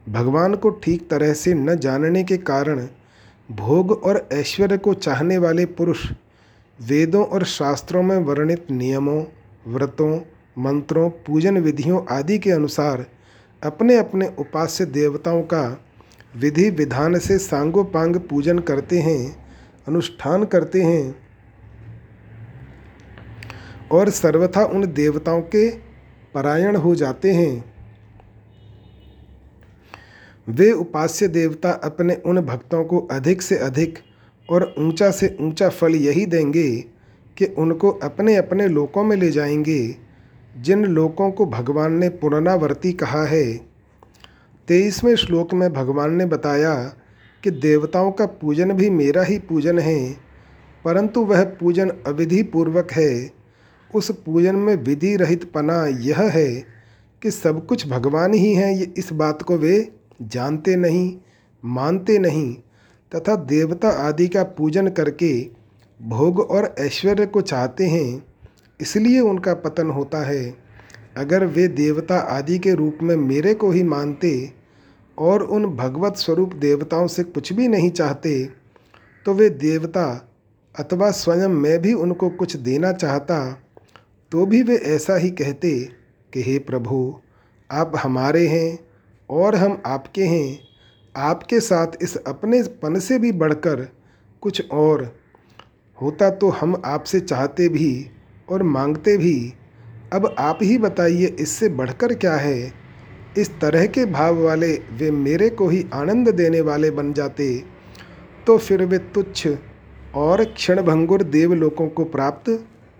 भगवान 0.08 0.54
को 0.54 0.70
ठीक 0.70 1.10
तरह 1.10 1.32
से 1.32 1.54
न 1.54 1.74
जानने 1.74 2.24
के 2.24 2.36
कारण 2.36 2.86
भोग 3.50 3.90
और 3.90 4.28
ऐश्वर्य 4.32 4.78
को 4.78 4.94
चाहने 4.94 5.38
वाले 5.38 5.66
पुरुष 5.66 6.12
वेदों 6.78 7.24
और 7.26 7.44
शास्त्रों 7.44 8.02
में 8.02 8.16
वर्णित 8.16 8.70
नियमों, 8.70 9.24
व्रतों, 9.68 10.20
मंत्रों, 10.58 11.10
पूजन 11.10 11.58
विधियों 11.58 12.00
आदि 12.10 12.38
के 12.38 12.50
अनुसार 12.50 13.06
अपने 13.62 13.96
अपने 13.98 14.26
उपास्य 14.38 14.84
देवताओं 14.86 15.42
का 15.42 15.84
विधि 16.36 16.70
विधान 16.70 17.18
से 17.18 17.38
सांगोपांग 17.38 18.16
पूजन 18.20 18.58
करते 18.58 18.98
हैं, 18.98 19.46
अनुष्ठान 19.88 20.44
करते 20.44 20.82
हैं 20.82 21.14
और 23.92 24.10
सर्वथा 24.10 24.64
उन 24.64 24.86
देवताओं 24.92 25.40
के 25.40 25.68
परायण 26.34 26.76
हो 26.76 26.94
जाते 26.94 27.32
हैं। 27.32 27.64
वे 30.48 30.70
उपास्य 30.72 31.28
देवता 31.28 31.70
अपने 31.70 32.14
उन 32.26 32.40
भक्तों 32.40 32.84
को 32.84 33.00
अधिक 33.10 33.42
से 33.42 33.58
अधिक 33.58 33.98
और 34.52 34.74
ऊँचा 34.78 35.10
से 35.10 35.36
ऊँचा 35.40 35.68
फल 35.68 35.94
यही 35.94 36.26
देंगे 36.26 36.84
कि 37.36 37.44
उनको 37.44 37.90
अपने 37.90 38.36
अपने 38.36 38.68
लोकों 38.68 39.04
में 39.04 39.16
ले 39.16 39.30
जाएँगे, 39.30 39.96
जिन 40.60 40.84
लोकों 40.84 41.30
को 41.30 41.46
भगवान 41.46 41.92
ने 41.92 42.08
पुनरावर्ती 42.08 42.92
कहा 42.92 43.24
है। 43.24 43.72
तेईसवें 44.68 45.16
श्लोक 45.16 45.54
में 45.54 45.72
भगवान 45.72 46.14
ने 46.14 46.26
बताया 46.26 46.74
कि 47.42 47.50
देवताओं 47.50 48.12
का 48.12 48.26
पूजन 48.26 48.72
भी 48.72 48.90
मेरा 48.90 49.22
ही 49.22 49.38
पूजन 49.38 49.78
है, 49.78 50.12
परंतु 50.84 51.20
वह 51.20 51.44
पूजन 51.44 51.92
अविधि 52.06 52.42
पूर्वक 52.42 52.92
है। 52.92 53.30
उस 53.94 54.10
पूजन 54.10 54.56
में 54.56 54.76
विधि 54.76 55.16
रहित 55.16 55.52
पना 55.52 55.86
यह 55.86 56.20
है 56.20 56.64
कि 57.22 57.30
सब 57.30 57.66
कुछ 57.66 57.88
भगवान 57.88 58.34
ही 58.34 58.54
हैं, 58.54 58.74
ये 58.74 58.92
इस 58.96 59.12
बात 59.12 59.42
को 59.42 59.56
वे 59.56 59.92
जानते 60.22 60.76
नहीं, 60.76 61.16
मानते 61.64 62.18
नहीं। 62.18 62.56
तथा 63.12 63.34
देवता 63.36 63.88
आदि 64.08 64.28
का 64.28 64.42
पूजन 64.42 64.88
करके 64.88 65.32
भोग 66.00 66.40
और 66.40 66.74
ऐश्वर्य 66.78 67.26
को 67.26 67.40
चाहते 67.40 67.86
हैं, 67.86 68.24
इसलिए 68.80 69.20
उनका 69.20 69.54
पतन 69.54 69.90
होता 69.90 70.22
है। 70.26 70.54
अगर 71.16 71.44
वे 71.46 71.68
देवता 71.68 72.18
आदि 72.30 72.58
के 72.58 72.74
रूप 72.74 72.98
में 73.02 73.16
मेरे 73.16 73.54
को 73.54 73.70
ही 73.70 73.82
मानते 73.82 74.52
और 75.18 75.42
उन 75.42 75.66
भगवत 75.66 76.16
स्वरूप 76.16 76.54
देवताओं 76.54 77.06
से 77.06 77.22
कुछ 77.22 77.52
भी 77.52 77.68
नहीं 77.68 77.90
चाहते 77.90 78.44
तो 79.26 79.34
वे 79.34 79.48
देवता 79.50 80.04
अथवा 80.74 81.10
स्वयं 81.10 81.48
मैं 81.48 81.78
भी 81.82 81.92
उनको 81.92 82.28
कुछ 82.30 82.56
देना 82.56 82.92
चाहता 82.92 83.38
तो 84.32 84.46
भी 84.46 84.62
वे 84.62 84.76
ऐसा 84.76 85.16
ही 85.16 85.30
कहते 85.30 85.70
कि, 86.32 86.42
हे 86.42 86.58
प्रभु, 86.58 87.14
आप 87.70 87.92
हमारे 87.96 88.46
हैं 88.48 88.78
और 89.30 89.54
हम 89.54 89.82
आपके 89.86 90.24
हैं। 90.24 90.71
आपके 91.14 91.60
साथ 91.60 92.02
इस 92.02 92.16
अपने 92.16 92.62
पन 92.82 92.98
से 92.98 93.18
भी 93.18 93.32
बढ़कर 93.32 93.86
कुछ 94.42 94.70
और 94.70 95.04
होता 95.98 96.30
तो 96.30 96.48
हम 96.50 96.80
आपसे 96.84 97.20
चाहते 97.20 97.68
भी 97.68 98.10
और 98.48 98.62
मांगते 98.62 99.16
भी। 99.16 99.52
अब 100.12 100.34
आप 100.38 100.58
ही 100.62 100.78
बताइए, 100.78 101.26
इससे 101.26 101.68
बढ़कर 101.68 102.14
क्या 102.14 102.34
है? 102.34 102.72
इस 103.38 103.50
तरह 103.60 103.86
के 103.86 104.04
भाव 104.06 104.42
वाले 104.42 104.72
वे 104.92 105.10
मेरे 105.10 105.48
को 105.50 105.68
ही 105.68 105.84
आनंद 105.94 106.28
देने 106.28 106.60
वाले 106.60 106.90
बन 106.90 107.12
जाते। 107.12 107.64
तो 108.46 108.56
फिर 108.58 108.84
वे 108.84 108.98
तुच्छ 108.98 109.48
और 110.14 110.44
क्षणभंगुर 110.44 111.22
देवलोकों 111.22 111.88
को 111.88 112.04
प्राप्त 112.04 112.50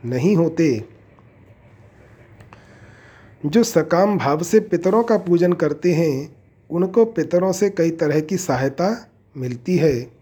नहीं 0.03 0.37
होते। 0.37 0.85
जो 3.47 3.63
सकाम 3.63 4.17
भाव 4.19 4.43
से 4.43 4.61
पितरों 4.61 5.03
का 5.03 5.19
पूजन 5.19 5.53
करते 5.53 5.93
हैं 5.93 6.42
उनको 6.73 7.05
पितरों 7.05 7.53
से 7.53 7.71
कई 7.71 7.91
तरह 7.91 8.21
की 8.21 8.37
सहायता 8.37 9.11
मिलती 9.37 9.77
है। 9.77 10.13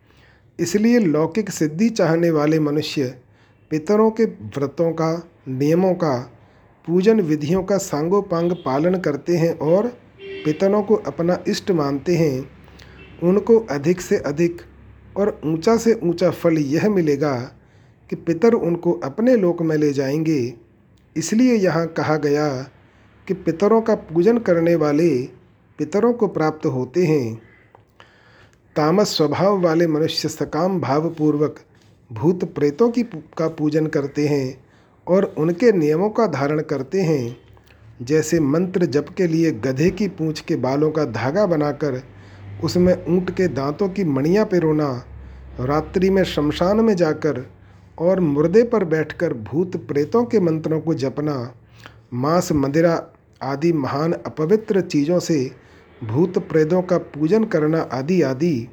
इसलिए 0.61 0.99
लौकिक 0.99 1.51
सिद्धि 1.51 1.89
चाहने 1.89 2.31
वाले 2.31 2.61
मनुष्य 2.61 3.15
पितरों 3.71 4.11
के 4.11 4.25
व्रतों 4.25 4.93
का, 4.93 5.29
नियमों 5.49 5.95
का, 5.95 6.33
पूजन 6.87 7.21
विधियों 7.21 7.63
का 7.63 7.79
सांगोपांग 7.79 8.53
पालन 8.53 8.95
करते 8.95 9.37
हैं 9.37 9.59
और 9.59 9.87
पितरों 10.45 10.83
को 10.83 10.95
अपना 10.95 11.39
इष्ट 11.49 11.71
मानते 11.71 12.17
हैं। 12.17 12.51
उनको 13.23 13.59
अधिक 13.59 14.01
से 14.01 14.17
अधिक 14.17 14.63
और 15.17 15.41
ऊँचा 15.45 15.77
से 15.77 16.01
ऊँचा 16.03 16.31
फल 16.31 16.59
यह 16.59 16.89
मिलेगा 16.89 17.37
कि 18.11 18.17
पितर 18.17 18.55
उनको 18.55 18.93
अपने 18.93 19.37
लोक 19.37 19.63
में 19.63 19.77
ले 19.77 19.93
जाएँगे। 19.93 20.55
इसलिए 21.17 21.55
यहाँ 21.55 21.87
कहा 21.87 22.17
गया 22.17 22.49
कि 23.29 23.35
पितरों 23.35 23.83
का 23.83 23.95
पूजन 23.95 24.39
करने 24.39 24.75
वाले 24.75 25.40
पितरों 25.81 26.13
को 26.13 26.27
प्राप्त 26.29 26.67
होते 26.67 27.05
हैं। 27.07 27.35
तामस 28.77 29.17
स्वभाव 29.17 29.61
वाले 29.61 29.87
मनुष्य 29.87 30.29
सकाम 30.29 30.81
भावपूर्वक 30.81 31.61
भूत 32.11 32.45
प्रेतों 32.45 32.91
की 32.91 33.03
का 33.39 33.49
पूजन 33.49 33.87
करते 33.87 34.27
हैं 34.29 34.65
और 35.07 35.25
उनके 35.39 35.71
नियमों 35.73 36.09
का 36.11 36.27
धारण 36.27 36.61
करते 36.61 37.01
हैं। 37.01 37.37
जैसे 38.03 38.41
मंत्र 38.41 38.87
जप 38.87 39.07
के 39.17 39.27
लिए 39.27 39.51
गधे 39.51 39.91
की 39.91 40.09
पूंछ 40.09 40.41
के 40.41 40.57
बालों 40.57 40.91
का 40.91 41.05
धागा 41.05 41.47
बनाकर 41.47 42.01
उसमें 42.65 42.93
ऊँट 43.07 43.31
के 43.31 43.49
दांतों 43.49 43.89
की 43.89 44.05
मणियाँ 44.05 44.45
पिरोना, 44.47 44.91
रात्रि 45.61 46.11
में 46.11 46.23
शमशान 46.25 46.81
में 46.81 46.95
जाकर 46.97 47.45
और 47.99 48.21
मुर्दे 48.21 48.63
पर 48.63 48.85
बैठकर 48.85 49.35
भूत 49.35 49.77
प्रेतों 49.89 50.25
के 50.25 50.41
मंत्रों 50.41 50.81
को 50.81 50.95
जपना, 50.95 51.55
मांस, 52.13 52.53
मदिरा 52.53 52.95
आदि 53.43 53.73
महान 53.73 54.13
अपवित्र 54.13 54.81
चीज़ों 54.81 55.19
से 55.19 55.51
भूत 56.03 56.39
प्रेतों 56.49 56.81
का 56.83 56.99
पूजन 56.99 57.45
करना 57.45 57.81
आदि 57.93 58.21
आदि, 58.23 58.69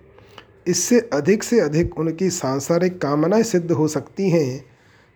इससे 0.67 0.99
अधिक 1.13 1.43
से 1.43 1.59
अधिक 1.59 1.97
उनकी 1.99 2.29
सांसारिक 2.29 3.01
कामनाएँ 3.01 3.43
सिद्ध 3.43 3.71
हो 3.71 3.87
सकती 3.87 4.29
हैं। 4.29 4.65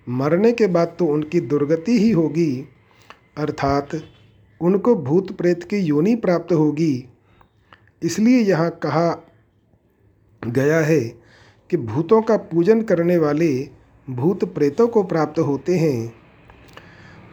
मरने 0.07 0.51
के 0.51 0.68
बाद 0.68 0.95
तो 0.99 1.05
उनकी 1.05 1.39
दुर्गति 1.39 1.97
ही 1.99 2.12
होगी, 2.12 2.66
अर्थात 3.38 3.89
उनको 4.62 4.95
भूत 4.95 5.32
प्रेत 5.32 5.64
की 5.64 5.78
योनि 5.78 6.16
प्राप्त 6.16 6.53
होगी। 6.53 7.07
इसलिए 8.03 8.39
यहाँ 8.39 8.70
कहा 8.84 9.09
गया 10.41 10.80
है 10.80 10.99
कि 11.70 11.78
भूतों 11.78 12.22
का 12.22 12.38
पूजन 12.38 12.82
करने 12.82 13.18
वाले 13.18 13.51
भूत 14.07 14.43
प्रेतों 14.55 14.88
को 14.88 15.03
प्राप्त 15.03 15.39
होते 15.39 15.78
हैं। 15.78 16.14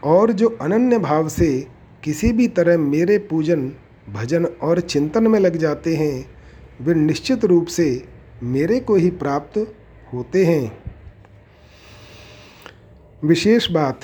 और 0.04 0.32
जो 0.32 0.48
अनन्य 0.62 0.98
भाव 0.98 1.28
से 1.28 1.66
किसी 2.04 2.32
भी 2.32 2.48
तरह 2.48 2.78
मेरे 2.78 3.18
पूजन 3.20 3.70
भजन 4.14 4.44
और 4.44 4.80
चिंतन 4.80 5.26
में 5.26 5.40
लग 5.40 5.56
जाते 5.56 5.96
हैं। 5.96 6.30
वे 6.82 6.94
निश्चित 6.94 7.44
रूप 7.44 7.66
से 7.66 8.04
मेरे 8.42 8.80
को 8.80 8.94
ही 8.94 9.10
प्राप्त 9.10 9.74
होते 10.14 10.44
हैं। 10.46 10.84
विशेष 13.24 13.70
बात, 13.70 14.00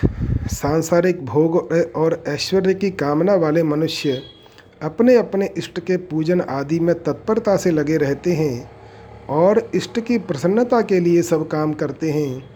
सांसारिक 0.53 1.25
भोग 1.25 1.57
और 1.97 2.25
ऐश्वर्य 2.29 2.75
की 2.75 2.91
कामना 2.91 3.35
वाले 3.35 3.63
मनुष्य 3.63 4.23
अपने 4.83 5.17
अपने 5.17 5.51
इष्ट 5.57 5.81
के 5.81 5.97
पूजन 5.97 6.41
आदि 6.41 6.81
में 6.81 7.03
तत्परता 7.03 7.57
से 7.57 7.71
लगे 7.71 7.97
रहते 7.97 8.33
हैं 8.33 8.71
और 9.29 9.71
इष्ट 9.75 10.01
की 10.01 10.19
प्रसन्नता 10.19 10.81
के 10.83 11.01
लिए 11.01 11.23
सब 11.23 11.49
काम 11.49 11.73
करते 11.73 12.11
हैं। 12.11 12.51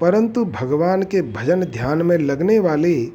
परंतु 0.00 0.44
भगवान 0.44 1.02
के 1.02 1.22
भजन 1.22 1.64
ध्यान 1.64 2.02
में 2.02 2.18
लगने 2.18 2.58
वाले 2.58 3.08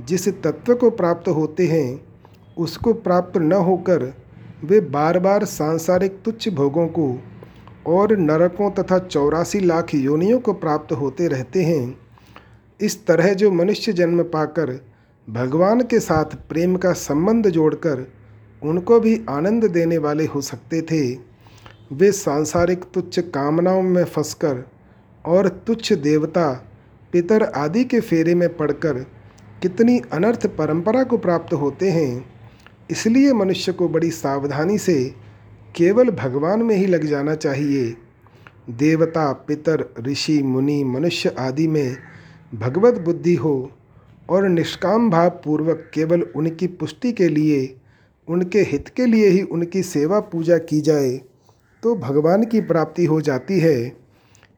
जिस 0.00 0.28
तत्व 0.28 0.74
को 0.74 0.90
प्राप्त 0.90 1.28
होते 1.28 1.66
हैं 1.66 2.07
उसको 2.58 2.92
प्राप्त 2.92 3.36
न 3.36 3.52
होकर 3.52 4.12
वे 4.64 4.80
बार 4.80 5.18
बार 5.18 5.44
सांसारिक 5.44 6.20
तुच्छ 6.24 6.48
भोगों 6.48 6.86
को 6.88 7.18
और 7.86 8.16
नरकों 8.16 8.70
तथा 8.70 8.98
चौरासी 8.98 9.60
लाख 9.60 9.94
योनियों 9.94 10.38
को 10.38 10.52
प्राप्त 10.52 10.92
होते 10.92 11.28
रहते 11.28 11.62
हैं। 11.64 11.98
इस 12.80 13.06
तरह 13.06 13.32
जो 13.34 13.50
मनुष्य 13.50 13.92
जन्म 13.92 14.22
पाकर 14.22 14.78
भगवान 15.28 15.80
के 15.80 16.00
साथ 16.00 16.24
प्रेम 16.48 16.76
का 16.76 16.92
संबंध 16.92 17.48
जोड़कर 17.48 18.06
उनको 18.62 18.98
भी 19.00 19.20
आनंद 19.30 19.64
देने 19.64 19.98
वाले 19.98 20.24
हो 20.24 20.40
सकते 20.40 20.80
थे, 20.82 21.02
वे 21.92 22.10
सांसारिक 22.12 22.84
तुच्छ 22.94 23.18
कामनाओं 23.18 23.82
में 23.82 24.04
फंसकर 24.04 24.64
और 25.24 25.48
तुच्छ 25.48 25.92
देवता, 25.92 26.50
पितर 27.12 27.42
आदि 27.42 27.84
के 27.84 28.00
फेरे 28.00 28.34
में 28.34 28.56
पड़कर 28.56 29.06
कितनी 29.62 29.98
अनर्थ 30.12 30.46
परंपरा 30.46 31.02
को 31.04 31.18
प्राप्त 31.18 31.52
होते 31.52 31.90
हैं। 31.90 32.37
इसलिए 32.90 33.32
मनुष्य 33.32 33.72
को 33.72 33.88
बड़ी 33.88 34.10
सावधानी 34.10 34.78
से 34.78 35.02
केवल 35.76 36.10
भगवान 36.10 36.62
में 36.62 36.74
ही 36.76 36.86
लग 36.86 37.04
जाना 37.04 37.34
चाहिए। 37.34 37.96
देवता, 38.70 39.32
पितर, 39.32 39.84
ऋषि, 40.00 40.42
मुनि, 40.42 40.82
मनुष्य 40.84 41.34
आदि 41.38 41.66
में 41.68 41.96
भगवत 42.54 43.00
बुद्धि 43.00 43.34
हो 43.34 43.70
और 44.30 44.48
निष्काम 44.48 45.10
भाव 45.10 45.28
पूर्वक 45.44 45.90
केवल 45.94 46.22
उनकी 46.22 46.66
पुष्टि 46.66 47.12
के 47.12 47.28
लिए, 47.28 47.76
उनके 48.28 48.60
हित 48.60 48.88
के 48.88 49.06
लिए 49.06 49.28
ही 49.28 49.42
उनकी 49.42 49.82
सेवा 49.82 50.20
पूजा 50.20 50.58
की 50.58 50.80
जाए 50.80 51.10
तो 51.82 51.94
भगवान 51.96 52.44
की 52.44 52.60
प्राप्ति 52.60 53.04
हो 53.04 53.20
जाती 53.20 53.58
है। 53.60 53.76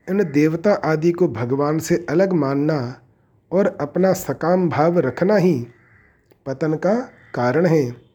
इन 0.09 0.23
देवता 0.33 0.73
आदि 0.85 1.11
को 1.13 1.29
भगवान 1.29 1.79
से 1.79 2.05
अलग 2.11 2.33
मानना 2.33 2.79
और 3.53 3.67
अपना 3.81 4.13
सकाम 4.13 4.69
भाव 4.69 4.99
रखना 4.99 5.37
ही 5.37 5.55
पतन 6.47 6.75
का 6.75 6.95
कारण 7.35 7.67
है। 7.67 8.10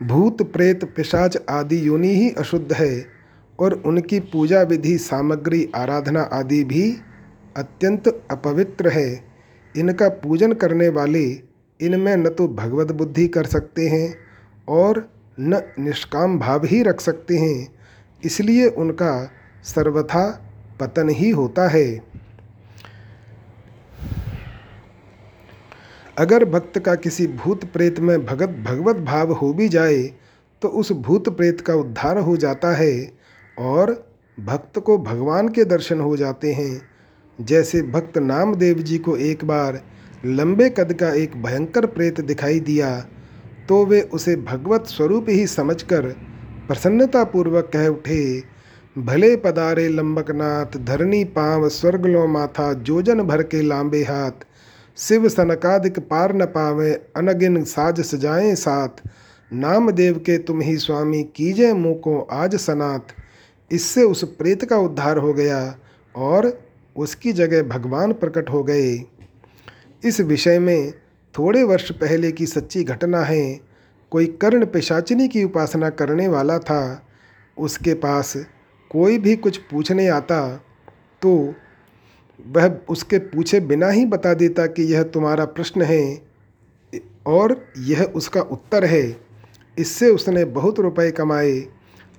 भूत, 0.00 0.42
प्रेत, 0.52 0.84
पिशाच 0.86 1.36
आदि 1.50 1.86
योनि 1.86 2.08
ही 2.10 2.30
अशुद्ध 2.30 2.72
है 2.72 3.04
और 3.58 3.72
उनकी 3.86 4.20
पूजा 4.22 4.62
विधि, 4.62 4.96
सामग्री, 4.98 5.68
आराधना 5.76 6.22
आदि 6.22 6.62
भी 6.64 6.90
अत्यंत 7.56 8.08
अपवित्र 8.30 8.88
है। 8.88 9.08
इनका 9.74 10.08
पूजन 10.18 10.52
करने 10.52 10.88
वाले 10.88 11.24
इनमें 11.80 12.16
न 12.16 12.28
तो 12.28 12.46
भगवत 12.48 12.92
बुद्धि 12.92 13.26
कर 13.28 13.46
सकते 13.46 13.88
हैं 13.88 14.14
और 14.68 15.08
न 15.40 15.60
निष्काम 15.78 16.38
भाव 16.38 16.64
ही 16.64 16.82
रख 16.82 17.00
सकते 17.00 17.36
हैं, 17.36 17.68
इसलिए 18.22 18.66
उनका 18.68 19.30
सर्वथा 19.64 20.24
पतन 20.80 21.08
ही 21.10 21.30
होता 21.30 21.68
है। 21.68 21.86
अगर 26.18 26.44
भक्त 26.44 26.78
का 26.78 26.94
किसी 26.94 27.26
भूत 27.26 27.64
प्रेत 27.64 27.98
में 28.00 28.24
भगत 28.26 28.48
भगवत 28.66 28.96
भाव 28.96 29.32
हो 29.32 29.52
भी 29.52 29.68
जाए 29.68 30.02
तो 30.62 30.68
उस 30.68 30.92
भूत 30.92 31.28
प्रेत 31.36 31.60
का 31.60 31.74
उद्धार 31.74 32.18
हो 32.18 32.36
जाता 32.36 32.74
है 32.76 33.12
और 33.58 33.92
भक्त 34.38 34.78
को 34.78 34.98
भगवान 34.98 35.48
के 35.48 35.64
दर्शन 35.64 36.00
हो 36.00 36.16
जाते 36.16 36.52
हैं। 36.52 36.80
जैसे 37.38 37.82
भक्त 37.82 38.18
नामदेव 38.18 38.78
जी 38.78 38.98
को 38.98 39.16
एक 39.16 39.44
बार 39.44 39.80
लंबे 40.26 40.68
कद 40.70 40.92
का 40.92 41.12
एक 41.14 41.36
भयंकर 41.42 41.86
प्रेत 41.86 42.20
दिखाई 42.20 42.60
दिया 42.60 42.90
तो 43.68 43.84
वे 43.86 44.00
उसे 44.00 44.36
भगवत 44.36 44.86
स्वरूप 44.86 45.26
ही 45.28 45.46
समझकर 45.46 46.08
प्रसन्नतापूर्वक 46.68 47.70
कह 47.72 47.86
उठे, 47.86 48.42
भले 48.96 49.34
पदारे 49.36 49.88
लंबकनाथ 49.88 50.76
धरनी 50.78 51.24
पाव 51.24 51.68
स्वर्गलो 51.68 52.26
माथा, 52.26 52.72
जोजन 52.72 53.22
भर 53.22 53.42
के 53.42 53.62
लांबे 53.62 54.02
हाथ 54.02 54.46
शिव 54.98 55.28
सनकादिक 55.28 55.98
पार 56.00 56.32
न 56.34 56.44
पावे, 56.44 56.92
अनगिन 57.16 57.62
साज 57.64 58.00
सजाएँ 58.00 58.54
साथ। 58.54 59.02
नाम 59.50 59.90
देव 59.90 60.18
के 60.18 60.38
तुम 60.38 60.60
ही 60.60 60.76
स्वामी 60.76 61.22
कीजे 61.36 61.72
मुँह 61.72 61.94
को 61.94 62.20
आज 62.20 62.56
सनात 62.56 63.14
इससे 63.70 64.02
उस 64.02 64.24
प्रेत 64.38 64.64
का 64.64 64.76
उद्धार 64.76 65.18
हो 65.18 65.32
गया 65.32 65.60
और 66.14 66.50
उसकी 66.96 67.32
जगह 67.32 67.62
भगवान 67.68 68.12
प्रकट 68.12 68.50
हो 68.50 68.62
गए। 68.62 68.90
इस 70.04 70.20
विषय 70.20 70.58
में 70.58 70.92
थोड़े 71.34 71.62
वर्ष 71.62 71.90
पहले 71.92 72.32
की 72.32 72.46
सच्ची 72.46 72.84
घटना 72.84 73.20
है। 73.20 73.60
कोई 74.12 74.26
कर्ण 74.42 74.66
पिशाचिनी 74.66 75.28
की 75.28 75.44
उपासना 75.44 75.90
करने 75.90 76.28
वाला 76.28 76.58
था। 76.58 77.06
उसके 77.56 77.94
पास 77.94 78.36
कोई 78.90 79.18
भी 79.18 79.36
कुछ 79.36 79.56
पूछने 79.70 80.08
आता 80.08 80.40
तो 81.22 81.54
वह 82.40 82.76
उसके 82.88 83.18
पूछे 83.18 83.60
बिना 83.60 83.88
ही 83.88 84.04
बता 84.06 84.34
देता 84.34 84.66
कि 84.66 84.82
यह 84.82 85.02
तुम्हारा 85.02 85.44
प्रश्न 85.44 85.82
है, 85.82 86.22
और 87.26 87.56
यह 87.78 88.02
उसका 88.04 88.40
उत्तर 88.42 88.84
है। 88.84 89.16
इससे 89.76 90.08
उसने 90.10 90.44
बहुत 90.44 90.78
रुपए 90.80 91.10
कमाए। 91.10 91.58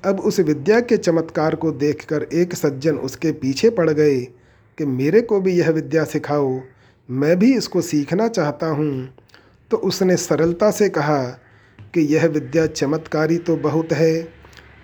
अब 0.04 0.20
उस 0.20 0.40
विद्या 0.40 0.80
के 0.80 0.98
चमत्कार 0.98 1.56
को 1.56 1.72
देखकर 1.72 2.24
एक 2.24 2.54
सज्जन 2.56 2.98
उसके 2.98 3.32
पीछे 3.32 3.70
पड़ 3.70 3.90
गए 3.90 4.20
कि 4.78 4.86
मेरे 4.86 5.22
को 5.22 5.40
भी 5.42 5.54
यह 5.54 5.70
विद्या 5.70 6.04
सिखाओ, 6.04 6.60
मैं 7.10 7.38
भी 7.40 7.54
इसको 7.54 7.82
सीखना 7.82 8.28
चाहता 8.28 8.68
हूँ। 8.68 9.10
तो 9.72 9.78
उसने 9.78 10.16
सरलता 10.18 10.70
से 10.72 10.90
कहा 10.90 11.24
कि 11.94 12.02
यह 12.14 12.26
विद्या 12.28 12.66
चमत्कारी 12.68 13.38
तो 13.38 13.56
बहुत 13.58 13.92
है, 13.92 14.22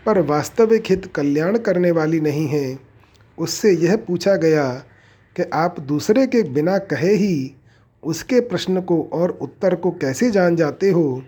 पर 0.05 0.19
वास्तविक 0.21 0.83
हित 0.89 1.05
कल्याण 1.05 1.57
करने 1.57 1.91
वाली 1.91 2.19
नहीं 2.19 2.47
है। 2.47 2.77
उससे 3.37 3.71
यह 3.71 3.95
पूछा 3.97 4.35
गया 4.35 4.67
कि 5.35 5.43
आप 5.53 5.79
दूसरे 5.79 6.25
के 6.27 6.41
बिना 6.43 6.77
कहे 6.77 7.13
ही 7.15 7.55
उसके 8.03 8.39
प्रश्न 8.39 8.81
को 8.81 9.01
और 9.13 9.31
उत्तर 9.31 9.75
को 9.75 9.91
कैसे 9.91 10.29
जान 10.31 10.55
जाते 10.55 10.89
हो? 10.89 11.23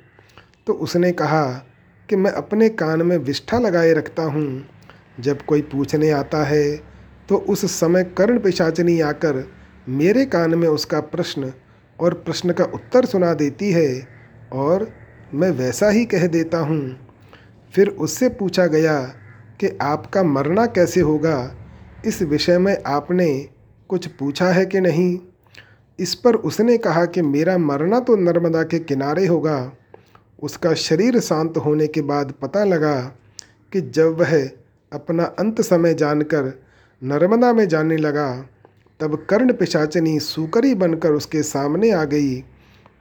तो 0.67 0.73
उसने 0.73 1.11
कहा 1.11 1.45
कि 2.09 2.15
मैं 2.15 2.31
अपने 2.31 2.69
कान 2.69 3.01
में 3.01 3.17
विष्ठा 3.17 3.59
लगाए 3.59 3.93
रखता 3.93 4.23
हूँ। 4.23 4.65
जब 5.19 5.41
कोई 5.41 5.61
पूछने 5.61 6.09
आता 6.11 6.43
है 6.43 6.77
तो 7.29 7.37
उस 7.49 7.65
समय 7.71 8.03
कर्ण 8.17 8.39
पिशाचनी 8.39 8.99
आकर 9.01 9.43
मेरे 9.89 10.25
कान 10.25 10.55
में 10.55 10.67
उसका 10.67 10.99
प्रश्न 10.99 11.51
और 11.99 12.13
प्रश्न 12.13 12.53
का 12.53 12.63
उत्तर 12.63 13.05
सुना 13.05 13.33
देती 13.33 13.71
है 13.71 14.07
और 14.53 14.89
मैं 15.33 15.49
वैसा 15.51 15.89
ही 15.89 16.05
कह 16.05 16.27
देता 16.27 16.57
हूँ। 16.59 16.97
फिर 17.73 17.87
उससे 17.87 18.29
पूछा 18.29 18.65
गया 18.65 18.99
कि 19.59 19.77
आपका 19.81 20.23
मरना 20.23 20.65
कैसे 20.65 21.01
होगा? 21.01 21.55
इस 22.05 22.21
विषय 22.21 22.57
में 22.57 22.77
आपने 22.87 23.27
कुछ 23.89 24.07
पूछा 24.07 24.49
है 24.49 24.65
कि 24.65 24.79
नहीं? 24.79 25.19
इस 25.99 26.15
पर 26.15 26.35
उसने 26.35 26.77
कहा 26.77 27.05
कि 27.05 27.21
मेरा 27.21 27.57
मरना 27.57 27.99
तो 27.99 28.15
नर्मदा 28.15 28.63
के 28.63 28.79
किनारे 28.79 29.25
होगा। 29.25 29.71
उसका 30.43 30.73
शरीर 30.73 31.19
शांत 31.19 31.57
होने 31.57 31.87
के 31.87 32.01
बाद 32.01 32.33
पता 32.41 32.63
लगा 32.63 33.01
कि 33.73 33.81
जब 33.81 34.19
वह 34.19 34.49
अपना 34.93 35.23
अंत 35.23 35.61
समय 35.61 35.93
जानकर 35.93 36.63
नर्मदा 37.03 37.53
में 37.53 37.67
जाने 37.67 37.97
लगा, 37.97 38.49
तब 38.99 39.27
कर्ण 39.29 39.53
पिशाचनी 39.53 40.19
सूकरी 40.19 40.75
बनकर 40.75 41.11
उसके 41.11 41.43
सामने 41.43 41.91
आ 41.91 42.03
गई। 42.03 42.43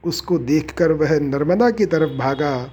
उसको 0.05 0.39
देखकर 0.39 0.91
वह 0.91 1.19
नर्मदा 1.19 1.69
की 1.69 1.85
तरफ़ 1.85 2.09
भागा। 2.09 2.71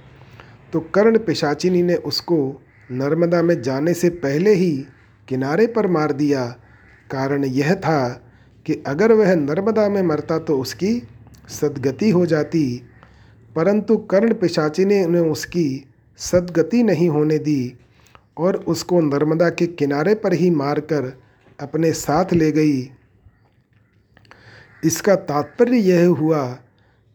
तो 0.73 0.79
कर्ण 0.79 1.17
पिशाचिनी 1.17 1.83
ने 1.83 1.95
उसको 1.95 2.61
नर्मदा 2.91 3.41
में 3.41 3.61
जाने 3.61 3.93
से 3.93 4.09
पहले 4.09 4.53
ही 4.53 4.85
किनारे 5.27 5.67
पर 5.67 5.87
मार 5.87 6.11
दिया। 6.11 6.55
कारण 7.09 7.43
यह 7.45 7.73
था 7.75 8.07
कि 8.65 8.83
अगर 8.87 9.11
वह 9.11 9.33
नर्मदा 9.35 9.87
में 9.89 10.01
मरता 10.01 10.37
तो 10.39 10.57
उसकी 10.59 11.01
सदगति 11.49 12.09
हो 12.09 12.25
जाती, 12.25 12.81
परंतु 13.55 13.97
कर्ण 14.11 14.33
पिशाची 14.33 14.85
ने 14.85 15.03
उन्हें 15.05 15.21
उसकी 15.21 15.85
सदगति 16.19 16.83
नहीं 16.83 17.09
होने 17.09 17.37
दी 17.37 17.73
और 18.37 18.55
उसको 18.67 19.01
नर्मदा 19.01 19.49
के 19.49 19.67
किनारे 19.67 20.15
पर 20.15 20.33
ही 20.33 20.49
मारकर 20.49 21.11
अपने 21.59 21.91
साथ 21.93 22.33
ले 22.33 22.51
गई। 22.51 22.81
इसका 24.83 25.15
तात्पर्य 25.15 25.77
यह 25.77 26.07
हुआ 26.09 26.45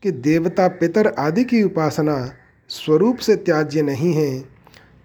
कि 0.03 0.11
देवता 0.11 0.69
पितर 0.69 1.07
आदि 1.19 1.45
की 1.45 1.63
उपासना 1.63 2.17
स्वरूप 2.71 3.17
से 3.17 3.37
त्याज्य 3.37 3.83
नहीं 3.83 4.13
है, 4.15 4.39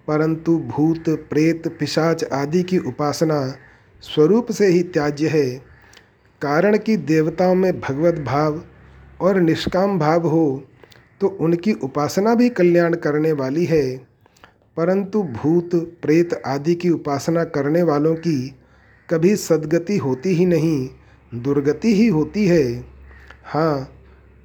परंतु 0.07 0.57
भूत, 0.59 1.09
प्रेत, 1.29 1.67
पिशाच 1.79 2.23
आदि 2.23 2.63
की 2.63 2.77
उपासना 2.79 3.41
स्वरूप 4.05 4.51
से 4.51 4.67
ही 4.67 4.81
त्याज्य 4.83 5.27
है। 5.27 5.49
कारण 6.41 6.77
कि 6.77 6.97
देवताओं 6.97 7.55
में 7.55 7.79
भगवत 7.79 8.15
भाव 8.15 8.61
और 9.21 9.39
निष्काम 9.41 9.97
भाव 9.99 10.27
हो 10.27 10.63
तो 11.21 11.27
उनकी 11.27 11.73
उपासना 11.73 12.35
भी 12.35 12.49
कल्याण 12.49 12.95
करने 12.95 13.31
वाली 13.31 13.65
है। 13.65 13.95
परंतु 14.77 15.21
भूत, 15.23 15.75
प्रेत 16.01 16.33
आदि 16.45 16.75
की 16.75 16.89
उपासना 16.89 17.43
करने 17.43 17.83
वालों 17.83 18.15
की 18.15 18.55
कभी 19.09 19.35
सदगति 19.35 19.97
होती 19.97 20.29
ही 20.29 20.45
नहीं, 20.45 20.89
दुर्गति 21.33 21.93
ही 21.95 22.07
होती 22.07 22.45
है। 22.47 22.83
हाँ 23.45 23.79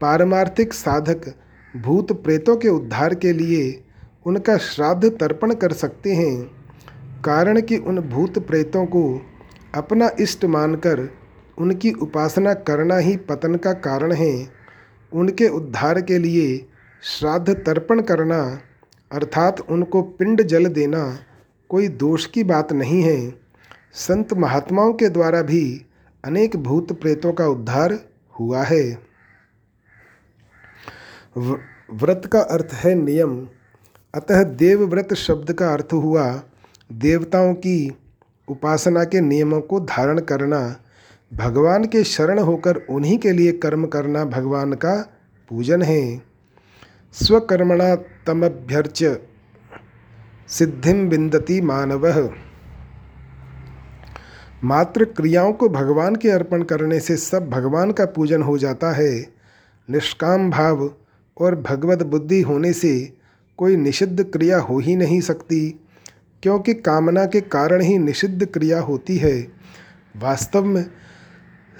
पारमार्थिक 0.00 0.72
साधक 0.72 1.34
भूत 1.74 2.12
प्रेतों 2.24 2.56
के 2.56 2.68
उद्धार 2.68 3.14
के 3.14 3.32
लिए 3.32 3.82
उनका 4.26 4.56
श्राद्ध 4.56 5.10
तर्पण 5.10 5.54
कर 5.54 5.72
सकते 5.72 6.14
हैं। 6.14 6.42
कारण 7.24 7.60
कि 7.60 7.76
उन 7.76 7.98
भूत 8.00 8.38
प्रेतों 8.38 8.84
को 8.86 9.02
अपना 9.74 10.10
इष्ट 10.20 10.44
मानकर 10.44 11.08
उनकी 11.58 11.90
उपासना 11.92 12.54
करना 12.54 12.96
ही 12.96 13.16
पतन 13.16 13.54
का 13.54 13.72
कारण 13.72 14.12
है। 14.12 14.32
उनके 15.12 15.48
उद्धार 15.48 16.00
के 16.00 16.18
लिए 16.18 16.66
श्राद्ध 17.02 17.54
तर्पण 17.66 18.00
करना, 18.00 18.60
अर्थात 19.12 19.60
उनको 19.60 20.02
पिंड 20.02 20.42
जल 20.42 20.66
देना, 20.66 21.18
कोई 21.70 21.88
दोष 21.88 22.26
की 22.26 22.44
बात 22.44 22.72
नहीं 22.72 23.02
है। 23.02 23.34
संत 23.92 24.32
महात्माओं 24.32 24.92
के 24.92 25.08
द्वारा 25.08 25.42
भी 25.42 25.86
अनेक 26.24 26.56
भूत 26.56 26.92
प्रेतों 26.92 27.32
का 27.32 27.46
उद्धार 27.46 27.98
हुआ 28.40 28.62
है। 28.62 28.82
व्रत 31.38 32.28
का 32.32 32.40
अर्थ 32.40 32.68
है 32.74 32.94
नियम। 32.94 33.48
अतः 34.14 34.42
देवव्रत 34.42 35.14
शब्द 35.14 35.52
का 35.52 35.72
अर्थ 35.72 35.92
हुआ 35.92 36.42
देवताओं 36.92 37.54
की 37.54 37.96
उपासना 38.50 39.04
के 39.04 39.20
नियमों 39.20 39.60
को 39.60 39.80
धारण 39.80 40.18
करना, 40.18 40.76
भगवान 41.34 41.84
के 41.84 42.04
शरण 42.04 42.38
होकर 42.38 42.76
उन्हीं 42.90 43.18
के 43.18 43.32
लिए 43.32 43.52
कर्म 43.52 43.86
करना 43.86 44.24
भगवान 44.24 44.72
का 44.72 44.94
पूजन 45.50 45.82
है। 45.82 46.22
स्वकर्मणा 47.12 47.94
तमभ्यर्च 48.26 49.04
सिद्धिम 50.48 51.08
बिंदती 51.08 51.60
मानव। 51.60 52.34
मात्र 54.64 55.04
क्रियाओं 55.04 55.52
को 55.52 55.68
भगवान 55.68 56.16
के 56.16 56.30
अर्पण 56.30 56.62
करने 56.62 57.00
से 57.00 57.16
सब 57.16 57.50
भगवान 57.50 57.92
का 57.92 58.04
पूजन 58.06 58.42
हो 58.42 58.58
जाता 58.58 58.92
है। 58.92 59.26
निष्काम 59.90 60.50
भाव 60.50 60.90
और 61.40 61.54
भगवत 61.54 62.02
बुद्धि 62.02 62.40
होने 62.40 62.72
से 62.72 63.12
कोई 63.58 63.76
निषिद्ध 63.76 64.22
क्रिया 64.24 64.58
हो 64.58 64.78
ही 64.78 64.96
नहीं 64.96 65.20
सकती। 65.20 65.80
क्योंकि 66.42 66.74
कामना 66.74 67.24
के 67.26 67.40
कारण 67.40 67.82
ही 67.82 67.98
निषिद्ध 67.98 68.46
क्रिया 68.46 68.80
होती 68.80 69.16
है। 69.16 69.40
वास्तव 70.16 70.64
में 70.64 70.84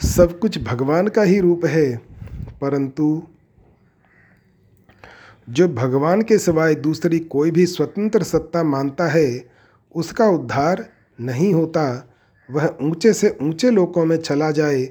सब 0.01 0.39
कुछ 0.39 0.59
भगवान 0.63 1.09
का 1.09 1.23
ही 1.23 1.39
रूप 1.41 1.65
है, 1.65 1.97
परंतु 2.61 3.23
जो 5.49 5.69
भगवान 5.69 6.23
के 6.23 6.39
सिवाय 6.39 6.75
दूसरी 6.75 7.19
कोई 7.19 7.51
भी 7.51 7.67
स्वतंत्र 7.67 8.23
सत्ता 8.23 8.63
मानता 8.63 9.07
है, 9.09 9.45
उसका 9.95 10.27
उद्धार 10.29 10.85
नहीं 11.19 11.53
होता। 11.55 12.07
वह 12.49 12.77
ऊँचे 12.83 13.13
से 13.13 13.37
ऊँचे 13.43 13.71
लोकों 13.71 14.05
में 14.05 14.17
चला 14.17 14.51
जाए 14.51 14.83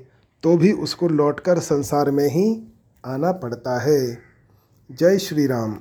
तो 0.43 0.55
भी 0.57 0.72
उसको 0.72 1.07
लौटकर 1.07 1.59
संसार 1.59 2.11
में 2.11 2.28
ही 2.28 2.45
आना 3.03 3.32
पड़ता 3.34 3.80
है। 3.82 4.17
जय 4.89 5.17
श्री 5.17 5.45
राम। 5.47 5.78